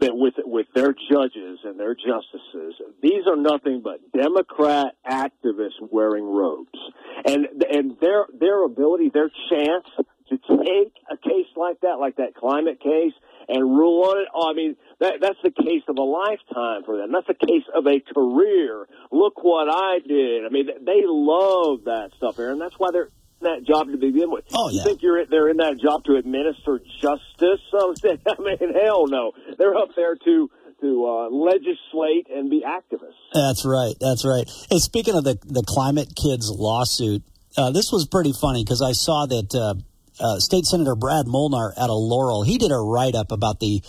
that 0.00 0.16
with 0.16 0.34
with 0.44 0.66
their 0.74 0.94
judges 1.10 1.60
and 1.64 1.78
their 1.80 1.94
justices, 1.94 2.74
these 3.02 3.26
are 3.26 3.36
nothing 3.36 3.82
but 3.82 4.00
Democrat 4.12 4.94
activists 5.08 5.80
wearing 5.80 6.24
robes, 6.24 6.78
and 7.24 7.46
and 7.70 7.96
their 8.00 8.26
their 8.38 8.64
ability, 8.64 9.10
their 9.12 9.30
chance 9.50 9.86
to 10.28 10.36
take 10.38 10.92
a 11.10 11.16
case 11.16 11.46
like 11.56 11.80
that, 11.80 11.96
like 12.00 12.16
that 12.16 12.34
climate 12.34 12.80
case, 12.80 13.14
and 13.48 13.62
rule 13.62 14.02
on 14.04 14.18
it. 14.18 14.28
Oh, 14.34 14.50
I 14.50 14.54
mean, 14.54 14.76
that 15.00 15.14
that's 15.20 15.38
the 15.42 15.50
case 15.50 15.82
of 15.88 15.96
a 15.96 16.02
lifetime 16.02 16.82
for 16.84 16.96
them. 16.98 17.12
That's 17.12 17.28
the 17.28 17.46
case 17.46 17.64
of 17.74 17.86
a 17.86 18.00
career. 18.00 18.86
Look 19.10 19.42
what 19.42 19.68
I 19.70 19.98
did. 20.06 20.44
I 20.44 20.48
mean, 20.50 20.66
they 20.66 21.02
love 21.04 21.84
that 21.84 22.10
stuff, 22.16 22.38
Aaron. 22.38 22.58
That's 22.58 22.78
why 22.78 22.90
they're 22.92 23.10
that 23.46 23.64
job 23.66 23.88
to 23.88 23.96
begin 23.96 24.30
with. 24.30 24.44
Oh, 24.52 24.68
yeah. 24.68 24.78
You 24.78 24.84
think 24.84 25.02
you're 25.02 25.24
they're 25.26 25.48
in 25.48 25.56
that 25.58 25.78
job 25.78 26.04
to 26.04 26.16
administer 26.16 26.80
justice? 27.00 27.62
I 27.74 28.42
mean, 28.42 28.74
hell 28.74 29.06
no. 29.06 29.32
They're 29.58 29.76
up 29.76 29.94
there 29.96 30.16
to 30.16 30.50
to 30.80 31.06
uh, 31.06 31.28
legislate 31.30 32.28
and 32.28 32.50
be 32.50 32.62
activists. 32.66 33.14
That's 33.32 33.64
right. 33.64 33.94
That's 34.00 34.24
right. 34.24 34.44
Hey, 34.70 34.78
speaking 34.78 35.14
of 35.14 35.24
the 35.24 35.38
the 35.44 35.62
climate 35.62 36.12
kids 36.14 36.50
lawsuit, 36.50 37.22
uh, 37.56 37.70
this 37.70 37.90
was 37.92 38.06
pretty 38.06 38.32
funny 38.32 38.64
because 38.64 38.82
I 38.82 38.92
saw 38.92 39.26
that 39.26 39.54
uh, 39.54 39.74
uh, 40.22 40.38
State 40.38 40.66
Senator 40.66 40.94
Brad 40.94 41.26
Molnar 41.26 41.72
out 41.76 41.90
of 41.90 41.96
Laurel 41.96 42.42
he 42.42 42.58
did 42.58 42.70
a 42.70 42.76
write 42.76 43.14
up 43.14 43.32
about 43.32 43.60
the 43.60 43.82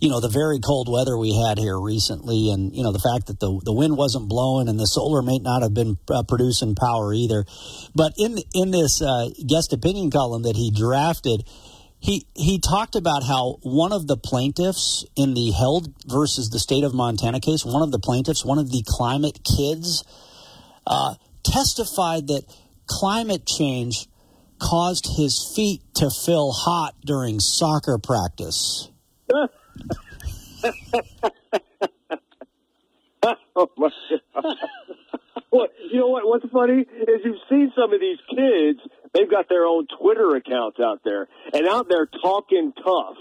you 0.00 0.08
know 0.08 0.20
the 0.20 0.28
very 0.28 0.58
cold 0.60 0.88
weather 0.90 1.16
we 1.16 1.34
had 1.46 1.58
here 1.58 1.78
recently, 1.78 2.50
and 2.50 2.74
you 2.74 2.82
know 2.82 2.92
the 2.92 3.00
fact 3.00 3.26
that 3.26 3.40
the 3.40 3.60
the 3.64 3.72
wind 3.72 3.96
wasn't 3.96 4.28
blowing 4.28 4.68
and 4.68 4.78
the 4.78 4.86
solar 4.86 5.22
may 5.22 5.38
not 5.38 5.62
have 5.62 5.74
been 5.74 5.96
uh, 6.10 6.22
producing 6.22 6.74
power 6.74 7.12
either. 7.14 7.44
But 7.94 8.12
in 8.18 8.38
in 8.54 8.70
this 8.70 9.00
uh, 9.02 9.30
guest 9.46 9.72
opinion 9.72 10.10
column 10.10 10.42
that 10.42 10.56
he 10.56 10.70
drafted, 10.70 11.44
he 11.98 12.26
he 12.34 12.60
talked 12.60 12.94
about 12.94 13.22
how 13.24 13.58
one 13.62 13.92
of 13.92 14.06
the 14.06 14.16
plaintiffs 14.16 15.04
in 15.16 15.34
the 15.34 15.50
Held 15.52 15.94
versus 16.06 16.50
the 16.50 16.58
state 16.58 16.84
of 16.84 16.94
Montana 16.94 17.40
case, 17.40 17.64
one 17.64 17.82
of 17.82 17.90
the 17.90 17.98
plaintiffs, 17.98 18.44
one 18.44 18.58
of 18.58 18.70
the 18.70 18.82
climate 18.86 19.40
kids, 19.44 20.04
uh, 20.86 21.14
testified 21.42 22.28
that 22.28 22.44
climate 22.86 23.46
change 23.46 24.08
caused 24.60 25.06
his 25.16 25.52
feet 25.54 25.82
to 25.94 26.10
feel 26.10 26.52
hot 26.52 26.94
during 27.04 27.40
soccer 27.40 27.98
practice. 27.98 28.90
Oh 33.56 33.70
my 33.76 33.90
God. 34.34 34.56
Well, 35.50 35.68
you 35.90 36.00
know 36.00 36.08
what? 36.08 36.26
What's 36.26 36.52
funny 36.52 36.80
is 36.80 37.20
you've 37.24 37.36
seen 37.48 37.72
some 37.74 37.92
of 37.92 38.00
these 38.00 38.18
kids. 38.28 38.80
They've 39.14 39.30
got 39.30 39.48
their 39.48 39.64
own 39.64 39.86
Twitter 39.98 40.36
accounts 40.36 40.78
out 40.80 41.00
there, 41.04 41.28
and 41.52 41.66
out 41.66 41.88
there 41.88 42.06
talking 42.06 42.72
tough 42.76 43.16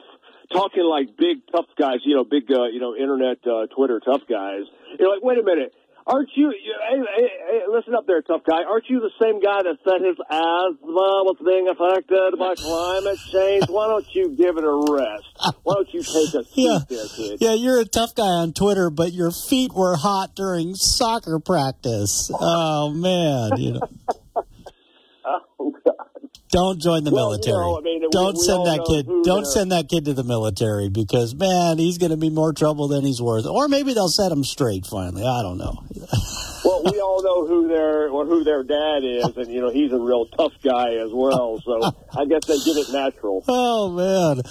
talking 0.52 0.84
like 0.84 1.18
big 1.18 1.42
tough 1.52 1.66
guys, 1.78 2.00
you 2.04 2.16
know, 2.16 2.24
big 2.24 2.44
uh, 2.52 2.66
you 2.66 2.80
know 2.80 2.96
internet 2.96 3.38
uh, 3.46 3.68
Twitter 3.68 4.00
tough 4.00 4.22
guys. 4.30 4.62
You're 5.00 5.14
like, 5.14 5.24
wait 5.24 5.38
a 5.38 5.44
minute. 5.44 5.74
Aren't 6.08 6.30
you, 6.36 6.52
you 6.52 6.76
hey, 6.88 6.98
hey, 7.18 7.28
hey, 7.50 7.60
listen 7.68 7.96
up 7.96 8.06
there, 8.06 8.22
tough 8.22 8.42
guy. 8.48 8.62
Aren't 8.64 8.86
you 8.90 9.00
the 9.00 9.10
same 9.20 9.40
guy 9.42 9.64
that 9.64 9.78
said 9.84 10.06
his 10.06 10.16
asthma 10.30 11.26
was 11.26 11.38
being 11.44 11.68
affected 11.68 12.38
by 12.38 12.54
climate 12.58 13.18
change? 13.32 13.66
Why 13.70 13.88
don't 13.88 14.06
you 14.14 14.36
give 14.38 14.58
it 14.58 14.64
a 14.64 14.94
rest? 14.94 15.56
Why 15.64 15.74
don't 15.74 15.92
you 15.92 16.04
take 16.04 16.34
a 16.36 16.44
seat 16.44 16.52
Yeah. 16.58 16.80
there, 16.88 17.08
kid? 17.16 17.38
Yeah, 17.42 17.54
you're 17.56 17.80
a 17.80 17.86
tough 17.86 18.14
guy 18.14 18.22
on 18.24 18.54
Twitter, 18.54 18.92
but 18.92 19.14
your 19.14 19.32
feet 19.32 19.74
were 19.74 19.96
hot 19.96 20.36
during 20.36 20.76
soccer 20.76 21.40
practice. 21.40 22.30
Oh, 22.32 22.38
oh 22.40 22.90
man, 22.92 23.58
you 23.58 23.74
know. 23.74 23.82
Oh, 25.60 25.74
God. 25.84 25.95
Don't 26.56 26.80
join 26.80 27.04
the 27.04 27.12
Well, 27.12 27.26
you 27.36 27.40
military. 27.44 27.58
know, 27.58 27.78
I 27.78 27.82
mean, 27.82 28.10
don't 28.12 28.36
we 28.38 28.40
send 28.44 28.60
all 28.60 28.66
that 28.66 28.86
kid. 28.88 29.06
Don't 29.26 29.46
send 29.46 29.72
that 29.74 29.90
kid 29.90 30.06
to 30.06 30.14
the 30.14 30.24
military 30.24 30.88
because 30.88 31.36
man, 31.36 31.78
he's 31.78 31.98
going 31.98 32.12
to 32.12 32.18
be 32.18 32.30
more 32.30 32.54
trouble 32.54 32.88
than 32.88 33.04
he's 33.04 33.22
worth. 33.22 33.46
Or 33.46 33.68
maybe 33.68 33.94
they'll 33.94 34.08
set 34.08 34.32
him 34.32 34.44
straight 34.46 34.86
finally. 34.86 35.24
I 35.26 35.42
don't 35.42 35.58
know. 35.58 35.84
Well, 36.66 36.82
we 36.92 37.00
all 37.00 37.22
know 37.22 37.46
who 37.46 37.68
their 37.68 38.10
or 38.10 38.26
who 38.26 38.44
their 38.44 38.64
dad 38.64 39.04
is, 39.04 39.38
and 39.38 39.54
you 39.54 39.62
know 39.62 39.70
he's 39.70 39.92
a 39.92 40.00
real 40.00 40.26
tough 40.26 40.54
guy 40.64 40.96
as 40.96 41.12
well. 41.14 41.62
So 41.64 41.80
I 42.18 42.26
guess 42.26 42.46
they 42.48 42.58
get 42.58 42.78
it 42.78 42.92
natural. 42.92 43.44
Oh 43.48 43.92
man, 43.92 44.42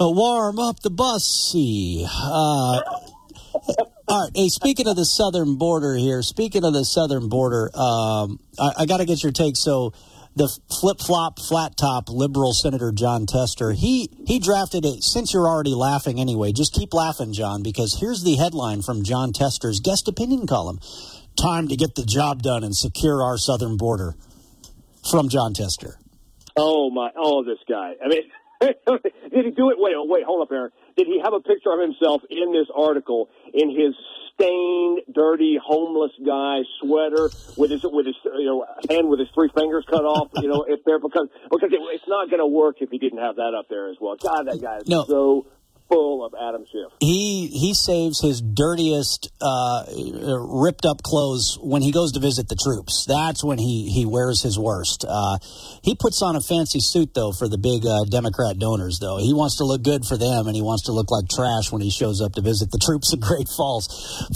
uh, 0.00 0.10
warm 0.10 0.58
up 0.58 0.80
the 0.80 0.90
bussy. 0.90 2.04
Uh, 2.04 2.80
all 4.08 4.22
right. 4.24 4.30
Hey, 4.34 4.48
speaking 4.48 4.88
of 4.88 4.96
the 4.96 5.04
southern 5.04 5.54
border 5.56 5.94
here, 5.94 6.20
speaking 6.22 6.64
of 6.64 6.72
the 6.72 6.84
southern 6.84 7.28
border, 7.28 7.70
um, 7.76 8.40
I, 8.58 8.72
I 8.80 8.86
got 8.86 8.96
to 8.98 9.04
get 9.04 9.22
your 9.22 9.30
take. 9.32 9.56
So, 9.56 9.92
the 10.34 10.48
flip 10.80 11.00
flop, 11.00 11.38
flat 11.38 11.76
top 11.76 12.08
liberal 12.08 12.52
Senator 12.52 12.92
Jon 12.92 13.26
Tester, 13.26 13.72
he 13.72 14.08
he 14.26 14.38
drafted 14.38 14.84
it. 14.84 15.02
Since 15.02 15.32
you're 15.32 15.48
already 15.48 15.74
laughing 15.74 16.20
anyway, 16.20 16.52
just 16.52 16.72
keep 16.72 16.94
laughing, 16.94 17.32
John, 17.32 17.62
because 17.62 17.98
here's 18.00 18.22
the 18.22 18.36
headline 18.36 18.82
from 18.82 19.02
Jon 19.02 19.32
Tester's 19.32 19.80
guest 19.80 20.08
opinion 20.08 20.46
column: 20.46 20.80
"Time 21.40 21.68
to 21.68 21.76
get 21.76 21.94
the 21.94 22.04
job 22.04 22.42
done 22.42 22.64
and 22.64 22.76
secure 22.76 23.22
our 23.22 23.38
southern 23.38 23.76
border." 23.76 24.14
From 25.10 25.28
Jon 25.28 25.52
Tester. 25.52 25.98
Oh 26.56 26.88
my! 26.90 27.10
Oh, 27.16 27.42
this 27.42 27.58
guy. 27.68 27.94
I 28.04 28.08
mean, 28.08 28.22
did 29.32 29.44
he 29.44 29.50
do 29.50 29.70
it? 29.70 29.76
Wait, 29.78 29.94
oh, 29.96 30.04
wait, 30.06 30.24
hold 30.24 30.42
up, 30.42 30.52
Aaron. 30.52 30.70
Did 30.96 31.06
he 31.06 31.20
have 31.22 31.32
a 31.32 31.40
picture 31.40 31.72
of 31.72 31.80
himself 31.80 32.22
in 32.30 32.52
this 32.52 32.66
article 32.74 33.28
in 33.52 33.70
his 33.70 33.94
stained, 34.34 35.00
dirty, 35.12 35.58
homeless 35.62 36.12
guy 36.24 36.60
sweater 36.80 37.30
with 37.56 37.70
his 37.70 37.82
with 37.84 38.06
his 38.06 38.16
you 38.24 38.46
know 38.46 38.66
hand 38.90 39.08
with 39.08 39.18
his 39.20 39.28
three 39.34 39.48
fingers 39.54 39.84
cut 39.88 40.04
off? 40.04 40.28
You 40.36 40.48
know, 40.48 40.64
if 40.68 40.80
there 40.84 40.98
because 40.98 41.28
because 41.50 41.70
it, 41.72 41.80
it's 41.80 42.08
not 42.08 42.28
going 42.30 42.40
to 42.40 42.46
work 42.46 42.76
if 42.80 42.90
he 42.90 42.98
didn't 42.98 43.18
have 43.18 43.36
that 43.36 43.54
up 43.58 43.66
there 43.68 43.88
as 43.90 43.96
well. 44.00 44.16
God, 44.16 44.46
that 44.46 44.60
guy 44.60 44.78
is 44.78 44.88
No. 44.88 45.04
so 45.04 45.46
full 45.92 46.24
of 46.24 46.34
Adam 46.40 46.64
Schiff. 46.70 46.92
he 47.00 47.48
he 47.48 47.74
saves 47.74 48.20
his 48.20 48.40
dirtiest 48.40 49.30
uh, 49.40 49.84
ripped 50.48 50.86
up 50.86 51.02
clothes 51.02 51.58
when 51.60 51.82
he 51.82 51.90
goes 51.92 52.12
to 52.12 52.20
visit 52.20 52.48
the 52.48 52.56
troops. 52.56 53.04
That's 53.06 53.44
when 53.44 53.58
he 53.58 53.90
he 53.90 54.06
wears 54.06 54.42
his 54.42 54.58
worst. 54.58 55.04
Uh, 55.08 55.38
he 55.82 55.94
puts 55.94 56.22
on 56.22 56.36
a 56.36 56.40
fancy 56.40 56.80
suit 56.80 57.14
though 57.14 57.32
for 57.32 57.48
the 57.48 57.58
big 57.58 57.84
uh, 57.86 58.04
democrat 58.04 58.58
donors 58.58 58.98
though. 59.00 59.18
He 59.18 59.34
wants 59.34 59.56
to 59.58 59.64
look 59.64 59.82
good 59.82 60.04
for 60.04 60.16
them 60.16 60.46
and 60.46 60.56
he 60.56 60.62
wants 60.62 60.84
to 60.84 60.92
look 60.92 61.10
like 61.10 61.28
trash 61.28 61.70
when 61.70 61.82
he 61.82 61.90
shows 61.90 62.20
up 62.20 62.32
to 62.34 62.40
visit 62.40 62.70
the 62.70 62.78
troops 62.78 63.12
in 63.12 63.20
great 63.20 63.48
falls. 63.48 63.88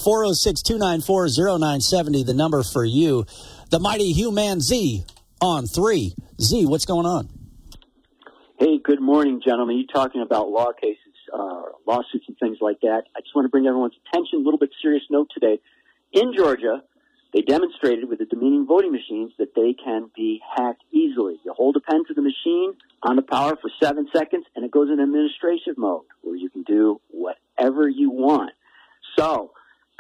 406-294-0970 0.04 2.26
the 2.26 2.34
number 2.34 2.62
for 2.62 2.84
you. 2.84 3.24
The 3.70 3.78
mighty 3.78 4.12
hugh 4.12 4.32
man 4.32 4.60
z 4.60 5.04
on 5.40 5.66
three. 5.66 6.14
Z 6.40 6.66
what's 6.66 6.84
going 6.84 7.06
on? 7.06 7.28
Hey, 8.58 8.78
good 8.82 9.02
morning, 9.02 9.42
gentlemen. 9.44 9.76
You 9.76 9.86
talking 9.86 10.22
about 10.22 10.48
law 10.48 10.72
cases, 10.72 11.05
uh, 11.32 11.62
lawsuits, 11.86 12.26
and 12.28 12.36
things 12.38 12.58
like 12.60 12.80
that? 12.80 13.02
I 13.16 13.20
just 13.20 13.34
want 13.34 13.46
to 13.46 13.50
bring 13.50 13.66
everyone's 13.66 13.94
attention. 14.08 14.40
A 14.40 14.42
little 14.42 14.58
bit 14.58 14.70
serious 14.82 15.04
note 15.10 15.28
today. 15.32 15.60
In 16.12 16.34
Georgia, 16.34 16.82
they 17.32 17.42
demonstrated 17.42 18.08
with 18.08 18.18
the 18.18 18.24
Dominion 18.24 18.66
voting 18.66 18.92
machines 18.92 19.32
that 19.38 19.54
they 19.54 19.74
can 19.74 20.10
be 20.16 20.40
hacked 20.56 20.82
easily. 20.92 21.38
You 21.44 21.52
hold 21.52 21.76
a 21.76 21.80
pen 21.80 22.04
to 22.08 22.14
the 22.14 22.22
machine 22.22 22.74
on 23.02 23.16
the 23.16 23.22
power 23.22 23.56
for 23.60 23.70
seven 23.82 24.08
seconds, 24.14 24.46
and 24.54 24.64
it 24.64 24.70
goes 24.70 24.88
in 24.90 25.00
administrative 25.00 25.76
mode 25.76 26.04
where 26.22 26.36
you 26.36 26.48
can 26.48 26.62
do 26.62 27.00
whatever 27.08 27.88
you 27.88 28.10
want. 28.10 28.52
So, 29.18 29.52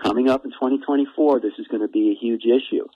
coming 0.02 0.30
up 0.30 0.44
in 0.44 0.50
2024, 0.52 1.40
this 1.40 1.52
is 1.58 1.66
going 1.68 1.82
to 1.82 1.88
be 1.88 2.10
a 2.10 2.14
huge 2.14 2.44
issue. 2.44 2.86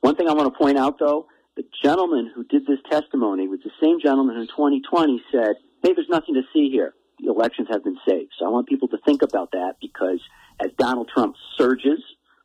One 0.00 0.16
thing 0.16 0.28
I 0.28 0.34
want 0.34 0.52
to 0.52 0.58
point 0.58 0.78
out, 0.78 0.98
though, 0.98 1.26
the 1.56 1.64
gentleman 1.82 2.30
who 2.34 2.44
did 2.44 2.66
this 2.66 2.78
testimony 2.90 3.48
was 3.48 3.60
the 3.64 3.70
same 3.82 3.98
gentleman 4.00 4.36
who 4.36 4.42
in 4.42 4.48
2020 4.48 5.22
said, 5.32 5.56
hey, 5.82 5.92
there's 5.94 6.08
nothing 6.08 6.34
to 6.34 6.42
see 6.52 6.70
here. 6.70 6.94
Elections 7.26 7.68
have 7.70 7.84
been 7.84 7.98
saved. 8.08 8.32
So 8.38 8.46
I 8.46 8.48
want 8.48 8.68
people 8.68 8.88
to 8.88 8.98
think 9.04 9.22
about 9.22 9.52
that 9.52 9.74
because 9.80 10.20
as 10.60 10.70
Donald 10.78 11.10
Trump 11.12 11.36
surges, 11.56 12.00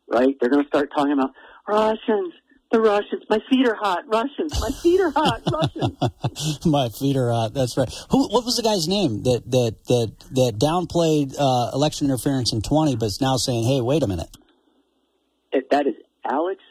right, 0.08 0.36
they're 0.40 0.50
going 0.50 0.64
to 0.64 0.68
start 0.68 0.90
talking 0.96 1.14
about 1.14 1.32
Russians, 1.68 2.34
the 2.72 2.82
Russians, 2.82 3.24
my 3.30 3.40
feet 3.50 3.68
are 3.68 3.76
hot, 3.76 4.04
Russians, 4.08 4.60
my 4.60 4.70
feet 4.82 5.00
are 5.00 5.12
hot, 5.12 5.42
Russians. 5.52 5.98
My 6.66 6.90
feet 6.90 7.16
are 7.16 7.30
hot. 7.32 7.54
That's 7.54 7.78
right. 7.78 7.88
Who? 8.10 8.28
What 8.28 8.44
was 8.44 8.58
the 8.58 8.64
guy's 8.64 8.88
name 8.88 9.24
that 9.24 9.44
that 9.52 9.76
that 9.86 10.14
that 10.32 10.56
downplayed 10.60 11.36
uh, 11.40 11.72
election 11.74 12.06
interference 12.08 12.52
in 12.52 12.62
twenty, 12.62 12.96
but 12.96 13.06
is 13.06 13.22
now 13.22 13.38
saying, 13.38 13.64
"Hey, 13.66 13.82
wait 13.82 14.04
a 14.04 14.08
minute." 14.08 14.28
It- 15.52 15.70
that 15.70 15.88
is 15.88 15.94
Alex 16.26 16.62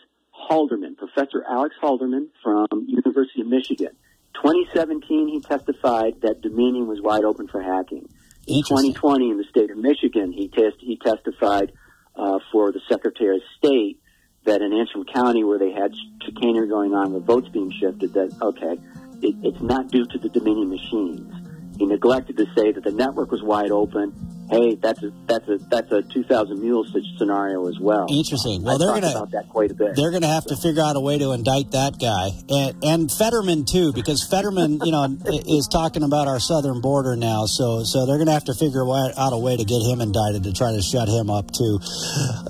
Halderman, 0.51 0.97
Professor 0.97 1.45
Alex 1.49 1.75
Halderman 1.83 2.29
from 2.43 2.67
University 2.87 3.41
of 3.41 3.47
Michigan. 3.47 3.91
2017, 4.35 5.29
he 5.29 5.41
testified 5.41 6.21
that 6.23 6.43
Dominion 6.43 6.87
was 6.87 7.01
wide 7.01 7.25
open 7.25 7.49
for 7.49 7.63
hacking. 7.63 8.09
In 8.47 8.63
2020, 8.63 9.31
in 9.31 9.39
the 9.39 9.45
state 9.45 9.71
of 9.71 9.79
Michigan, 9.79 10.33
he, 10.33 10.49
test, 10.49 10.77
he 10.81 10.99
testified 10.99 11.73
uh, 12.17 12.39
for 12.53 12.73
the 12.73 12.81
Secretary 12.89 13.37
of 13.37 13.43
State 13.57 14.01
that 14.45 14.61
in 14.61 14.73
Antrim 14.73 15.05
County, 15.05 15.45
where 15.45 15.59
they 15.59 15.73
had 15.73 15.95
chicanery 16.23 16.69
going 16.69 16.95
on 16.95 17.13
with 17.13 17.25
votes 17.25 17.49
being 17.49 17.73
shifted, 17.81 18.13
that 18.13 18.37
okay, 18.43 18.77
it, 19.23 19.35
it's 19.43 19.63
not 19.63 19.89
due 19.89 20.05
to 20.05 20.19
the 20.19 20.29
Dominion 20.29 20.69
machines. 20.69 21.44
He 21.79 21.87
neglected 21.87 22.37
to 22.37 22.47
say 22.57 22.73
that 22.73 22.85
the 22.85 22.93
network 22.93 23.31
was 23.31 23.43
wide 23.43 23.71
open. 23.71 24.13
Hey, 24.51 24.75
that's 24.75 25.03
a 25.03 25.11
that's 25.27 25.49
a 25.49 25.59
that's 25.71 25.91
a 25.91 26.03
2,000 26.03 26.61
mules 26.61 26.95
scenario 27.19 27.67
as 27.67 27.79
well. 27.81 28.07
Interesting. 28.11 28.61
Uh, 28.61 28.65
well, 28.65 28.75
I 28.75 28.79
they're 28.79 29.01
gonna 29.01 29.17
about 29.17 29.31
that 29.33 29.49
quite 29.49 29.71
a 29.71 29.75
bit. 29.75 29.97
they're 29.97 30.11
gonna 30.11 30.29
have 30.29 30.45
to 30.47 30.57
figure 30.57 30.83
out 30.83 30.97
a 30.97 31.01
way 31.01 31.19
to 31.19 31.33
indict 31.33 31.71
that 31.73 31.99
guy 31.99 32.31
and 32.51 32.85
and 32.85 33.13
Fetterman 33.13 33.65
too, 33.65 33.93
because 33.93 34.23
Fetterman, 34.23 34.81
you 34.85 34.93
know, 34.93 35.05
is 35.49 35.67
talking 35.67 36.03
about 36.03 36.29
our 36.29 36.41
southern 36.41 36.81
border 36.83 37.17
now. 37.17 37.47
So 37.47 37.85
so 37.85 38.05
they're 38.07 38.19
gonna 38.19 38.33
have 38.33 38.45
to 38.45 38.55
figure 38.55 38.85
out 38.85 39.33
a 39.33 39.39
way 39.39 39.57
to 39.57 39.65
get 39.65 39.81
him 39.81 40.01
indicted 40.01 40.45
to 40.45 40.53
try 40.53 40.73
to 40.73 40.83
shut 40.83 41.09
him 41.09 41.31
up 41.31 41.51
too. 41.51 41.81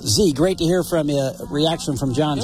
Z, 0.01 0.33
great 0.33 0.57
to 0.57 0.65
hear 0.65 0.83
from 0.83 1.09
you. 1.09 1.31
Reaction 1.49 1.95
from 1.97 2.13
John. 2.13 2.43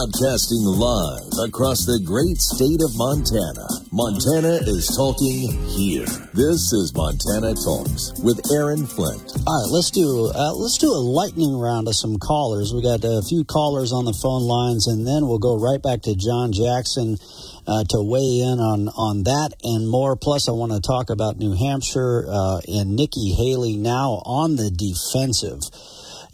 Broadcasting 0.00 0.64
live 0.64 1.28
across 1.44 1.84
the 1.84 2.00
great 2.00 2.40
state 2.40 2.80
of 2.80 2.96
Montana. 2.96 3.68
Montana 3.92 4.56
is 4.64 4.88
talking 4.96 5.52
here. 5.68 6.08
This 6.32 6.72
is 6.72 6.96
Montana 6.96 7.52
Talks 7.52 8.16
with 8.24 8.40
Aaron 8.48 8.88
Flint. 8.88 9.20
All 9.44 9.60
right, 9.60 9.68
let's 9.68 9.92
do 9.92 10.32
uh, 10.32 10.56
let's 10.56 10.78
do 10.78 10.88
a 10.88 11.04
lightning 11.04 11.52
round 11.52 11.84
of 11.84 12.00
some 12.00 12.16
callers. 12.16 12.72
We 12.72 12.80
got 12.80 13.04
a 13.04 13.20
few 13.28 13.44
callers 13.44 13.92
on 13.92 14.08
the 14.08 14.16
phone 14.16 14.48
lines, 14.48 14.88
and 14.88 15.04
then 15.04 15.28
we'll 15.28 15.36
go 15.36 15.60
right 15.60 15.82
back 15.82 16.00
to 16.08 16.16
John 16.16 16.56
Jackson 16.56 17.20
uh, 17.68 17.84
to 17.92 18.00
weigh 18.00 18.40
in 18.40 18.56
on 18.56 18.88
on 18.96 19.28
that 19.28 19.52
and 19.68 19.84
more. 19.84 20.16
Plus, 20.16 20.48
I 20.48 20.56
want 20.56 20.72
to 20.72 20.80
talk 20.80 21.10
about 21.10 21.36
New 21.36 21.52
Hampshire 21.52 22.24
uh, 22.24 22.64
and 22.64 22.96
Nikki 22.96 23.36
Haley 23.36 23.76
now 23.76 24.24
on 24.24 24.56
the 24.56 24.72
defensive 24.72 25.60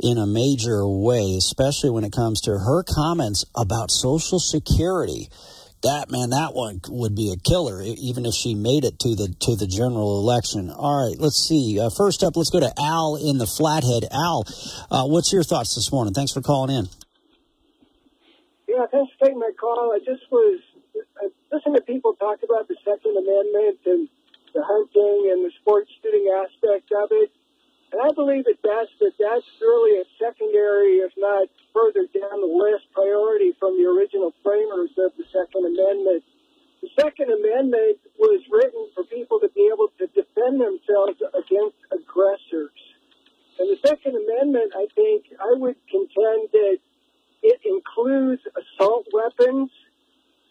in 0.03 0.19
a 0.19 0.27
major 0.27 0.87
way, 0.87 1.37
especially 1.39 1.91
when 1.91 2.05
it 2.05 2.13
comes 2.13 2.41
to 2.43 2.53
her 2.53 2.83
comments 2.83 3.45
about 3.55 3.91
Social 3.91 4.39
Security. 4.39 5.29
That 5.83 6.11
man, 6.11 6.31
that 6.31 6.55
one 6.55 6.81
would 6.89 7.15
be 7.15 7.33
a 7.33 7.37
killer, 7.37 7.83
even 7.83 8.25
if 8.27 8.35
she 8.35 8.55
made 8.55 8.85
it 8.85 8.99
to 9.01 9.15
the 9.15 9.29
to 9.41 9.57
the 9.57 9.67
general 9.67 10.19
election. 10.19 10.71
All 10.71 11.07
right, 11.07 11.21
let's 11.21 11.47
see. 11.47 11.79
Uh, 11.79 11.91
first 11.91 12.25
up, 12.25 12.37
let's 12.37 12.51
go 12.51 12.61
to 12.61 12.73
Al 12.79 13.17
in 13.17 13.39
the 13.39 13.47
Flathead. 13.47 14.09
Al, 14.11 14.45
uh, 14.91 15.07
what's 15.07 15.33
your 15.33 15.45
thoughts 15.45 15.75
this 15.75 15.93
morning? 15.93 16.15
Thanks 16.15 16.33
for 16.33 16.41
calling 16.41 16.75
in. 16.75 16.89
Yeah, 18.67 18.87
thanks 18.91 19.13
for 19.15 19.27
taking 19.27 19.39
my 19.39 19.53
call. 19.61 19.93
I 19.95 19.99
just 19.99 20.25
was 20.33 20.61
listening 21.53 21.75
to 21.77 21.83
people 21.83 22.15
talk 22.15 22.41
about 22.43 22.69
the 22.69 22.77
Second 22.85 23.17
Amendment 23.17 23.79
and 23.87 24.09
the 24.55 24.65
hunting 24.65 25.31
and 25.33 25.45
the 25.45 25.53
sports 25.61 25.91
shooting 26.03 26.27
aspect 26.33 26.91
of 26.93 27.09
it. 27.13 27.31
And 27.97 28.05
I 28.05 28.13
believe 28.13 28.45
at 28.45 28.61
best 28.61 28.93
that 29.01 29.17
that's 29.17 29.49
really 29.57 29.97
a 29.97 30.07
secondary, 30.21 31.01
if 31.01 31.17
not 31.17 31.49
further 31.73 32.05
down 32.13 32.45
the 32.45 32.53
list, 32.53 32.85
priority 32.93 33.57
from 33.57 33.81
the 33.81 33.89
original 33.89 34.37
framers 34.45 34.93
of 35.01 35.17
the 35.17 35.25
Second 35.33 35.65
Amendment. 35.65 36.21
The 36.85 36.93
Second 36.93 37.33
Amendment 37.33 37.97
was 38.21 38.45
written 38.53 38.93
for 38.93 39.05
people 39.09 39.41
to 39.41 39.49
be 39.49 39.73
able 39.73 39.89
to 39.97 40.13
defend 40.13 40.61
themselves 40.61 41.25
against 41.33 41.81
aggressors. 41.89 42.77
And 43.57 43.73
the 43.73 43.81
Second 43.81 44.13
Amendment, 44.13 44.77
I 44.77 44.93
think, 44.93 45.33
I 45.41 45.57
would 45.57 45.81
contend 45.89 46.53
that 46.53 46.77
it 47.41 47.61
includes 47.65 48.45
assault 48.53 49.09
weapons. 49.09 49.73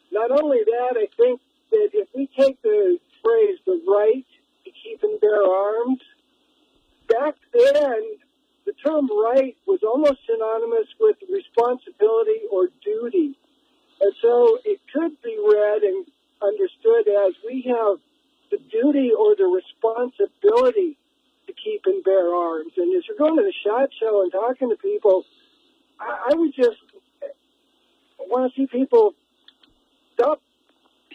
Not 0.09 0.33
only 0.33 0.65
that, 0.65 0.97
I 0.97 1.05
think 1.13 1.41
that 1.69 1.89
if 1.93 2.09
we 2.09 2.25
take 2.25 2.57
the 2.63 2.97
phrase 3.21 3.61
the 3.69 3.77
right 3.85 4.25
to 4.65 4.71
keep 4.81 5.03
and 5.03 5.21
bear 5.21 5.45
arms, 5.45 6.01
back 7.07 7.35
then 7.53 8.01
the 8.65 8.73
term 8.83 9.07
right 9.07 9.55
was 9.67 9.79
almost 9.83 10.19
synonymous 10.25 10.87
with 10.99 11.17
responsibility 11.31 12.41
or 12.51 12.69
duty. 12.83 13.37
And 14.01 14.13
so 14.21 14.59
it 14.65 14.81
could 14.93 15.21
be 15.21 15.37
read 15.37 15.83
and 15.83 16.05
understood 16.41 17.07
as 17.07 17.33
we 17.45 17.61
have 17.67 17.97
the 18.51 18.57
duty 18.71 19.11
or 19.17 19.35
the 19.35 19.45
responsibility 19.45 20.97
to 21.47 21.53
keep 21.53 21.81
and 21.85 22.03
bear 22.03 22.33
arms. 22.33 22.73
And 22.77 22.95
as 22.95 23.03
you're 23.07 23.17
going 23.17 23.37
to 23.37 23.43
the 23.43 23.53
shot 23.63 23.89
show 23.99 24.23
and 24.23 24.31
talking 24.31 24.69
to 24.69 24.75
people, 24.75 25.25
I, 25.99 26.31
I 26.31 26.35
would 26.35 26.53
just 26.55 26.81
want 28.19 28.51
to 28.51 28.59
see 28.59 28.67
people 28.67 29.13
stop 30.15 30.41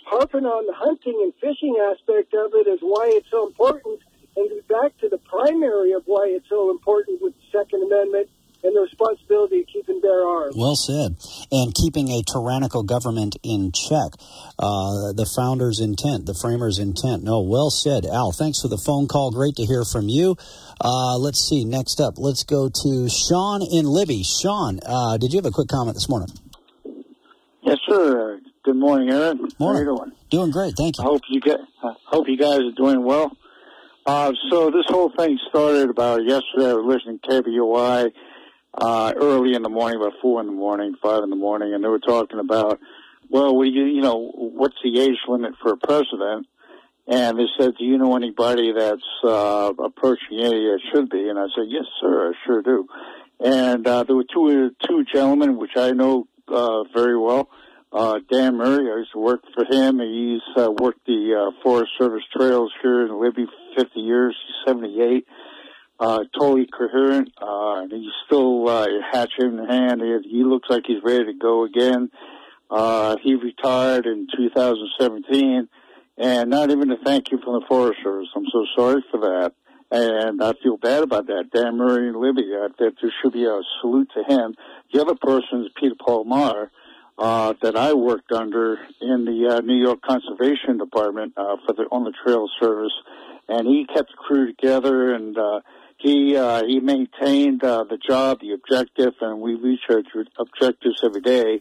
harping 0.06 0.46
on 0.46 0.66
the 0.66 0.74
hunting 0.74 1.18
and 1.22 1.34
fishing 1.40 1.76
aspect 1.90 2.32
of 2.34 2.52
it 2.54 2.68
as 2.68 2.78
why 2.80 3.10
it's 3.12 3.30
so 3.30 3.46
important 3.46 4.00
and 4.36 4.48
get 4.48 4.68
back 4.68 4.96
to 4.98 5.08
the 5.08 5.18
primary 5.18 5.92
of 5.92 6.02
why 6.06 6.26
it's 6.28 6.48
so 6.48 6.70
important 6.70 7.20
with 7.20 7.34
the 7.34 7.58
Second 7.58 7.82
Amendment 7.82 8.28
and 8.62 8.76
the 8.76 8.80
responsibility 8.80 9.60
of 9.60 9.66
keeping 9.66 10.00
bear 10.00 10.22
arms. 10.26 10.54
Well 10.56 10.76
said. 10.76 11.16
And 11.50 11.74
keeping 11.74 12.10
a 12.10 12.22
tyrannical 12.30 12.82
government 12.82 13.36
in 13.42 13.72
check. 13.72 14.12
Uh, 14.58 15.16
the 15.16 15.28
founder's 15.36 15.80
intent, 15.80 16.26
the 16.26 16.34
framer's 16.34 16.78
intent. 16.78 17.24
No, 17.24 17.40
well 17.40 17.70
said. 17.70 18.04
Al, 18.04 18.32
thanks 18.32 18.60
for 18.60 18.68
the 18.68 18.80
phone 18.84 19.08
call. 19.08 19.30
Great 19.30 19.56
to 19.56 19.64
hear 19.64 19.84
from 19.84 20.08
you. 20.08 20.36
Uh, 20.80 21.16
let's 21.16 21.40
see. 21.48 21.64
Next 21.64 22.00
up, 22.00 22.14
let's 22.18 22.44
go 22.44 22.68
to 22.68 23.08
Sean 23.08 23.62
in 23.62 23.86
Libby. 23.86 24.22
Sean, 24.22 24.80
uh, 24.84 25.16
did 25.16 25.32
you 25.32 25.38
have 25.38 25.46
a 25.46 25.50
quick 25.50 25.68
comment 25.68 25.94
this 25.94 26.08
morning? 26.08 26.28
Yes, 27.62 27.78
sir. 27.88 28.40
Good 28.62 28.76
morning, 28.76 29.10
Aaron. 29.10 29.38
Morning. 29.38 29.54
How 29.58 29.68
are 29.68 29.78
you 29.78 29.96
doing? 29.96 30.12
Doing 30.30 30.50
great. 30.50 30.74
Thank 30.76 30.98
you. 30.98 31.04
I 31.04 31.06
you. 31.06 31.12
hope 31.12 31.22
you 31.28 31.40
get. 31.40 31.60
I 31.82 31.94
hope 32.04 32.28
you 32.28 32.36
guys 32.36 32.60
are 32.60 32.72
doing 32.72 33.04
well. 33.04 33.36
Uh, 34.06 34.32
so 34.50 34.70
this 34.70 34.86
whole 34.88 35.12
thing 35.16 35.38
started 35.48 35.90
about 35.90 36.24
yesterday. 36.24 36.70
I 36.70 36.74
was 36.74 36.96
listening 36.96 37.20
to 37.22 37.42
KBOI 37.42 38.10
uh, 38.74 39.12
early 39.16 39.54
in 39.54 39.62
the 39.62 39.68
morning, 39.68 40.00
about 40.00 40.14
four 40.22 40.40
in 40.40 40.46
the 40.46 40.52
morning, 40.52 40.94
five 41.02 41.22
in 41.22 41.30
the 41.30 41.36
morning, 41.36 41.74
and 41.74 41.84
they 41.84 41.88
were 41.88 41.98
talking 41.98 42.38
about, 42.38 42.80
well, 43.28 43.54
we, 43.56 43.68
you 43.68 44.00
know, 44.00 44.30
what's 44.34 44.76
the 44.82 45.00
age 45.00 45.18
limit 45.28 45.52
for 45.62 45.72
a 45.72 45.76
president? 45.76 46.46
And 47.06 47.38
they 47.38 47.46
said, 47.58 47.72
do 47.78 47.84
you 47.84 47.98
know 47.98 48.16
anybody 48.16 48.72
that's 48.72 49.02
uh, 49.24 49.72
approaching 49.78 50.38
age 50.40 50.52
it 50.52 50.80
should 50.92 51.10
be? 51.10 51.28
And 51.28 51.38
I 51.38 51.46
said, 51.54 51.66
yes, 51.68 51.84
sir, 52.00 52.30
I 52.30 52.46
sure 52.46 52.62
do. 52.62 52.86
And 53.40 53.86
uh, 53.86 54.04
there 54.04 54.16
were 54.16 54.24
two 54.32 54.70
two 54.86 55.04
gentlemen 55.12 55.56
which 55.56 55.76
I 55.76 55.92
know 55.92 56.26
uh, 56.48 56.84
very 56.94 57.18
well. 57.18 57.48
Uh, 57.92 58.20
Dan 58.30 58.56
Murray, 58.56 58.90
I 58.90 58.98
used 58.98 59.12
to 59.12 59.18
work 59.18 59.42
for 59.52 59.64
him. 59.64 59.98
He's 59.98 60.42
uh, 60.56 60.70
worked 60.70 61.04
the 61.06 61.50
uh, 61.50 61.62
Forest 61.62 61.90
Service 61.98 62.22
trails 62.32 62.72
here 62.82 63.04
in 63.04 63.20
Libby 63.20 63.46
for 63.46 63.82
50 63.82 64.00
years. 64.00 64.36
He's 64.46 64.72
78. 64.72 65.26
Uh, 65.98 66.20
totally 66.38 66.66
coherent. 66.66 67.32
Uh, 67.40 67.82
and 67.82 67.92
he's 67.92 68.12
still 68.26 68.68
uh, 68.68 68.86
hatchet 69.10 69.44
in 69.44 69.58
hand. 69.58 70.00
He, 70.00 70.30
he 70.30 70.44
looks 70.44 70.70
like 70.70 70.84
he's 70.86 71.02
ready 71.02 71.26
to 71.26 71.34
go 71.34 71.64
again. 71.64 72.10
Uh, 72.70 73.16
he 73.22 73.34
retired 73.34 74.06
in 74.06 74.28
2017, 74.36 75.68
and 76.16 76.50
not 76.50 76.70
even 76.70 76.92
a 76.92 76.96
thank 77.04 77.32
you 77.32 77.38
from 77.42 77.54
the 77.54 77.66
Forest 77.66 77.98
Service. 78.04 78.28
I'm 78.36 78.46
so 78.52 78.64
sorry 78.76 79.04
for 79.10 79.18
that, 79.18 79.54
and 79.90 80.40
I 80.40 80.52
feel 80.62 80.76
bad 80.76 81.02
about 81.02 81.26
that. 81.26 81.50
Dan 81.52 81.76
Murray 81.76 82.08
and 82.08 82.20
Libby, 82.20 82.48
think 82.78 82.94
there 83.02 83.12
should 83.20 83.32
be 83.32 83.44
a 83.44 83.60
salute 83.80 84.10
to 84.14 84.22
him. 84.22 84.54
The 84.92 85.00
other 85.00 85.16
person 85.16 85.64
is 85.64 85.72
Peter 85.74 85.96
Paul 85.98 86.22
Maher, 86.22 86.70
uh, 87.20 87.54
that 87.62 87.76
I 87.76 87.92
worked 87.92 88.32
under 88.32 88.78
in 89.00 89.24
the 89.26 89.56
uh, 89.56 89.60
New 89.60 89.76
York 89.76 90.00
Conservation 90.02 90.78
Department 90.78 91.34
uh, 91.36 91.56
for 91.66 91.74
the 91.74 91.82
on 91.92 92.04
the 92.04 92.12
Trail 92.24 92.48
Service, 92.58 92.94
and 93.48 93.68
he 93.68 93.86
kept 93.86 94.10
the 94.10 94.16
crew 94.16 94.46
together 94.46 95.14
and. 95.14 95.36
Uh, 95.38 95.60
he 96.02 96.34
uh, 96.34 96.64
he 96.64 96.80
maintained 96.80 97.62
uh, 97.62 97.84
the 97.84 97.98
job, 97.98 98.40
the 98.40 98.52
objective, 98.52 99.12
and 99.20 99.38
we 99.38 99.54
reach 99.54 99.80
our 99.90 100.02
objectives 100.38 101.02
every 101.04 101.20
day. 101.20 101.60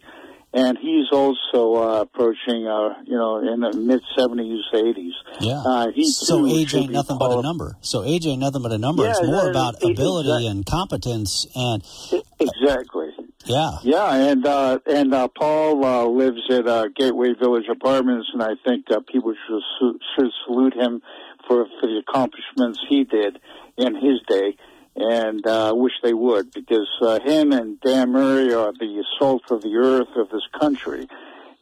And 0.53 0.77
he's 0.77 1.11
also 1.11 1.75
uh, 1.75 2.01
approaching, 2.03 2.65
uh, 2.65 3.01
you 3.05 3.17
know, 3.17 3.37
in 3.37 3.59
the 3.59 3.73
mid 3.75 4.01
seventies, 4.17 4.63
eighties. 4.73 5.13
Yeah. 5.41 5.61
Uh, 5.63 5.91
so 6.03 6.47
age 6.47 6.73
ain't 6.73 6.91
nothing 6.91 7.17
but 7.19 7.37
a 7.37 7.41
number. 7.41 7.75
So 7.81 8.05
age 8.05 8.25
ain't 8.25 8.39
nothing 8.39 8.63
but 8.63 8.71
a 8.71 8.77
number. 8.77 9.03
Yeah, 9.03 9.09
it's 9.11 9.27
more 9.27 9.51
about 9.51 9.75
it- 9.83 9.91
ability 9.91 10.29
exact- 10.29 10.55
and 10.55 10.65
competence 10.65 11.45
and 11.53 11.83
Exactly. 12.39 13.09
Yeah. 13.45 13.71
Yeah, 13.83 14.13
and 14.13 14.45
uh, 14.45 14.79
and 14.85 15.13
uh, 15.13 15.27
Paul 15.27 15.83
uh, 15.83 16.05
lives 16.05 16.41
at 16.49 16.67
uh, 16.67 16.87
Gateway 16.95 17.33
Village 17.33 17.65
Apartments, 17.71 18.29
and 18.33 18.43
I 18.43 18.55
think 18.65 18.85
uh, 18.91 18.99
people 19.11 19.33
should 19.47 19.93
should 20.15 20.31
salute 20.45 20.73
him 20.73 21.01
for 21.47 21.65
for 21.79 21.87
the 21.87 22.01
accomplishments 22.07 22.79
he 22.87 23.03
did 23.03 23.39
in 23.77 23.95
his 23.95 24.21
day, 24.27 24.55
and 24.95 25.45
uh, 25.47 25.73
wish 25.75 25.93
they 26.03 26.13
would 26.13 26.51
because 26.51 26.89
uh, 27.01 27.19
him 27.21 27.51
and 27.51 27.79
Dan 27.79 28.11
Murray 28.11 28.53
are 28.53 28.73
the 28.73 29.03
salt 29.17 29.43
of 29.51 29.61
the 29.61 29.75
earth 29.77 30.15
of 30.15 30.29
this 30.29 30.47
country, 30.59 31.07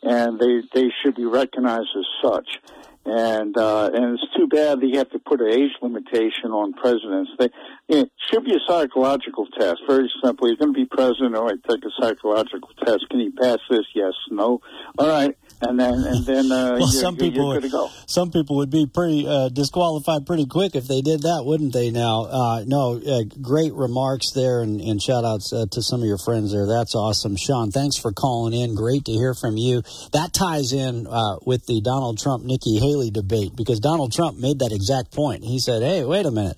and 0.01 0.39
they 0.39 0.61
they 0.73 0.89
should 1.01 1.15
be 1.15 1.25
recognized 1.25 1.89
as 1.97 2.05
such. 2.23 2.59
And 3.05 3.57
uh, 3.57 3.89
and 3.93 4.15
it's 4.19 4.35
too 4.35 4.47
bad 4.47 4.81
that 4.81 4.87
you 4.87 4.97
have 4.97 5.11
to 5.11 5.19
put 5.19 5.39
an 5.39 5.47
age 5.47 5.71
limitation 5.81 6.51
on 6.51 6.73
presidents. 6.73 7.31
They, 7.39 7.49
it 7.89 8.11
should 8.29 8.43
be 8.43 8.53
a 8.53 8.59
psychological 8.67 9.47
test. 9.57 9.79
Very 9.87 10.11
simple. 10.21 10.47
You're 10.47 10.57
going 10.57 10.73
to 10.73 10.77
be 10.77 10.85
president. 10.85 11.35
All 11.35 11.45
right, 11.45 11.57
take 11.69 11.83
a 11.85 11.89
psychological 12.01 12.69
test. 12.85 13.07
Can 13.09 13.19
you 13.19 13.31
pass 13.31 13.59
this? 13.69 13.85
Yes. 13.95 14.13
No. 14.29 14.61
All 14.97 15.07
right. 15.07 15.35
And 15.59 15.79
then 15.79 15.93
and 15.93 16.25
then 16.25 16.51
uh, 16.51 16.71
Well, 16.79 16.79
you're, 16.79 17.01
some 17.01 17.15
people 17.15 17.47
would, 17.47 17.61
good 17.61 17.69
to 17.69 17.69
go. 17.69 17.89
some 18.05 18.29
people 18.29 18.57
would 18.57 18.69
be 18.69 18.85
pretty 18.85 19.25
uh, 19.27 19.49
disqualified 19.49 20.27
pretty 20.27 20.45
quick 20.45 20.75
if 20.75 20.87
they 20.87 21.01
did 21.01 21.21
that, 21.21 21.43
wouldn't 21.45 21.73
they? 21.73 21.89
Now, 21.89 22.25
uh, 22.25 22.63
no, 22.67 23.01
uh, 23.01 23.23
great 23.41 23.73
remarks 23.73 24.31
there, 24.35 24.61
and, 24.61 24.79
and 24.81 25.01
shout 25.01 25.25
outs 25.25 25.51
uh, 25.53 25.65
to 25.71 25.81
some 25.81 26.01
of 26.01 26.07
your 26.07 26.19
friends 26.19 26.51
there. 26.51 26.67
That's 26.67 26.93
awesome, 26.93 27.35
Sean. 27.37 27.71
Thanks 27.71 27.97
for 27.97 28.11
calling 28.11 28.53
in. 28.53 28.75
Great 28.75 29.05
to 29.05 29.13
hear 29.13 29.33
from 29.33 29.57
you. 29.57 29.81
That 30.11 30.31
ties 30.33 30.73
in 30.73 31.07
uh, 31.07 31.37
with 31.43 31.65
the 31.65 31.81
Donald 31.81 32.19
Trump 32.19 32.43
Nikki 32.43 32.77
Haley 32.77 33.09
debate 33.09 33.55
because 33.55 33.79
Donald 33.79 34.11
Trump 34.13 34.37
made 34.37 34.59
that 34.59 34.71
exact 34.71 35.11
point. 35.11 35.43
He 35.43 35.57
said, 35.57 35.81
"Hey, 35.81 36.03
wait 36.03 36.27
a 36.27 36.31
minute, 36.31 36.57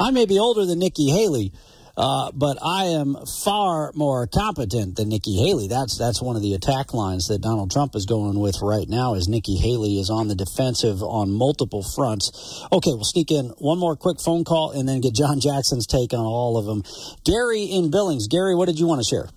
I 0.00 0.10
may 0.10 0.26
be 0.26 0.38
older 0.38 0.64
than 0.66 0.78
Nikki 0.78 1.10
Haley." 1.10 1.52
Uh, 1.98 2.30
but 2.32 2.58
I 2.62 2.84
am 2.94 3.16
far 3.44 3.90
more 3.96 4.28
competent 4.28 4.94
than 4.94 5.08
Nikki 5.08 5.34
Haley. 5.36 5.66
That's 5.66 5.98
that's 5.98 6.22
one 6.22 6.36
of 6.36 6.42
the 6.42 6.54
attack 6.54 6.94
lines 6.94 7.26
that 7.26 7.42
Donald 7.42 7.72
Trump 7.72 7.96
is 7.96 8.06
going 8.06 8.38
with 8.38 8.54
right 8.62 8.88
now. 8.88 9.14
Is 9.14 9.26
Nikki 9.26 9.56
Haley 9.56 9.98
is 9.98 10.08
on 10.08 10.28
the 10.28 10.36
defensive 10.36 11.02
on 11.02 11.32
multiple 11.32 11.82
fronts. 11.82 12.30
Okay, 12.70 12.90
we'll 12.94 13.02
sneak 13.02 13.32
in 13.32 13.46
one 13.58 13.80
more 13.80 13.96
quick 13.96 14.18
phone 14.24 14.44
call 14.44 14.70
and 14.70 14.88
then 14.88 15.00
get 15.00 15.12
John 15.12 15.40
Jackson's 15.40 15.88
take 15.88 16.14
on 16.14 16.24
all 16.24 16.56
of 16.56 16.66
them. 16.66 16.84
Gary 17.24 17.64
in 17.64 17.90
Billings. 17.90 18.28
Gary, 18.28 18.54
what 18.54 18.66
did 18.66 18.78
you 18.78 18.86
want 18.86 19.02
to 19.02 19.08
share? 19.08 19.28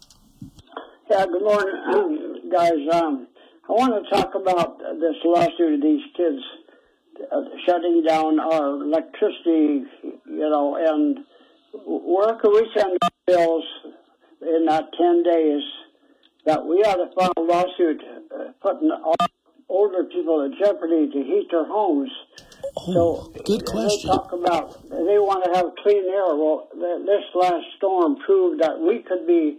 Yeah, 1.09 1.25
good 1.25 1.41
morning, 1.41 2.45
guys. 2.53 2.77
Um, 2.93 3.25
I 3.67 3.71
want 3.73 3.93
to 3.97 4.15
talk 4.15 4.35
about 4.35 4.77
this 4.77 5.15
lawsuit 5.25 5.73
of 5.73 5.81
these 5.81 6.05
kids 6.15 6.37
shutting 7.65 8.03
down 8.07 8.39
our 8.39 8.81
electricity, 8.81 9.83
you 10.03 10.49
know, 10.49 10.75
and 10.79 11.19
where 11.85 12.35
can 12.35 12.51
we 12.53 12.69
send 12.75 12.97
bills 13.27 13.63
in 14.41 14.65
that 14.65 14.85
10 14.97 15.23
days 15.23 15.61
that 16.45 16.65
we 16.65 16.77
ought 16.83 16.95
to 16.95 17.13
file 17.15 17.33
a 17.37 17.41
lawsuit 17.41 18.01
uh, 18.33 18.51
putting 18.61 18.91
all 18.91 19.15
older 19.69 20.03
people 20.05 20.43
at 20.43 20.57
jeopardy 20.59 21.09
to 21.11 21.23
heat 21.23 21.47
their 21.51 21.65
homes? 21.65 22.09
Oh, 22.77 23.31
good 23.45 23.61
They 23.61 23.71
question. 23.71 24.09
talk 24.09 24.31
about 24.33 24.89
they 24.89 25.19
want 25.19 25.43
to 25.45 25.51
have 25.53 25.71
clean 25.83 26.05
air. 26.05 26.35
Well, 26.35 26.67
th- 26.73 27.05
this 27.05 27.23
last 27.35 27.65
storm 27.77 28.17
proved 28.25 28.61
that 28.61 28.79
we 28.79 28.99
could 28.99 29.27
be 29.27 29.57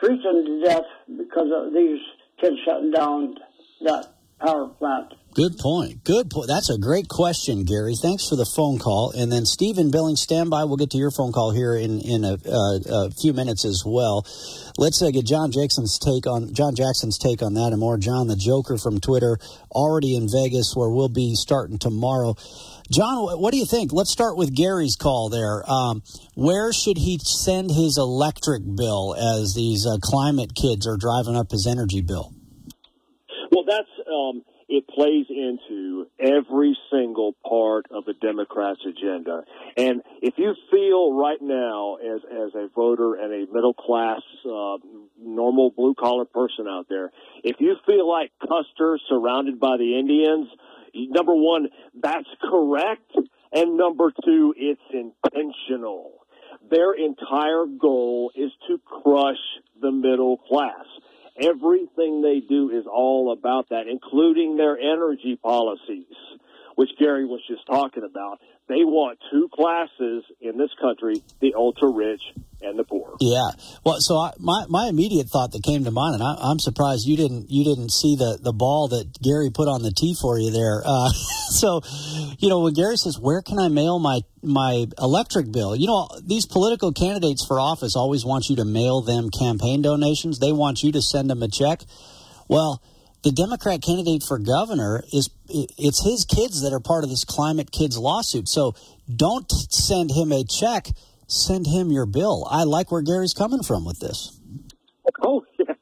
freezing 0.00 0.44
to 0.46 0.62
death 0.64 0.88
because 1.16 1.48
of 1.54 1.72
these 1.72 2.00
kids 2.40 2.56
shutting 2.64 2.90
down 2.90 3.36
that 3.82 4.13
power 4.40 4.68
plant. 4.68 5.14
Good 5.34 5.58
point. 5.58 6.04
Good 6.04 6.30
point. 6.30 6.46
That's 6.46 6.70
a 6.70 6.78
great 6.78 7.08
question, 7.08 7.64
Gary. 7.64 7.94
Thanks 8.00 8.28
for 8.28 8.36
the 8.36 8.46
phone 8.46 8.78
call. 8.78 9.10
And 9.10 9.32
then 9.32 9.46
Stephen 9.46 9.90
Billings, 9.90 10.22
stand 10.22 10.48
by. 10.48 10.62
We'll 10.62 10.76
get 10.76 10.90
to 10.90 10.98
your 10.98 11.10
phone 11.10 11.32
call 11.32 11.50
here 11.50 11.74
in 11.74 12.00
in 12.00 12.22
a, 12.24 12.34
uh, 12.34 13.08
a 13.08 13.10
few 13.10 13.32
minutes 13.32 13.64
as 13.64 13.82
well. 13.84 14.24
Let's 14.78 15.02
uh, 15.02 15.10
get 15.10 15.26
John 15.26 15.50
Jackson's 15.50 15.98
take 15.98 16.28
on 16.28 16.54
John 16.54 16.76
Jackson's 16.76 17.18
take 17.18 17.42
on 17.42 17.54
that 17.54 17.72
and 17.72 17.80
more. 17.80 17.98
John, 17.98 18.28
the 18.28 18.36
Joker 18.36 18.78
from 18.78 19.00
Twitter, 19.00 19.38
already 19.72 20.14
in 20.14 20.28
Vegas, 20.30 20.74
where 20.76 20.88
we'll 20.88 21.08
be 21.08 21.34
starting 21.34 21.78
tomorrow. 21.78 22.36
John, 22.92 23.40
what 23.40 23.50
do 23.50 23.58
you 23.58 23.66
think? 23.66 23.92
Let's 23.92 24.12
start 24.12 24.36
with 24.36 24.54
Gary's 24.54 24.94
call 24.94 25.30
there. 25.30 25.68
Um, 25.68 26.02
where 26.36 26.72
should 26.72 26.98
he 26.98 27.18
send 27.18 27.70
his 27.70 27.98
electric 27.98 28.62
bill 28.76 29.16
as 29.18 29.54
these 29.56 29.84
uh, 29.84 29.96
climate 30.00 30.54
kids 30.54 30.86
are 30.86 30.96
driving 30.96 31.34
up 31.34 31.50
his 31.50 31.66
energy 31.66 32.02
bill? 32.02 32.34
Well, 33.50 33.64
that's 33.66 33.88
um, 34.08 34.42
it 34.68 34.86
plays 34.88 35.26
into 35.28 36.06
every 36.18 36.76
single 36.90 37.34
part 37.46 37.86
of 37.90 38.04
the 38.04 38.14
Democrats' 38.14 38.80
agenda. 38.86 39.44
And 39.76 40.02
if 40.22 40.34
you 40.36 40.54
feel 40.70 41.12
right 41.12 41.40
now, 41.40 41.96
as 41.96 42.20
as 42.24 42.54
a 42.54 42.68
voter 42.74 43.14
and 43.14 43.32
a 43.32 43.52
middle 43.52 43.74
class, 43.74 44.22
uh, 44.44 44.78
normal 45.20 45.70
blue 45.70 45.94
collar 45.94 46.24
person 46.24 46.66
out 46.68 46.86
there, 46.88 47.12
if 47.42 47.56
you 47.60 47.76
feel 47.86 48.08
like 48.08 48.32
Custer 48.40 48.98
surrounded 49.08 49.60
by 49.60 49.76
the 49.76 49.98
Indians, 49.98 50.48
number 50.94 51.34
one, 51.34 51.68
that's 52.00 52.28
correct, 52.42 53.12
and 53.52 53.76
number 53.76 54.12
two, 54.24 54.54
it's 54.56 54.80
intentional. 54.92 56.12
Their 56.70 56.94
entire 56.94 57.66
goal 57.66 58.32
is 58.34 58.50
to 58.68 58.80
crush 58.84 59.36
the 59.80 59.92
middle 59.92 60.38
class. 60.38 60.86
Everything 61.36 62.22
they 62.22 62.40
do 62.40 62.70
is 62.70 62.86
all 62.86 63.32
about 63.32 63.70
that, 63.70 63.88
including 63.88 64.56
their 64.56 64.78
energy 64.78 65.36
policies, 65.42 66.06
which 66.74 66.90
Gary 66.98 67.24
was 67.24 67.40
just 67.46 67.66
talking 67.66 68.04
about. 68.04 68.40
They 68.66 68.82
want 68.82 69.18
two 69.30 69.48
classes 69.52 70.24
in 70.40 70.56
this 70.56 70.70
country, 70.80 71.22
the 71.40 71.54
ultra 71.54 71.90
rich 71.90 72.22
and 72.62 72.78
the 72.78 72.84
poor. 72.84 73.14
Yeah. 73.20 73.50
Well, 73.84 73.96
so 73.98 74.16
I, 74.16 74.32
my 74.38 74.64
my 74.68 74.88
immediate 74.88 75.28
thought 75.28 75.52
that 75.52 75.62
came 75.62 75.84
to 75.84 75.90
mind, 75.90 76.14
and 76.14 76.22
I, 76.22 76.50
am 76.50 76.58
surprised 76.58 77.06
you 77.06 77.16
didn't 77.16 77.50
you 77.50 77.62
didn't 77.62 77.90
see 77.90 78.16
the 78.16 78.38
the 78.40 78.54
ball 78.54 78.88
that 78.88 79.20
Gary 79.22 79.50
put 79.52 79.68
on 79.68 79.82
the 79.82 79.92
tee 79.92 80.16
for 80.18 80.38
you 80.38 80.50
there. 80.50 80.82
Uh, 80.84 81.10
so, 81.50 81.82
you 82.38 82.48
know, 82.48 82.60
when 82.60 82.72
Gary 82.72 82.96
says, 82.96 83.18
"Where 83.20 83.42
can 83.42 83.58
I 83.58 83.68
mail 83.68 83.98
my 83.98 84.22
my 84.42 84.86
electric 84.98 85.52
bill?" 85.52 85.76
You 85.76 85.86
know, 85.86 86.08
these 86.24 86.46
political 86.46 86.92
candidates 86.92 87.44
for 87.46 87.60
office 87.60 87.96
always 87.96 88.24
want 88.24 88.48
you 88.48 88.56
to 88.56 88.64
mail 88.64 89.02
them 89.02 89.28
campaign 89.28 89.82
donations. 89.82 90.38
They 90.38 90.52
want 90.52 90.82
you 90.82 90.92
to 90.92 91.02
send 91.02 91.28
them 91.28 91.42
a 91.42 91.48
check. 91.48 91.82
Well 92.48 92.82
the 93.24 93.32
Democrat 93.32 93.80
candidate 93.80 94.22
for 94.22 94.38
governor 94.38 95.02
is 95.12 95.30
it's 95.48 96.04
his 96.04 96.26
kids 96.26 96.60
that 96.62 96.72
are 96.72 96.80
part 96.80 97.04
of 97.04 97.10
this 97.10 97.24
climate 97.24 97.72
kids 97.72 97.96
lawsuit. 97.96 98.48
So 98.48 98.74
don't 99.08 99.50
send 99.50 100.10
him 100.12 100.30
a 100.30 100.44
check, 100.44 100.88
send 101.26 101.66
him 101.66 101.90
your 101.90 102.06
bill. 102.06 102.46
I 102.50 102.64
like 102.64 102.92
where 102.92 103.02
Gary's 103.02 103.32
coming 103.32 103.62
from 103.62 103.84
with 103.84 103.98
this. 103.98 104.38
Oh, 105.22 105.44
yeah. 105.58 105.74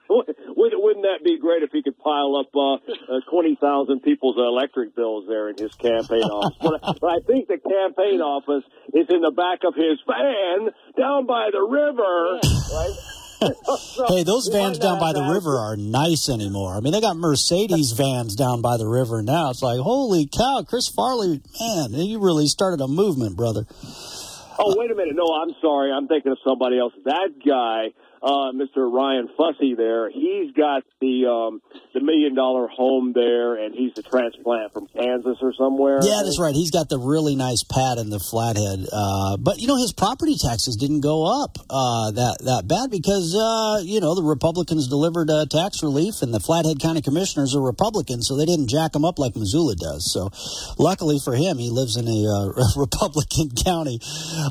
Wouldn't 0.92 1.06
that 1.06 1.24
be 1.24 1.38
great 1.38 1.62
if 1.62 1.70
he 1.72 1.82
could 1.82 1.96
pile 1.98 2.36
up 2.36 2.50
uh, 2.54 2.74
uh, 2.74 3.20
20,000 3.30 4.00
people's 4.00 4.36
electric 4.36 4.94
bills 4.94 5.24
there 5.26 5.48
in 5.48 5.56
his 5.56 5.74
campaign 5.74 6.22
office? 6.22 6.58
But, 6.60 7.00
but 7.00 7.06
I 7.08 7.20
think 7.24 7.48
the 7.48 7.56
campaign 7.56 8.20
office 8.20 8.64
is 8.92 9.06
in 9.08 9.22
the 9.22 9.30
back 9.30 9.60
of 9.64 9.74
his 9.74 9.98
van 10.06 10.68
down 10.98 11.26
by 11.26 11.48
the 11.50 11.62
river, 11.62 12.38
right? 12.74 13.21
hey, 14.08 14.22
those 14.22 14.48
vans 14.48 14.78
down 14.78 14.98
by 14.98 15.12
the 15.12 15.22
river 15.22 15.58
are 15.58 15.76
nice 15.76 16.28
anymore. 16.28 16.74
I 16.74 16.80
mean, 16.80 16.92
they 16.92 17.00
got 17.00 17.16
Mercedes 17.16 17.92
vans 17.96 18.34
down 18.34 18.62
by 18.62 18.76
the 18.76 18.86
river 18.86 19.22
now. 19.22 19.50
It's 19.50 19.62
like, 19.62 19.80
holy 19.80 20.26
cow, 20.26 20.64
Chris 20.66 20.88
Farley, 20.88 21.40
man, 21.60 21.92
you 21.94 22.18
really 22.18 22.46
started 22.46 22.80
a 22.80 22.88
movement, 22.88 23.36
brother. 23.36 23.66
Oh, 24.58 24.74
wait 24.76 24.90
a 24.90 24.94
minute. 24.94 25.16
No, 25.16 25.26
I'm 25.34 25.54
sorry. 25.60 25.90
I'm 25.90 26.06
thinking 26.08 26.30
of 26.32 26.38
somebody 26.46 26.78
else. 26.78 26.92
That 27.04 27.30
guy 27.44 27.92
uh, 28.22 28.52
Mr. 28.54 28.90
Ryan 28.90 29.28
Busse 29.36 29.76
there. 29.76 30.08
He's 30.08 30.52
got 30.52 30.84
the 31.00 31.26
um, 31.26 31.60
the 31.92 32.00
million 32.00 32.34
dollar 32.34 32.68
home 32.68 33.12
there, 33.12 33.56
and 33.56 33.74
he's 33.74 33.92
a 33.98 34.02
transplant 34.02 34.72
from 34.72 34.86
Kansas 34.86 35.38
or 35.42 35.52
somewhere. 35.52 35.98
Yeah, 36.02 36.22
that's 36.24 36.38
right. 36.38 36.54
He's 36.54 36.70
got 36.70 36.88
the 36.88 36.98
really 36.98 37.34
nice 37.34 37.64
pad 37.64 37.98
in 37.98 38.10
the 38.10 38.20
Flathead. 38.20 38.86
Uh, 38.92 39.36
but 39.38 39.58
you 39.58 39.66
know, 39.66 39.76
his 39.76 39.92
property 39.92 40.36
taxes 40.38 40.76
didn't 40.76 41.00
go 41.00 41.26
up 41.26 41.58
uh, 41.68 42.12
that 42.12 42.38
that 42.46 42.68
bad 42.68 42.90
because 42.90 43.34
uh, 43.34 43.82
you 43.82 44.00
know 44.00 44.14
the 44.14 44.22
Republicans 44.22 44.86
delivered 44.86 45.28
uh, 45.28 45.46
tax 45.50 45.82
relief, 45.82 46.22
and 46.22 46.32
the 46.32 46.40
Flathead 46.40 46.78
County 46.78 47.02
Commissioners 47.02 47.56
are 47.56 47.60
Republicans, 47.60 48.28
so 48.28 48.36
they 48.36 48.46
didn't 48.46 48.68
jack 48.68 48.94
him 48.94 49.04
up 49.04 49.18
like 49.18 49.34
Missoula 49.34 49.74
does. 49.74 50.06
So, 50.12 50.30
luckily 50.78 51.18
for 51.18 51.34
him, 51.34 51.58
he 51.58 51.70
lives 51.70 51.96
in 51.96 52.06
a 52.06 52.20
uh, 52.22 52.62
Republican 52.76 53.50
county. 53.50 53.98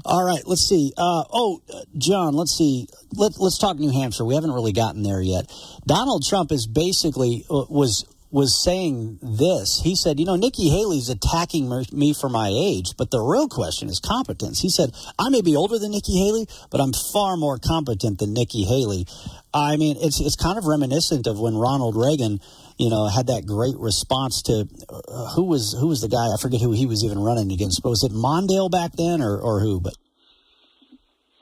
All 0.04 0.26
right, 0.26 0.44
let's 0.46 0.68
see. 0.68 0.92
oh, 0.98 1.62
John, 1.98 2.36
let's 2.36 2.52
see. 2.52 2.88
Let, 3.14 3.40
let's 3.40 3.61
talk 3.62 3.78
New 3.78 3.92
Hampshire. 3.92 4.26
We 4.26 4.36
haven't 4.36 4.52
really 4.52 4.74
gotten 4.74 5.04
there 5.04 5.22
yet. 5.22 5.52
Donald 5.86 6.26
Trump 6.28 6.52
is 6.52 6.68
basically 6.68 7.46
uh, 7.50 7.66
was 7.70 8.06
was 8.32 8.64
saying 8.64 9.20
this. 9.22 9.82
He 9.84 9.96
said, 9.96 10.20
you 10.20 10.26
know, 10.26 10.38
Nikki 10.38 10.70
Haley's 10.70 11.10
attacking 11.10 11.70
me 11.92 12.14
for 12.14 12.30
my 12.30 12.48
age, 12.48 12.96
but 12.98 13.12
the 13.12 13.20
real 13.20 13.50
question 13.50 13.90
is 13.90 14.00
competence. 14.00 14.62
He 14.62 14.70
said, 14.70 14.92
I 15.20 15.30
may 15.30 15.42
be 15.42 15.58
older 15.58 15.78
than 15.78 15.92
Nikki 15.92 16.18
Haley, 16.18 16.48
but 16.72 16.80
I'm 16.80 16.94
far 17.12 17.36
more 17.36 17.60
competent 17.60 18.20
than 18.20 18.34
Nikki 18.34 18.64
Haley. 18.64 19.06
I 19.54 19.76
mean, 19.76 19.98
it's 20.00 20.22
it's 20.22 20.38
kind 20.38 20.58
of 20.58 20.66
reminiscent 20.66 21.28
of 21.28 21.40
when 21.40 21.56
Ronald 21.56 21.98
Reagan, 21.98 22.40
you 22.78 22.90
know, 22.90 23.08
had 23.08 23.28
that 23.28 23.46
great 23.46 23.76
response 23.78 24.42
to 24.44 24.66
uh, 24.90 25.36
who 25.36 25.44
was 25.44 25.76
who 25.78 25.88
was 25.88 26.00
the 26.00 26.08
guy? 26.08 26.32
I 26.32 26.40
forget 26.42 26.62
who 26.62 26.72
he 26.72 26.86
was 26.86 27.04
even 27.04 27.20
running 27.20 27.52
against. 27.52 27.84
But 27.84 27.90
was 27.90 28.04
it 28.04 28.14
Mondale 28.14 28.72
back 28.72 28.94
then, 28.94 29.22
or 29.22 29.38
or 29.38 29.60
who? 29.60 29.82
But 29.82 29.94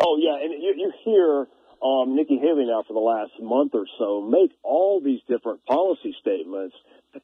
oh 0.02 0.18
yeah, 0.18 0.44
and 0.44 0.52
you, 0.52 0.74
you 0.76 0.92
hear 1.06 1.48
um, 1.84 2.16
Nikki 2.16 2.38
Haley 2.38 2.66
now 2.66 2.84
for 2.88 2.94
the 2.94 3.00
last 3.00 3.32
month 3.42 3.72
or 3.74 3.86
so 3.98 4.22
make 4.22 4.52
all 4.64 5.02
these 5.02 5.22
different 5.28 5.66
policy 5.66 6.16
statements 6.20 6.76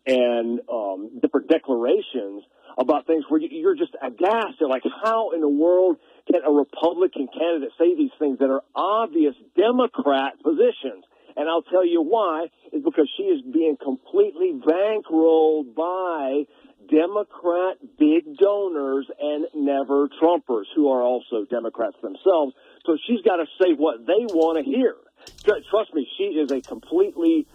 and 0.06 0.60
um, 0.72 1.20
different 1.22 1.50
declarations 1.50 2.44
about 2.78 3.08
things 3.08 3.24
where 3.30 3.40
you're 3.40 3.76
just 3.76 3.96
aghast 4.02 4.62
at 4.62 4.68
like 4.68 4.84
how 5.04 5.32
in 5.32 5.42
the 5.42 5.50
world 5.50 5.98
can 6.32 6.42
a 6.44 6.52
Republican 6.52 7.28
candidate 7.28 7.70
say 7.78 7.96
these 7.96 8.12
things 8.20 8.40
that 8.40 8.50
are 8.50 8.64
obvious 8.76 9.36
Democrat 9.56 10.34
positions? 10.44 11.06
And 11.38 11.50
I'll 11.50 11.64
tell 11.64 11.86
you 11.86 12.02
why 12.02 12.48
is 12.72 12.84
because 12.84 13.10
she 13.18 13.24
is 13.24 13.42
being 13.42 13.78
completely 13.82 14.54
bankrolled 14.54 15.76
by 15.76 16.44
Democrat 16.90 17.78
big 17.98 18.38
donors 18.38 19.08
and 19.20 19.46
never 19.56 20.08
Trumpers 20.22 20.66
who 20.76 20.90
are 20.90 21.02
also 21.02 21.46
Democrats 21.50 21.96
themselves 22.02 22.54
so 22.86 22.98
she's 23.08 23.22
got 23.22 23.38
to 23.38 23.46
say 23.62 23.74
what 23.76 24.06
they 24.06 24.26
want 24.34 24.58
to 24.58 24.64
hear. 24.64 24.96
Trust 25.44 25.94
me, 25.94 26.08
she 26.18 26.24
is 26.24 26.52
a 26.52 26.62
completely 26.62 27.48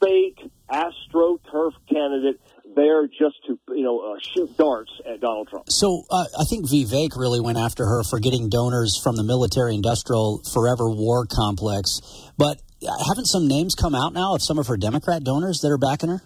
fake 0.00 0.50
astroturf 0.70 1.72
candidate 1.88 2.40
there 2.74 3.06
just 3.06 3.36
to 3.46 3.58
you 3.74 3.84
know 3.84 4.00
uh, 4.00 4.18
shoot 4.20 4.56
darts 4.56 4.90
at 5.06 5.20
Donald 5.20 5.48
Trump. 5.48 5.66
So 5.68 6.04
uh, 6.10 6.24
I 6.38 6.44
think 6.44 6.66
Vivek 6.66 7.16
really 7.16 7.40
went 7.40 7.58
after 7.58 7.84
her 7.84 8.02
for 8.02 8.18
getting 8.18 8.48
donors 8.48 8.98
from 9.02 9.16
the 9.16 9.22
military-industrial 9.22 10.42
forever 10.52 10.88
war 10.90 11.26
complex. 11.26 12.00
But 12.36 12.60
haven't 13.06 13.26
some 13.26 13.46
names 13.46 13.74
come 13.74 13.94
out 13.94 14.12
now 14.12 14.34
of 14.34 14.42
some 14.42 14.58
of 14.58 14.66
her 14.66 14.76
Democrat 14.76 15.22
donors 15.22 15.60
that 15.62 15.68
are 15.68 15.78
backing 15.78 16.08
her? 16.08 16.22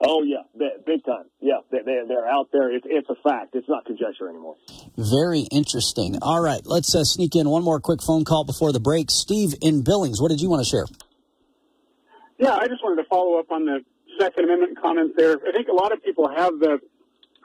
Oh 0.00 0.22
yeah. 0.22 0.35
Yeah, 1.86 2.02
they're 2.08 2.28
out 2.28 2.48
there. 2.52 2.74
It's, 2.74 2.84
it's 2.88 3.08
a 3.08 3.14
fact. 3.22 3.54
It's 3.54 3.68
not 3.68 3.84
conjecture 3.84 4.28
anymore. 4.28 4.56
Very 4.96 5.46
interesting. 5.52 6.18
All 6.20 6.42
right, 6.42 6.60
let's 6.64 6.94
uh, 6.94 7.04
sneak 7.04 7.36
in 7.36 7.48
one 7.48 7.62
more 7.62 7.78
quick 7.78 8.00
phone 8.02 8.24
call 8.24 8.44
before 8.44 8.72
the 8.72 8.80
break. 8.80 9.10
Steve 9.10 9.54
in 9.62 9.82
Billings, 9.82 10.20
what 10.20 10.30
did 10.30 10.40
you 10.40 10.50
want 10.50 10.64
to 10.64 10.68
share? 10.68 10.86
Yeah, 12.38 12.54
I 12.54 12.66
just 12.66 12.82
wanted 12.82 13.02
to 13.02 13.08
follow 13.08 13.38
up 13.38 13.52
on 13.52 13.64
the 13.64 13.84
Second 14.18 14.44
Amendment 14.44 14.78
comment 14.80 15.12
there. 15.16 15.38
I 15.46 15.52
think 15.52 15.68
a 15.68 15.72
lot 15.72 15.92
of 15.92 16.02
people 16.02 16.28
have 16.28 16.58
the 16.58 16.80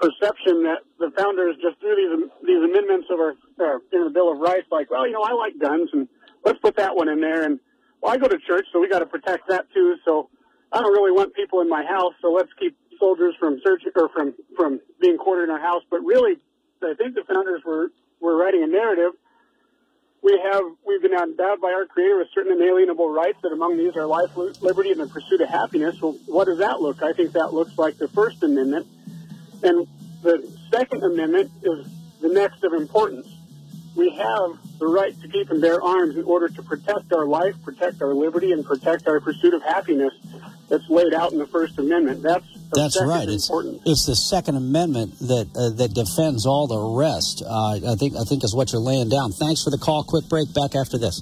perception 0.02 0.64
that 0.64 0.80
the 0.98 1.12
founders 1.16 1.56
just 1.62 1.80
threw 1.80 1.96
these 1.96 2.30
these 2.42 2.64
amendments 2.64 3.08
of 3.12 3.20
our 3.20 3.36
uh, 3.60 3.80
in 3.94 4.06
the 4.06 4.10
Bill 4.10 4.32
of 4.32 4.40
Rights, 4.40 4.68
like, 4.72 4.90
well, 4.90 5.06
you 5.06 5.14
know, 5.14 5.22
I 5.22 5.34
like 5.34 5.60
guns, 5.60 5.90
and 5.94 6.08
let's 6.44 6.60
put 6.60 6.76
that 6.78 6.96
one 6.96 7.08
in 7.08 7.22
there. 7.22 7.44
And 7.44 7.60
well, 8.02 8.12
I 8.12 8.18
go 8.18 8.28
to 8.28 8.40
church, 8.40 8.66
so 8.74 8.80
we 8.82 8.90
got 8.90 9.00
to 9.00 9.06
protect 9.06 9.48
that 9.50 9.68
too. 9.74 9.96
So 10.04 10.30
I 10.72 10.82
don't 10.82 10.92
really 10.92 11.12
want 11.12 11.36
people 11.36 11.62
in 11.62 11.70
my 11.70 11.86
house, 11.86 12.14
so 12.22 12.32
let's 12.32 12.50
keep 12.60 12.76
soldiers 13.02 13.36
from 13.38 13.60
search 13.62 13.82
or 13.96 14.08
from 14.10 14.34
from 14.56 14.80
being 15.02 15.18
quartered 15.18 15.50
in 15.50 15.50
our 15.50 15.60
house. 15.60 15.84
But 15.90 16.06
really, 16.06 16.36
I 16.82 16.94
think 16.94 17.16
the 17.16 17.24
founders 17.28 17.62
were 17.66 17.92
were 18.22 18.38
writing 18.38 18.64
a 18.64 18.68
narrative. 18.68 19.12
We 20.22 20.40
have 20.52 20.64
we've 20.88 21.02
been 21.02 21.14
endowed 21.14 21.60
by 21.60 21.74
our 21.74 21.88
Creator 21.88 22.20
with 22.20 22.28
certain 22.34 22.54
inalienable 22.54 23.10
rights. 23.10 23.40
That 23.42 23.52
among 23.52 23.78
these 23.78 23.98
are 23.98 24.06
life, 24.06 24.38
liberty, 24.38 24.92
and 24.92 25.02
the 25.02 25.08
pursuit 25.08 25.42
of 25.42 25.50
happiness. 25.50 26.00
Well, 26.00 26.16
what 26.28 26.46
does 26.46 26.60
that 26.60 26.80
look? 26.80 27.02
I 27.02 27.12
think 27.12 27.34
that 27.34 27.54
looks 27.54 27.78
like 27.78 27.98
the 27.98 28.08
First 28.08 28.44
Amendment, 28.44 28.86
and 29.64 29.88
the 30.22 30.48
Second 30.72 31.04
Amendment 31.04 31.52
is 31.64 31.88
the 32.22 32.30
next 32.30 32.64
of 32.64 32.74
importance. 32.74 33.28
We 33.96 34.12
have 34.12 34.60
the 34.82 34.88
right 34.88 35.14
to 35.22 35.28
keep 35.28 35.52
and 35.52 35.62
bear 35.62 35.82
arms 35.82 36.18
in 36.18 36.24
order 36.24 36.50
to 36.50 36.64
protect 36.64 37.14
our 37.14 37.26
life, 37.26 37.56
protect 37.64 38.02
our 38.02 38.16
liberty, 38.16 38.52
and 38.52 38.66
protect 38.66 39.08
our 39.08 39.22
pursuit 39.22 39.54
of 39.54 39.62
happiness 39.62 40.12
that's 40.70 40.90
laid 40.90 41.14
out 41.14 41.32
in 41.32 41.38
the 41.38 41.46
First 41.46 41.78
Amendment. 41.78 42.24
That's 42.24 42.46
that's 42.74 43.00
right. 43.00 43.30
It's 43.30 43.50
it's 43.86 44.06
the 44.08 44.16
Second 44.16 44.56
Amendment 44.56 45.20
that 45.20 45.48
uh, 45.56 45.70
that 45.78 45.94
defends 45.94 46.48
all 46.48 46.66
the 46.66 46.82
rest. 46.98 47.44
Uh, 47.46 47.94
I 47.94 47.96
think 47.96 48.16
I 48.16 48.24
think 48.24 48.44
is 48.44 48.56
what 48.56 48.72
you're 48.72 48.82
laying 48.82 49.08
down. 49.08 49.32
Thanks 49.32 49.64
for 49.64 49.70
the 49.70 49.78
call. 49.78 50.04
Quick 50.04 50.28
break. 50.28 50.52
Back 50.54 50.76
after 50.76 50.98
this. 50.98 51.22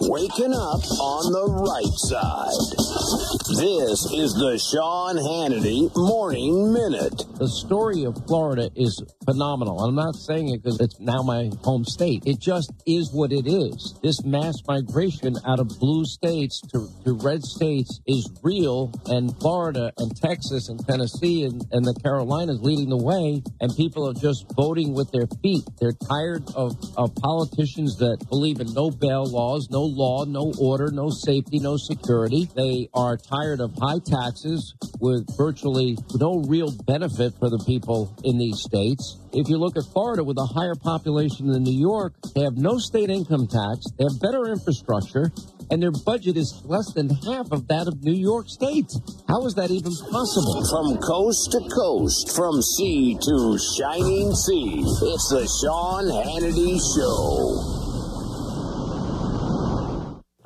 Waking 0.00 0.52
up 0.52 0.82
on 0.98 1.30
the 1.30 1.46
right 1.62 1.94
side. 1.94 3.39
This 3.50 4.06
is 4.14 4.30
the 4.38 4.62
Sean 4.62 5.18
Hannity 5.18 5.90
Morning 5.96 6.72
Minute. 6.72 7.18
The 7.34 7.50
story 7.50 8.04
of 8.04 8.14
Florida 8.28 8.70
is 8.76 8.94
phenomenal. 9.26 9.82
I'm 9.82 9.96
not 9.96 10.14
saying 10.14 10.54
it 10.54 10.62
because 10.62 10.78
it's 10.78 11.00
now 11.00 11.22
my 11.26 11.50
home 11.66 11.84
state. 11.84 12.22
It 12.26 12.38
just 12.38 12.70
is 12.86 13.10
what 13.10 13.32
it 13.32 13.50
is. 13.50 13.98
This 14.04 14.22
mass 14.22 14.54
migration 14.68 15.34
out 15.44 15.58
of 15.58 15.66
blue 15.82 16.04
states 16.04 16.62
to, 16.70 16.86
to 17.02 17.18
red 17.26 17.42
states 17.42 17.98
is 18.06 18.30
real, 18.44 18.94
and 19.06 19.34
Florida 19.40 19.90
and 19.98 20.14
Texas 20.14 20.68
and 20.68 20.78
Tennessee 20.86 21.42
and, 21.42 21.58
and 21.72 21.82
the 21.82 21.98
Carolinas 22.06 22.62
leading 22.62 22.88
the 22.88 23.02
way, 23.02 23.42
and 23.60 23.74
people 23.74 24.06
are 24.06 24.14
just 24.14 24.46
voting 24.54 24.94
with 24.94 25.10
their 25.10 25.26
feet. 25.42 25.66
They're 25.80 25.98
tired 26.06 26.46
of, 26.54 26.78
of 26.94 27.18
politicians 27.18 27.98
that 27.98 28.22
believe 28.30 28.60
in 28.60 28.70
no 28.78 28.94
bail 28.94 29.26
laws, 29.26 29.66
no 29.74 29.82
law, 29.82 30.22
no 30.22 30.54
order, 30.60 30.94
no 30.94 31.10
safety, 31.10 31.58
no 31.58 31.76
security. 31.76 32.46
They 32.54 32.86
are 32.94 33.16
tired 33.16 33.39
of 33.40 33.72
high 33.80 33.98
taxes 34.04 34.74
with 35.00 35.24
virtually 35.36 35.96
no 36.20 36.44
real 36.46 36.70
benefit 36.84 37.32
for 37.38 37.48
the 37.48 37.62
people 37.66 38.14
in 38.22 38.36
these 38.36 38.60
states. 38.60 39.16
If 39.32 39.48
you 39.48 39.56
look 39.56 39.76
at 39.78 39.84
Florida 39.92 40.22
with 40.22 40.36
a 40.36 40.44
higher 40.44 40.74
population 40.74 41.46
than 41.48 41.62
New 41.62 41.78
York, 41.78 42.12
they 42.34 42.42
have 42.42 42.56
no 42.56 42.76
state 42.76 43.08
income 43.08 43.48
tax, 43.48 43.88
they 43.96 44.04
have 44.04 44.20
better 44.20 44.52
infrastructure, 44.52 45.32
and 45.70 45.80
their 45.80 45.92
budget 46.04 46.36
is 46.36 46.60
less 46.64 46.92
than 46.92 47.08
half 47.08 47.50
of 47.50 47.66
that 47.68 47.88
of 47.88 48.04
New 48.04 48.12
York 48.12 48.48
State. 48.48 48.92
How 49.26 49.46
is 49.46 49.54
that 49.54 49.70
even 49.70 49.92
possible? 50.12 50.60
From 50.68 51.00
coast 51.00 51.50
to 51.56 51.60
coast, 51.72 52.36
from 52.36 52.60
sea 52.60 53.16
to 53.16 53.56
shining 53.80 54.34
sea, 54.36 54.84
it's 54.84 55.28
the 55.32 55.48
Sean 55.64 56.04
Hannity 56.12 56.76
Show. 56.76 57.80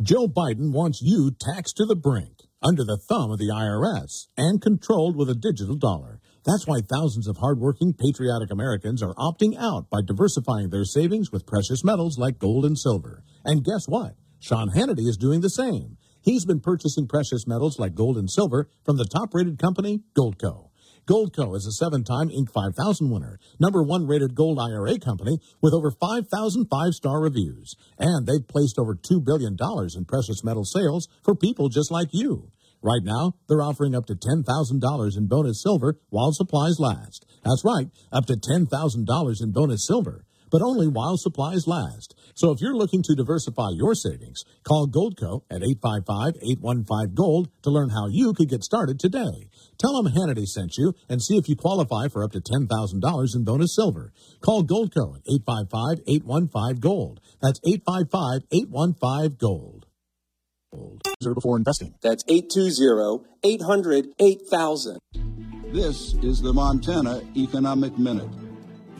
Joe 0.05 0.29
Biden 0.29 0.73
wants 0.73 1.01
you 1.01 1.31
taxed 1.41 1.79
to 1.79 1.87
the 1.87 1.97
brink, 1.97 2.34
under 2.65 2.83
the 2.83 2.97
thumb 2.97 3.31
of 3.31 3.39
the 3.39 3.51
IRS, 3.51 4.29
and 4.37 4.63
controlled 4.63 5.17
with 5.17 5.29
a 5.29 5.35
digital 5.35 5.77
dollar. 5.77 6.21
That's 6.45 6.67
why 6.67 6.81
thousands 6.81 7.29
of 7.29 7.37
hardworking, 7.37 7.93
patriotic 7.93 8.51
Americans 8.51 9.03
are 9.03 9.15
opting 9.15 9.55
out 9.59 9.91
by 9.91 10.01
diversifying 10.05 10.71
their 10.71 10.85
savings 10.85 11.31
with 11.31 11.47
precious 11.47 11.85
metals 11.85 12.19
like 12.19 12.39
gold 12.39 12.65
and 12.65 12.79
silver. 12.79 13.23
And 13.45 13.65
guess 13.65 13.87
what? 13.87 14.15
Sean 14.41 14.71
Hannity 14.71 15.09
is 15.09 15.17
doing 15.17 15.41
the 15.41 15.51
same. 15.51 15.97
He's 16.23 16.47
been 16.47 16.61
purchasing 16.61 17.07
precious 17.07 17.47
metals 17.47 17.79
like 17.79 17.95
gold 17.95 18.17
and 18.17 18.31
silver 18.31 18.69
from 18.85 18.97
the 18.97 19.05
top 19.05 19.35
rated 19.35 19.59
company, 19.59 20.01
Goldco. 20.19 20.71
Goldco 21.07 21.55
is 21.55 21.67
a 21.67 21.73
seven 21.73 22.03
time 22.03 22.31
Inc. 22.31 22.51
5000 22.51 23.11
winner, 23.11 23.39
number 23.61 23.83
one 23.83 24.07
rated 24.07 24.35
gold 24.35 24.59
IRA 24.59 24.99
company 24.99 25.39
with 25.61 25.75
over 25.75 25.91
5,000 25.91 26.67
five 26.71 26.95
star 26.95 27.21
reviews. 27.21 27.75
And 27.99 28.27
they've 28.27 28.47
placed 28.47 28.79
over 28.79 28.95
$2 28.95 29.23
billion 29.23 29.55
in 29.95 30.05
precious 30.07 30.43
metal 30.43 30.65
sales 30.65 31.09
for 31.23 31.35
people 31.35 31.69
just 31.69 31.91
like 31.91 32.09
you. 32.13 32.53
Right 32.85 33.03
now, 33.03 33.33
they're 33.49 33.63
offering 33.63 33.95
up 33.95 34.05
to 34.07 34.15
$10,000 34.15 35.17
in 35.17 35.27
bonus 35.27 35.63
silver 35.63 35.99
while 36.11 36.33
supplies 36.33 36.79
last. 36.79 37.25
That's 37.43 37.65
right, 37.65 37.89
up 38.13 38.27
to 38.27 38.35
$10,000 38.35 39.43
in 39.43 39.53
bonus 39.53 39.87
silver 39.87 40.27
but 40.55 40.63
only 40.63 40.87
while 40.87 41.17
supplies 41.17 41.67
last. 41.67 42.15
So 42.37 42.53
if 42.53 42.61
you're 42.61 42.77
looking 42.77 43.03
to 43.03 43.17
diversify 43.17 43.71
your 43.73 43.97
savings, 43.97 44.45
call 44.63 44.87
Goldco 44.87 45.43
at 45.51 45.63
855-815-GOLD 45.63 47.49
to 47.63 47.71
learn 47.71 47.91
how 47.91 48.07
you 48.07 48.33
could 48.35 48.49
get 48.49 48.63
started 48.63 49.01
today. 49.01 49.51
Tell 49.79 50.01
them 50.01 50.13
Hannity 50.13 50.47
sent 50.47 50.79
you 50.79 50.95
and 51.09 51.21
see 51.21 51.37
if 51.37 51.49
you 51.49 51.57
qualify 51.57 52.07
for 52.07 52.23
up 52.23 52.31
to 52.33 52.41
$10,000 52.41 53.35
in 53.35 53.43
bonus 53.43 53.75
silver. 53.75 54.13
Call 54.43 54.63
Goldco 54.63 55.17
at 55.17 55.25
855-815-GOLD. 55.27 57.21
That's 57.43 57.59
855-815-GOLD. 57.59 59.84
Before 61.35 61.57
investing. 61.57 61.95
That's 62.03 62.23
820-800-8000. 62.25 64.99
This 65.73 66.15
is 66.23 66.43
the 66.43 66.53
Montana 66.53 67.23
Economic 67.37 67.99
Minute. 67.99 68.29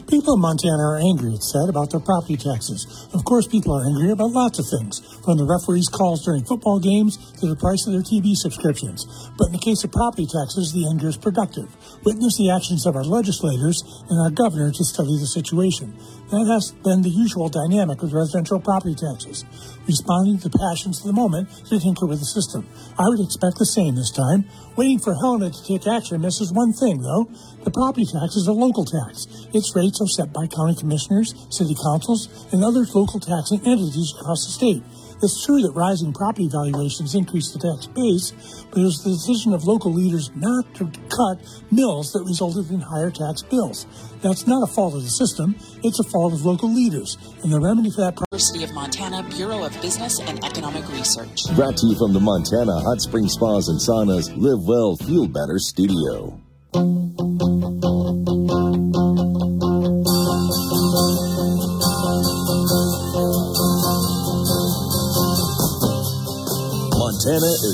People 0.09 0.35
in 0.35 0.41
Montana 0.41 0.83
are 0.85 0.99
angry, 1.01 1.33
it's 1.33 1.51
said, 1.51 1.71
about 1.73 1.89
their 1.89 2.01
property 2.01 2.37
taxes. 2.37 3.09
Of 3.15 3.25
course, 3.25 3.49
people 3.49 3.73
are 3.73 3.87
angry 3.87 4.11
about 4.13 4.37
lots 4.37 4.59
of 4.59 4.69
things, 4.69 5.01
from 5.25 5.39
the 5.39 5.47
referees' 5.49 5.89
calls 5.89 6.23
during 6.25 6.45
football 6.45 6.79
games 6.79 7.17
to 7.41 7.49
the 7.49 7.57
price 7.57 7.87
of 7.87 7.95
their 7.97 8.05
TV 8.05 8.37
subscriptions. 8.37 9.07
But 9.39 9.47
in 9.49 9.55
the 9.57 9.65
case 9.65 9.83
of 9.83 9.93
property 9.93 10.27
taxes, 10.29 10.75
the 10.77 10.87
anger 10.93 11.09
is 11.09 11.17
productive. 11.17 11.75
Witness 12.05 12.37
the 12.37 12.51
actions 12.53 12.85
of 12.85 12.97
our 12.97 13.05
legislators 13.05 13.83
and 14.11 14.21
our 14.21 14.29
governor 14.29 14.71
to 14.73 14.85
study 14.85 15.17
the 15.17 15.27
situation. 15.27 15.97
That 16.35 16.51
has 16.51 16.75
been 16.83 17.03
the 17.07 17.15
usual 17.15 17.47
dynamic 17.47 18.03
with 18.03 18.11
residential 18.11 18.59
property 18.59 18.99
taxes, 18.99 19.47
responding 19.87 20.43
to 20.43 20.49
the 20.51 20.59
passions 20.59 20.99
of 20.99 21.07
the 21.07 21.15
moment 21.15 21.47
to 21.71 21.79
tinker 21.79 22.11
with 22.11 22.19
the 22.19 22.27
system. 22.27 22.67
I 22.99 23.07
would 23.07 23.23
expect 23.23 23.63
the 23.63 23.71
same 23.71 23.95
this 23.95 24.11
time. 24.11 24.43
Waiting 24.75 24.99
for 24.99 25.15
Helena 25.15 25.55
to 25.55 25.63
take 25.63 25.87
action 25.87 26.19
misses 26.19 26.51
one 26.51 26.75
thing, 26.75 26.99
though. 27.07 27.31
The 27.63 27.71
property 27.71 28.03
tax 28.03 28.35
is 28.35 28.51
a 28.51 28.53
local 28.53 28.83
tax. 28.83 29.31
Its 29.55 29.71
rates 29.79 30.03
are 30.03 30.11
set 30.11 30.35
by 30.35 30.51
county 30.51 30.75
commissioners, 30.75 31.39
city 31.55 31.79
councils, 31.79 32.27
and 32.51 32.67
other 32.67 32.83
local 32.83 33.23
taxing 33.23 33.63
entities 33.63 34.11
across 34.19 34.43
the 34.43 34.59
state. 34.59 34.83
It's 35.23 35.45
true 35.45 35.63
that 35.63 35.73
rising 35.73 36.13
property 36.13 36.49
valuations 36.49 37.15
increase 37.15 37.53
the 37.53 37.59
tax 37.59 37.87
base, 37.87 38.33
but 38.71 38.81
it 38.81 38.85
was 38.85 39.03
the 39.03 39.11
decision 39.11 39.53
of 39.53 39.65
local 39.65 39.93
leaders 39.93 40.31
not 40.35 40.75
to 40.75 40.91
cut 41.09 41.41
mills 41.71 42.13
that 42.13 42.25
resulted 42.25 42.71
in 42.71 42.81
higher 42.81 43.11
tax 43.11 43.43
bills. 43.43 43.87
That's 44.23 44.47
not 44.47 44.63
a 44.63 44.73
fault 44.73 44.95
of 44.95 45.03
the 45.03 45.11
system, 45.11 45.57
it's 45.83 46.01
a 46.01 46.05
fault 46.05 46.33
of 46.33 46.45
local 46.45 46.73
leaders. 46.73 47.17
And 47.43 47.53
the 47.53 47.61
remedy 47.61 47.91
for 47.91 48.03
that 48.03 48.19
University 48.33 48.65
of 48.65 48.73
Montana 48.75 49.23
Bureau 49.31 49.65
of 49.65 49.73
Business 49.81 50.21
and 50.21 50.43
Economic 50.45 50.89
Research. 50.91 51.45
Brought 51.55 51.77
to 51.79 51.87
you 51.87 51.97
from 51.97 52.13
the 52.13 52.21
Montana 52.21 52.81
Hot 52.81 53.01
Spring 53.01 53.29
Spas 53.29 53.69
and 53.69 53.79
Saunas 53.79 54.35
Live 54.37 54.67
Well, 54.67 54.97
Feel 54.97 55.29
Better 55.29 55.59
studio. 55.59 56.41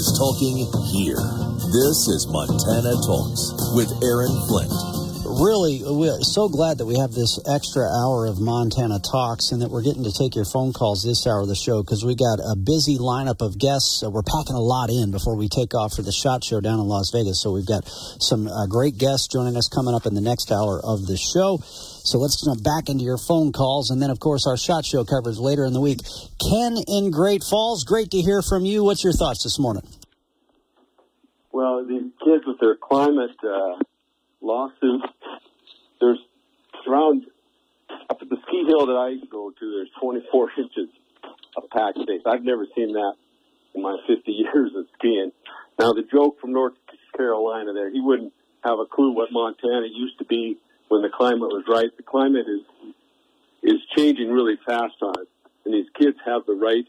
Is 0.01 0.17
talking 0.17 0.57
here. 0.97 1.21
This 1.77 2.09
is 2.09 2.25
Montana 2.33 2.97
Talks 3.05 3.53
with 3.77 3.93
Aaron 4.01 4.33
Flint. 4.49 4.73
Really, 5.29 5.85
we're 5.85 6.25
so 6.25 6.49
glad 6.49 6.79
that 6.79 6.87
we 6.87 6.97
have 6.97 7.13
this 7.13 7.37
extra 7.45 7.85
hour 7.85 8.25
of 8.25 8.41
Montana 8.41 8.97
Talks 8.97 9.53
and 9.53 9.61
that 9.61 9.69
we're 9.69 9.85
getting 9.85 10.05
to 10.05 10.13
take 10.13 10.35
your 10.35 10.49
phone 10.49 10.73
calls 10.73 11.05
this 11.05 11.27
hour 11.27 11.45
of 11.45 11.49
the 11.49 11.55
show 11.55 11.85
because 11.85 12.03
we 12.03 12.17
got 12.17 12.41
a 12.41 12.57
busy 12.57 12.97
lineup 12.97 13.45
of 13.45 13.61
guests. 13.61 14.01
We're 14.01 14.25
packing 14.25 14.57
a 14.57 14.65
lot 14.65 14.89
in 14.89 15.13
before 15.13 15.37
we 15.37 15.53
take 15.53 15.75
off 15.77 15.93
for 15.93 16.01
the 16.01 16.17
SHOT 16.17 16.45
Show 16.45 16.65
down 16.65 16.81
in 16.81 16.89
Las 16.89 17.13
Vegas. 17.13 17.37
So 17.43 17.53
we've 17.53 17.69
got 17.69 17.85
some 18.25 18.49
uh, 18.49 18.67
great 18.73 18.97
guests 18.97 19.29
joining 19.29 19.57
us 19.59 19.69
coming 19.69 19.95
up 19.95 20.07
in 20.07 20.15
the 20.15 20.25
next 20.25 20.51
hour 20.51 20.81
of 20.81 21.05
the 21.05 21.21
show. 21.21 21.61
So 22.05 22.19
let's 22.19 22.43
jump 22.45 22.63
back 22.63 22.89
into 22.89 23.05
your 23.05 23.19
phone 23.19 23.53
calls. 23.53 23.91
And 23.91 24.01
then, 24.01 24.11
of 24.11 24.19
course, 24.21 24.47
our 24.47 24.57
SHOT 24.57 24.85
Show 24.85 25.05
coverage 25.05 25.39
later 25.39 25.65
in 25.65 25.73
the 25.73 25.81
week. 25.81 26.01
Ken 26.41 26.77
in 26.89 27.11
Great 27.11 27.43
Falls, 27.45 27.85
great 27.85 28.11
to 28.11 28.19
hear 28.19 28.43
from 28.43 28.65
you. 28.65 28.85
What's 28.85 29.05
your 29.05 29.13
thoughts 29.13 29.45
this 29.45 29.59
morning? 29.59 29.83
Well, 31.53 31.85
these 31.87 32.11
kids 32.25 32.45
with 32.47 32.59
their 32.61 32.77
climate 32.77 33.37
uh, 33.43 33.83
lawsuits, 34.41 35.07
there's 36.01 36.19
around 36.89 37.27
up 38.09 38.19
at 38.23 38.29
the 38.29 38.37
ski 38.47 38.65
hill 38.67 38.87
that 38.87 38.97
I 38.97 39.25
go 39.31 39.51
to, 39.51 39.71
there's 39.71 39.91
24 40.01 40.51
inches 40.59 40.89
of 41.57 41.69
packed 41.71 41.99
ice. 41.99 42.23
I've 42.27 42.45
never 42.45 42.67
seen 42.77 42.93
that 42.93 43.15
in 43.75 43.83
my 43.83 43.97
50 44.07 44.31
years 44.33 44.73
of 44.77 44.87
skiing. 44.99 45.33
Now, 45.79 45.93
the 45.93 46.03
joke 46.11 46.41
from 46.41 46.53
North 46.53 46.75
Carolina 47.17 47.73
there, 47.73 47.91
he 47.91 48.01
wouldn't 48.01 48.33
have 48.63 48.79
a 48.79 48.87
clue 48.87 49.13
what 49.13 49.33
Montana 49.33 49.87
used 49.93 50.19
to 50.19 50.25
be 50.25 50.59
when 50.91 51.03
the 51.03 51.09
climate 51.09 51.49
was 51.55 51.65
right. 51.69 51.89
The 51.97 52.03
climate 52.03 52.47
is 52.47 52.61
is 53.63 53.81
changing 53.97 54.31
really 54.31 54.57
fast 54.67 54.97
on 55.03 55.11
us, 55.19 55.27
and 55.65 55.73
these 55.73 55.87
kids 55.99 56.17
have 56.27 56.45
the 56.47 56.55
right 56.55 56.85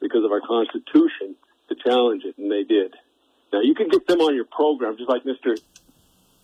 because 0.00 0.24
of 0.24 0.30
our 0.30 0.40
Constitution 0.40 1.34
to 1.68 1.74
challenge 1.74 2.22
it, 2.24 2.36
and 2.38 2.50
they 2.50 2.62
did. 2.62 2.94
Now 3.52 3.60
you 3.62 3.74
can 3.74 3.88
get 3.88 4.06
them 4.06 4.20
on 4.20 4.34
your 4.34 4.44
program, 4.44 4.96
just 4.96 5.08
like 5.08 5.24
Mister 5.24 5.56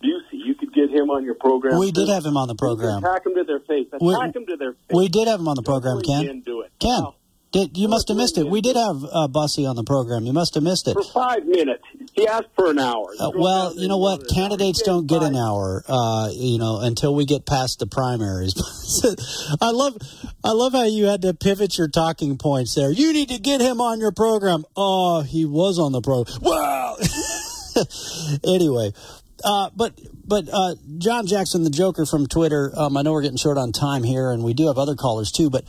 Busse. 0.03 0.31
You 0.31 0.55
could 0.55 0.73
get 0.73 0.89
him 0.89 1.09
on 1.11 1.23
your 1.23 1.35
program. 1.35 1.77
We 1.79 1.91
did 1.91 2.09
have 2.09 2.25
him 2.25 2.37
on 2.37 2.47
the 2.47 2.55
program. 2.55 3.03
Attack 3.03 3.25
him 3.27 3.35
to 3.35 3.43
their 3.43 3.59
face. 3.59 3.87
Attack 3.87 4.01
We- 4.01 4.13
him 4.15 4.45
to 4.47 4.55
their 4.57 4.73
face. 4.73 4.93
We 4.93 5.07
did 5.07 5.27
have 5.27 5.39
him 5.39 5.47
on 5.47 5.55
the 5.55 5.63
program, 5.63 6.01
Ken. 6.01 6.21
didn't 6.25 6.45
do 6.45 6.61
it. 6.61 6.71
Ken, 6.79 7.03
did, 7.55 7.77
you 7.77 7.87
must 7.87 8.09
have 8.09 8.17
missed 8.17 8.37
it. 8.37 8.47
We 8.47 8.59
did 8.59 8.75
have 8.75 9.03
uh, 9.05 9.27
Busse 9.29 9.67
on 9.67 9.77
the 9.77 9.83
program. 9.83 10.25
You 10.25 10.33
must 10.33 10.55
have 10.55 10.63
missed 10.63 10.89
it. 10.89 10.93
for 10.93 11.03
five 11.03 11.45
minutes. 11.45 11.83
He 12.13 12.27
asked 12.27 12.49
for 12.53 12.69
an 12.69 12.79
hour. 12.79 13.13
Uh, 13.17 13.31
well, 13.33 13.73
you 13.75 13.87
know 13.87 13.97
what? 13.97 14.27
Candidates 14.27 14.81
don't 14.81 15.07
get 15.07 15.23
an 15.23 15.37
hour, 15.37 15.81
uh, 15.87 16.29
you 16.33 16.57
know, 16.57 16.81
until 16.81 17.15
we 17.15 17.25
get 17.25 17.45
past 17.45 17.79
the 17.79 17.87
primaries. 17.87 18.53
I 19.61 19.71
love, 19.71 19.97
I 20.43 20.51
love 20.51 20.73
how 20.73 20.83
you 20.83 21.05
had 21.05 21.21
to 21.21 21.33
pivot 21.33 21.77
your 21.77 21.87
talking 21.87 22.37
points 22.37 22.75
there. 22.75 22.91
You 22.91 23.13
need 23.13 23.29
to 23.29 23.39
get 23.39 23.61
him 23.61 23.79
on 23.79 24.01
your 24.01 24.11
program. 24.11 24.65
Oh, 24.75 25.21
he 25.21 25.45
was 25.45 25.79
on 25.79 25.93
the 25.93 26.01
program. 26.01 26.37
Well, 26.41 26.97
anyway, 28.43 28.91
uh, 29.45 29.69
but 29.73 29.97
but 30.27 30.49
uh, 30.51 30.75
John 30.97 31.25
Jackson, 31.25 31.63
the 31.63 31.69
Joker 31.69 32.05
from 32.05 32.27
Twitter. 32.27 32.73
Um, 32.75 32.97
I 32.97 33.01
know 33.01 33.13
we're 33.13 33.21
getting 33.21 33.37
short 33.37 33.57
on 33.57 33.71
time 33.71 34.03
here, 34.03 34.31
and 34.31 34.43
we 34.43 34.53
do 34.53 34.67
have 34.67 34.77
other 34.77 34.95
callers 34.95 35.31
too. 35.31 35.49
But 35.49 35.63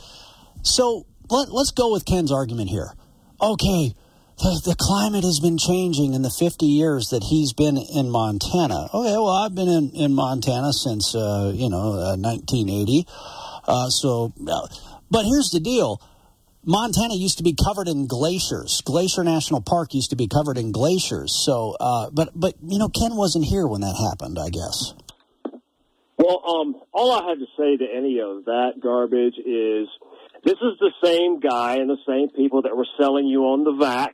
so 0.63 1.05
let, 1.29 1.51
let's 1.51 1.71
go 1.71 1.91
with 1.91 2.05
Ken's 2.05 2.31
argument 2.31 2.69
here. 2.69 2.93
Okay, 3.41 3.93
the, 4.37 4.61
the 4.65 4.75
climate 4.79 5.23
has 5.23 5.39
been 5.39 5.57
changing 5.57 6.13
in 6.13 6.21
the 6.21 6.29
50 6.29 6.65
years 6.65 7.09
that 7.09 7.23
he's 7.23 7.53
been 7.53 7.77
in 7.77 8.09
Montana. 8.09 8.89
Okay, 8.93 9.17
well, 9.17 9.29
I've 9.29 9.55
been 9.55 9.67
in, 9.69 9.91
in 9.91 10.13
Montana 10.13 10.73
since, 10.73 11.15
uh, 11.15 11.51
you 11.53 11.69
know, 11.69 11.93
uh, 11.93 12.17
1980. 12.17 13.05
Uh, 13.67 13.89
so, 13.89 14.33
uh, 14.47 14.67
but 15.09 15.25
here's 15.25 15.49
the 15.49 15.59
deal. 15.59 16.01
Montana 16.65 17.15
used 17.15 17.37
to 17.37 17.43
be 17.43 17.55
covered 17.55 17.87
in 17.87 18.07
glaciers. 18.07 18.81
Glacier 18.83 19.23
National 19.23 19.61
Park 19.61 19.93
used 19.93 20.09
to 20.09 20.15
be 20.15 20.27
covered 20.27 20.57
in 20.57 20.71
glaciers. 20.71 21.33
So, 21.33 21.77
uh, 21.79 22.09
but 22.11 22.31
but 22.35 22.55
you 22.61 22.77
know, 22.77 22.89
Ken 22.89 23.15
wasn't 23.15 23.45
here 23.45 23.65
when 23.65 23.81
that 23.81 23.95
happened. 23.95 24.37
I 24.37 24.49
guess. 24.49 24.93
Well, 26.17 26.43
um, 26.45 26.75
all 26.91 27.13
I 27.13 27.29
had 27.29 27.39
to 27.39 27.45
say 27.57 27.77
to 27.77 27.85
any 27.95 28.19
of 28.19 28.45
that 28.45 28.81
garbage 28.81 29.37
is 29.37 29.87
this 30.47 30.55
is 30.61 30.79
the 30.79 30.91
same 31.03 31.41
guy 31.41 31.75
and 31.75 31.89
the 31.89 31.97
same 32.07 32.29
people 32.29 32.61
that 32.61 32.75
were 32.75 32.87
selling 32.97 33.27
you 33.27 33.41
on 33.43 33.65
the 33.65 33.71
vax 33.71 34.13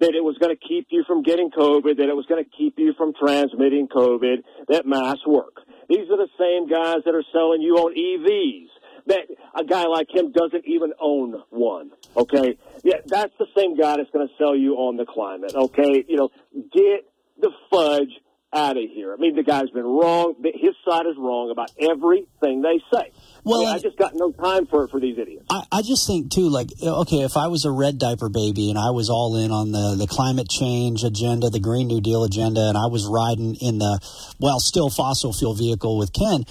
that 0.00 0.14
it 0.14 0.24
was 0.24 0.36
going 0.38 0.56
to 0.56 0.60
keep 0.66 0.86
you 0.88 1.04
from 1.06 1.22
getting 1.22 1.50
COVID, 1.50 1.98
that 1.98 2.08
it 2.08 2.16
was 2.16 2.24
going 2.24 2.42
to 2.42 2.50
keep 2.56 2.78
you 2.78 2.94
from 2.94 3.12
transmitting 3.12 3.86
COVID, 3.86 4.42
that 4.68 4.86
masks 4.86 5.26
work. 5.26 5.60
These 5.90 6.10
are 6.10 6.16
the 6.16 6.28
same 6.38 6.68
guys 6.68 7.04
that 7.04 7.14
are 7.14 7.22
selling 7.32 7.60
you 7.60 7.76
on 7.76 7.94
EVs. 7.94 8.68
That 9.06 9.26
a 9.54 9.64
guy 9.64 9.84
like 9.84 10.08
him 10.10 10.32
doesn't 10.32 10.64
even 10.66 10.92
own 10.98 11.42
one. 11.50 11.90
Okay, 12.16 12.56
yeah, 12.82 12.98
that's 13.04 13.34
the 13.38 13.46
same 13.56 13.76
guy 13.76 13.96
that's 13.96 14.10
going 14.10 14.26
to 14.26 14.34
sell 14.38 14.56
you 14.56 14.76
on 14.76 14.96
the 14.96 15.04
climate. 15.04 15.54
Okay, 15.54 16.04
you 16.08 16.16
know, 16.16 16.30
get 16.72 17.04
the 17.38 17.50
fudge 17.70 18.12
out 18.52 18.76
of 18.76 18.84
here. 18.90 19.12
I 19.12 19.16
mean, 19.16 19.34
the 19.34 19.42
guy's 19.42 19.70
been 19.70 19.84
wrong. 19.84 20.34
His 20.42 20.74
side 20.88 21.06
is 21.06 21.16
wrong 21.16 21.50
about 21.50 21.70
everything 21.80 22.62
they 22.62 22.80
say. 22.92 23.10
Well, 23.44 23.60
I, 23.60 23.64
mean, 23.64 23.74
I 23.74 23.78
just 23.78 23.96
got 23.96 24.14
no 24.14 24.30
time 24.30 24.66
for 24.66 24.86
for 24.88 25.00
these 25.00 25.18
idiots. 25.18 25.46
I, 25.50 25.64
I 25.72 25.82
just 25.82 26.06
think 26.06 26.30
too, 26.30 26.48
like, 26.48 26.68
okay, 26.82 27.22
if 27.22 27.36
I 27.36 27.48
was 27.48 27.64
a 27.64 27.70
red 27.70 27.98
diaper 27.98 28.28
baby 28.28 28.70
and 28.70 28.78
I 28.78 28.90
was 28.90 29.10
all 29.10 29.36
in 29.36 29.50
on 29.50 29.72
the 29.72 29.96
the 29.98 30.06
climate 30.06 30.48
change 30.48 31.02
agenda, 31.02 31.50
the 31.50 31.60
Green 31.60 31.88
New 31.88 32.00
Deal 32.00 32.24
agenda, 32.24 32.68
and 32.68 32.76
I 32.76 32.86
was 32.86 33.06
riding 33.06 33.56
in 33.56 33.78
the 33.78 33.98
well, 34.38 34.60
still 34.60 34.90
fossil 34.90 35.32
fuel 35.32 35.54
vehicle 35.54 35.98
with 35.98 36.12
Ken. 36.12 36.44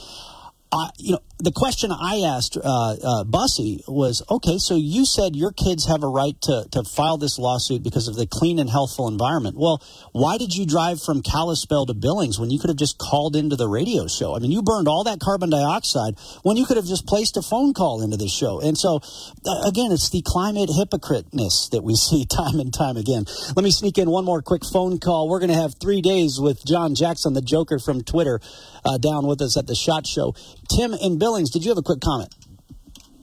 I, 0.73 0.89
you 0.97 1.13
know, 1.13 1.19
the 1.41 1.51
question 1.51 1.91
I 1.91 2.21
asked 2.21 2.55
uh, 2.57 2.61
uh, 2.61 3.23
Busse 3.25 3.81
was, 3.87 4.21
okay, 4.29 4.57
so 4.59 4.75
you 4.75 5.05
said 5.05 5.35
your 5.35 5.51
kids 5.51 5.87
have 5.87 6.03
a 6.03 6.07
right 6.07 6.39
to, 6.41 6.65
to 6.71 6.83
file 6.83 7.17
this 7.17 7.39
lawsuit 7.39 7.81
because 7.81 8.07
of 8.07 8.15
the 8.15 8.27
clean 8.27 8.59
and 8.59 8.69
healthful 8.69 9.07
environment. 9.07 9.57
Well, 9.57 9.81
why 10.11 10.37
did 10.37 10.55
you 10.55 10.65
drive 10.65 11.01
from 11.01 11.21
Kalispell 11.21 11.87
to 11.87 11.93
Billings 11.93 12.39
when 12.39 12.51
you 12.51 12.59
could 12.59 12.69
have 12.69 12.77
just 12.77 12.99
called 12.99 13.35
into 13.35 13.55
the 13.55 13.67
radio 13.67 14.05
show? 14.05 14.35
I 14.35 14.39
mean, 14.39 14.51
you 14.51 14.61
burned 14.61 14.87
all 14.87 15.03
that 15.05 15.19
carbon 15.19 15.49
dioxide 15.49 16.15
when 16.43 16.57
you 16.57 16.65
could 16.65 16.77
have 16.77 16.85
just 16.85 17.07
placed 17.07 17.37
a 17.37 17.41
phone 17.41 17.73
call 17.73 18.01
into 18.01 18.17
the 18.17 18.27
show. 18.29 18.61
And 18.61 18.77
so, 18.77 19.01
uh, 19.45 19.67
again, 19.67 19.91
it's 19.91 20.09
the 20.09 20.21
climate 20.21 20.69
hypocriteness 20.69 21.69
that 21.71 21.83
we 21.83 21.95
see 22.09 22.25
time 22.25 22.59
and 22.59 22.73
time 22.73 22.97
again. 22.97 23.25
Let 23.55 23.63
me 23.63 23.71
sneak 23.71 23.97
in 23.97 24.09
one 24.09 24.25
more 24.25 24.41
quick 24.41 24.61
phone 24.71 24.99
call. 24.99 25.27
We're 25.27 25.39
going 25.39 25.49
to 25.49 25.61
have 25.61 25.73
three 25.81 26.01
days 26.01 26.39
with 26.39 26.63
John 26.65 26.93
Jackson, 26.93 27.33
the 27.33 27.41
Joker 27.41 27.79
from 27.79 28.03
Twitter, 28.03 28.39
uh, 28.85 28.97
down 28.97 29.25
with 29.25 29.41
us 29.41 29.57
at 29.57 29.65
the 29.65 29.75
SHOT 29.75 30.05
Show. 30.05 30.35
Tim 30.69 30.93
in 30.93 31.17
Billings, 31.31 31.49
did 31.49 31.63
you 31.63 31.71
have 31.71 31.77
a 31.77 31.81
quick 31.81 32.01
comment? 32.01 32.35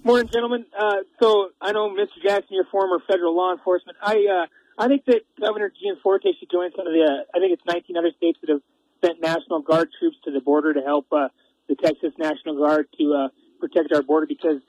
Morning, 0.03 0.31
gentlemen. 0.33 0.65
Uh, 0.73 1.05
so 1.21 1.51
I 1.61 1.73
know 1.73 1.91
Mr. 1.91 2.23
Jackson, 2.23 2.49
you're 2.53 2.65
former 2.73 3.03
federal 3.07 3.37
law 3.37 3.53
enforcement. 3.53 3.99
I 4.01 4.15
uh, 4.25 4.47
I 4.83 4.89
think 4.89 5.05
that 5.09 5.21
Governor 5.39 5.71
Gianforte 5.79 6.33
should 6.41 6.51
join 6.51 6.71
some 6.75 6.87
of 6.87 6.95
the. 6.95 7.05
Uh, 7.05 7.37
I 7.37 7.39
think 7.39 7.53
it's 7.53 7.63
19 7.67 7.99
other 7.99 8.11
states 8.17 8.39
that 8.41 8.49
have 8.49 8.63
sent 9.05 9.21
National 9.21 9.61
Guard 9.61 9.91
troops 9.99 10.17
to 10.25 10.31
the 10.31 10.41
border 10.41 10.73
to 10.73 10.81
help 10.81 11.05
uh, 11.13 11.29
the 11.69 11.75
Texas 11.75 12.15
National 12.17 12.57
Guard 12.57 12.89
to 12.99 13.13
uh, 13.13 13.29
protect 13.61 13.93
our 13.93 14.01
border 14.01 14.25
because 14.27 14.63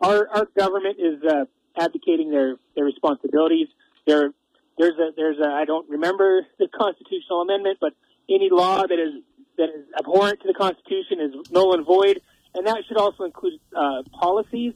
our 0.00 0.28
our 0.28 0.46
government 0.56 0.98
is 1.00 1.18
uh, 1.28 1.46
abdicating 1.76 2.30
their 2.30 2.58
their 2.76 2.84
responsibilities. 2.84 3.66
There 4.06 4.30
there's 4.78 4.94
a 5.00 5.10
there's 5.16 5.40
a 5.40 5.50
I 5.50 5.64
don't 5.64 5.90
remember 5.90 6.46
the 6.60 6.68
constitutional 6.68 7.40
amendment, 7.40 7.78
but 7.80 7.94
any 8.30 8.50
law 8.52 8.86
that 8.86 9.00
is 9.00 9.20
that 9.56 9.70
is 9.70 9.84
abhorrent 9.98 10.42
to 10.42 10.46
the 10.46 10.54
Constitution 10.54 11.18
is 11.18 11.50
null 11.50 11.74
and 11.74 11.84
void, 11.84 12.20
and 12.54 12.66
that 12.66 12.84
should 12.86 12.96
also 12.96 13.24
include 13.24 13.60
uh, 13.76 14.02
policies. 14.12 14.74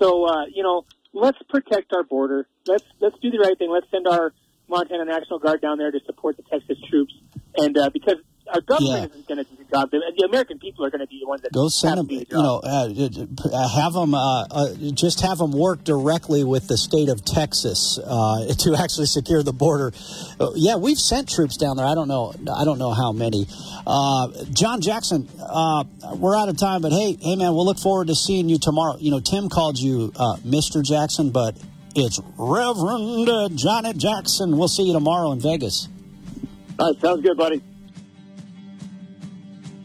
So, 0.00 0.26
uh, 0.26 0.46
you 0.46 0.62
know, 0.62 0.84
let's 1.12 1.38
protect 1.48 1.92
our 1.92 2.02
border. 2.02 2.46
Let's 2.66 2.84
let's 3.00 3.18
do 3.20 3.30
the 3.30 3.38
right 3.38 3.56
thing. 3.58 3.70
Let's 3.70 3.90
send 3.90 4.06
our 4.06 4.32
Montana 4.68 5.04
National 5.04 5.38
Guard 5.38 5.60
down 5.60 5.78
there 5.78 5.90
to 5.90 6.00
support 6.06 6.36
the 6.36 6.42
Texas 6.44 6.78
troops, 6.88 7.14
and 7.56 7.76
uh, 7.76 7.90
because 7.90 8.16
our 8.52 8.60
government 8.60 9.00
yeah. 9.00 9.06
isn't 9.06 9.28
going 9.28 9.44
to 9.44 9.50
do 9.50 9.56
the 9.56 9.64
job. 9.64 9.90
The, 9.90 10.00
the, 10.16 10.24
American 10.26 10.58
people 10.58 10.84
are 10.84 10.90
going 10.90 11.00
to 11.00 11.06
be 11.06 11.20
the 11.20 11.26
ones 11.26 11.42
that 11.42 11.52
go 11.52 11.68
send 11.68 11.98
them. 11.98 12.06
The 12.06 12.14
you 12.14 12.26
know, 12.30 12.60
uh, 12.62 12.88
uh, 13.52 13.68
have 13.68 13.92
them 13.92 14.14
uh, 14.14 14.44
uh, 14.50 14.74
just 14.92 15.20
have 15.20 15.38
them 15.38 15.52
work 15.52 15.84
directly 15.84 16.44
with 16.44 16.68
the 16.68 16.76
state 16.76 17.08
of 17.08 17.24
Texas 17.24 17.98
uh, 18.04 18.52
to 18.58 18.76
actually 18.76 19.06
secure 19.06 19.42
the 19.42 19.52
border. 19.52 19.92
Uh, 20.38 20.50
yeah, 20.54 20.76
we've 20.76 20.98
sent 20.98 21.28
troops 21.28 21.56
down 21.56 21.76
there. 21.76 21.86
I 21.86 21.94
don't 21.94 22.08
know. 22.08 22.34
I 22.54 22.64
don't 22.64 22.78
know 22.78 22.92
how 22.92 23.12
many. 23.12 23.46
John 24.52 24.80
Jackson, 24.80 25.28
we're 26.16 26.36
out 26.36 26.48
of 26.48 26.56
time, 26.56 26.82
but 26.82 26.92
hey, 26.92 27.16
hey 27.20 27.36
man, 27.36 27.54
we'll 27.54 27.66
look 27.66 27.78
forward 27.78 28.08
to 28.08 28.14
seeing 28.14 28.48
you 28.48 28.58
tomorrow. 28.58 28.96
You 28.98 29.10
know, 29.10 29.20
Tim 29.20 29.48
called 29.48 29.78
you 29.78 30.12
Mr. 30.44 30.84
Jackson, 30.84 31.30
but 31.30 31.56
it's 31.94 32.20
Reverend 32.36 33.58
Johnny 33.58 33.92
Jackson. 33.94 34.56
We'll 34.56 34.68
see 34.68 34.84
you 34.84 34.92
tomorrow 34.92 35.32
in 35.32 35.40
Vegas. 35.40 35.88
All 36.78 36.92
right, 36.92 37.00
sounds 37.00 37.22
good, 37.22 37.36
buddy. 37.36 37.62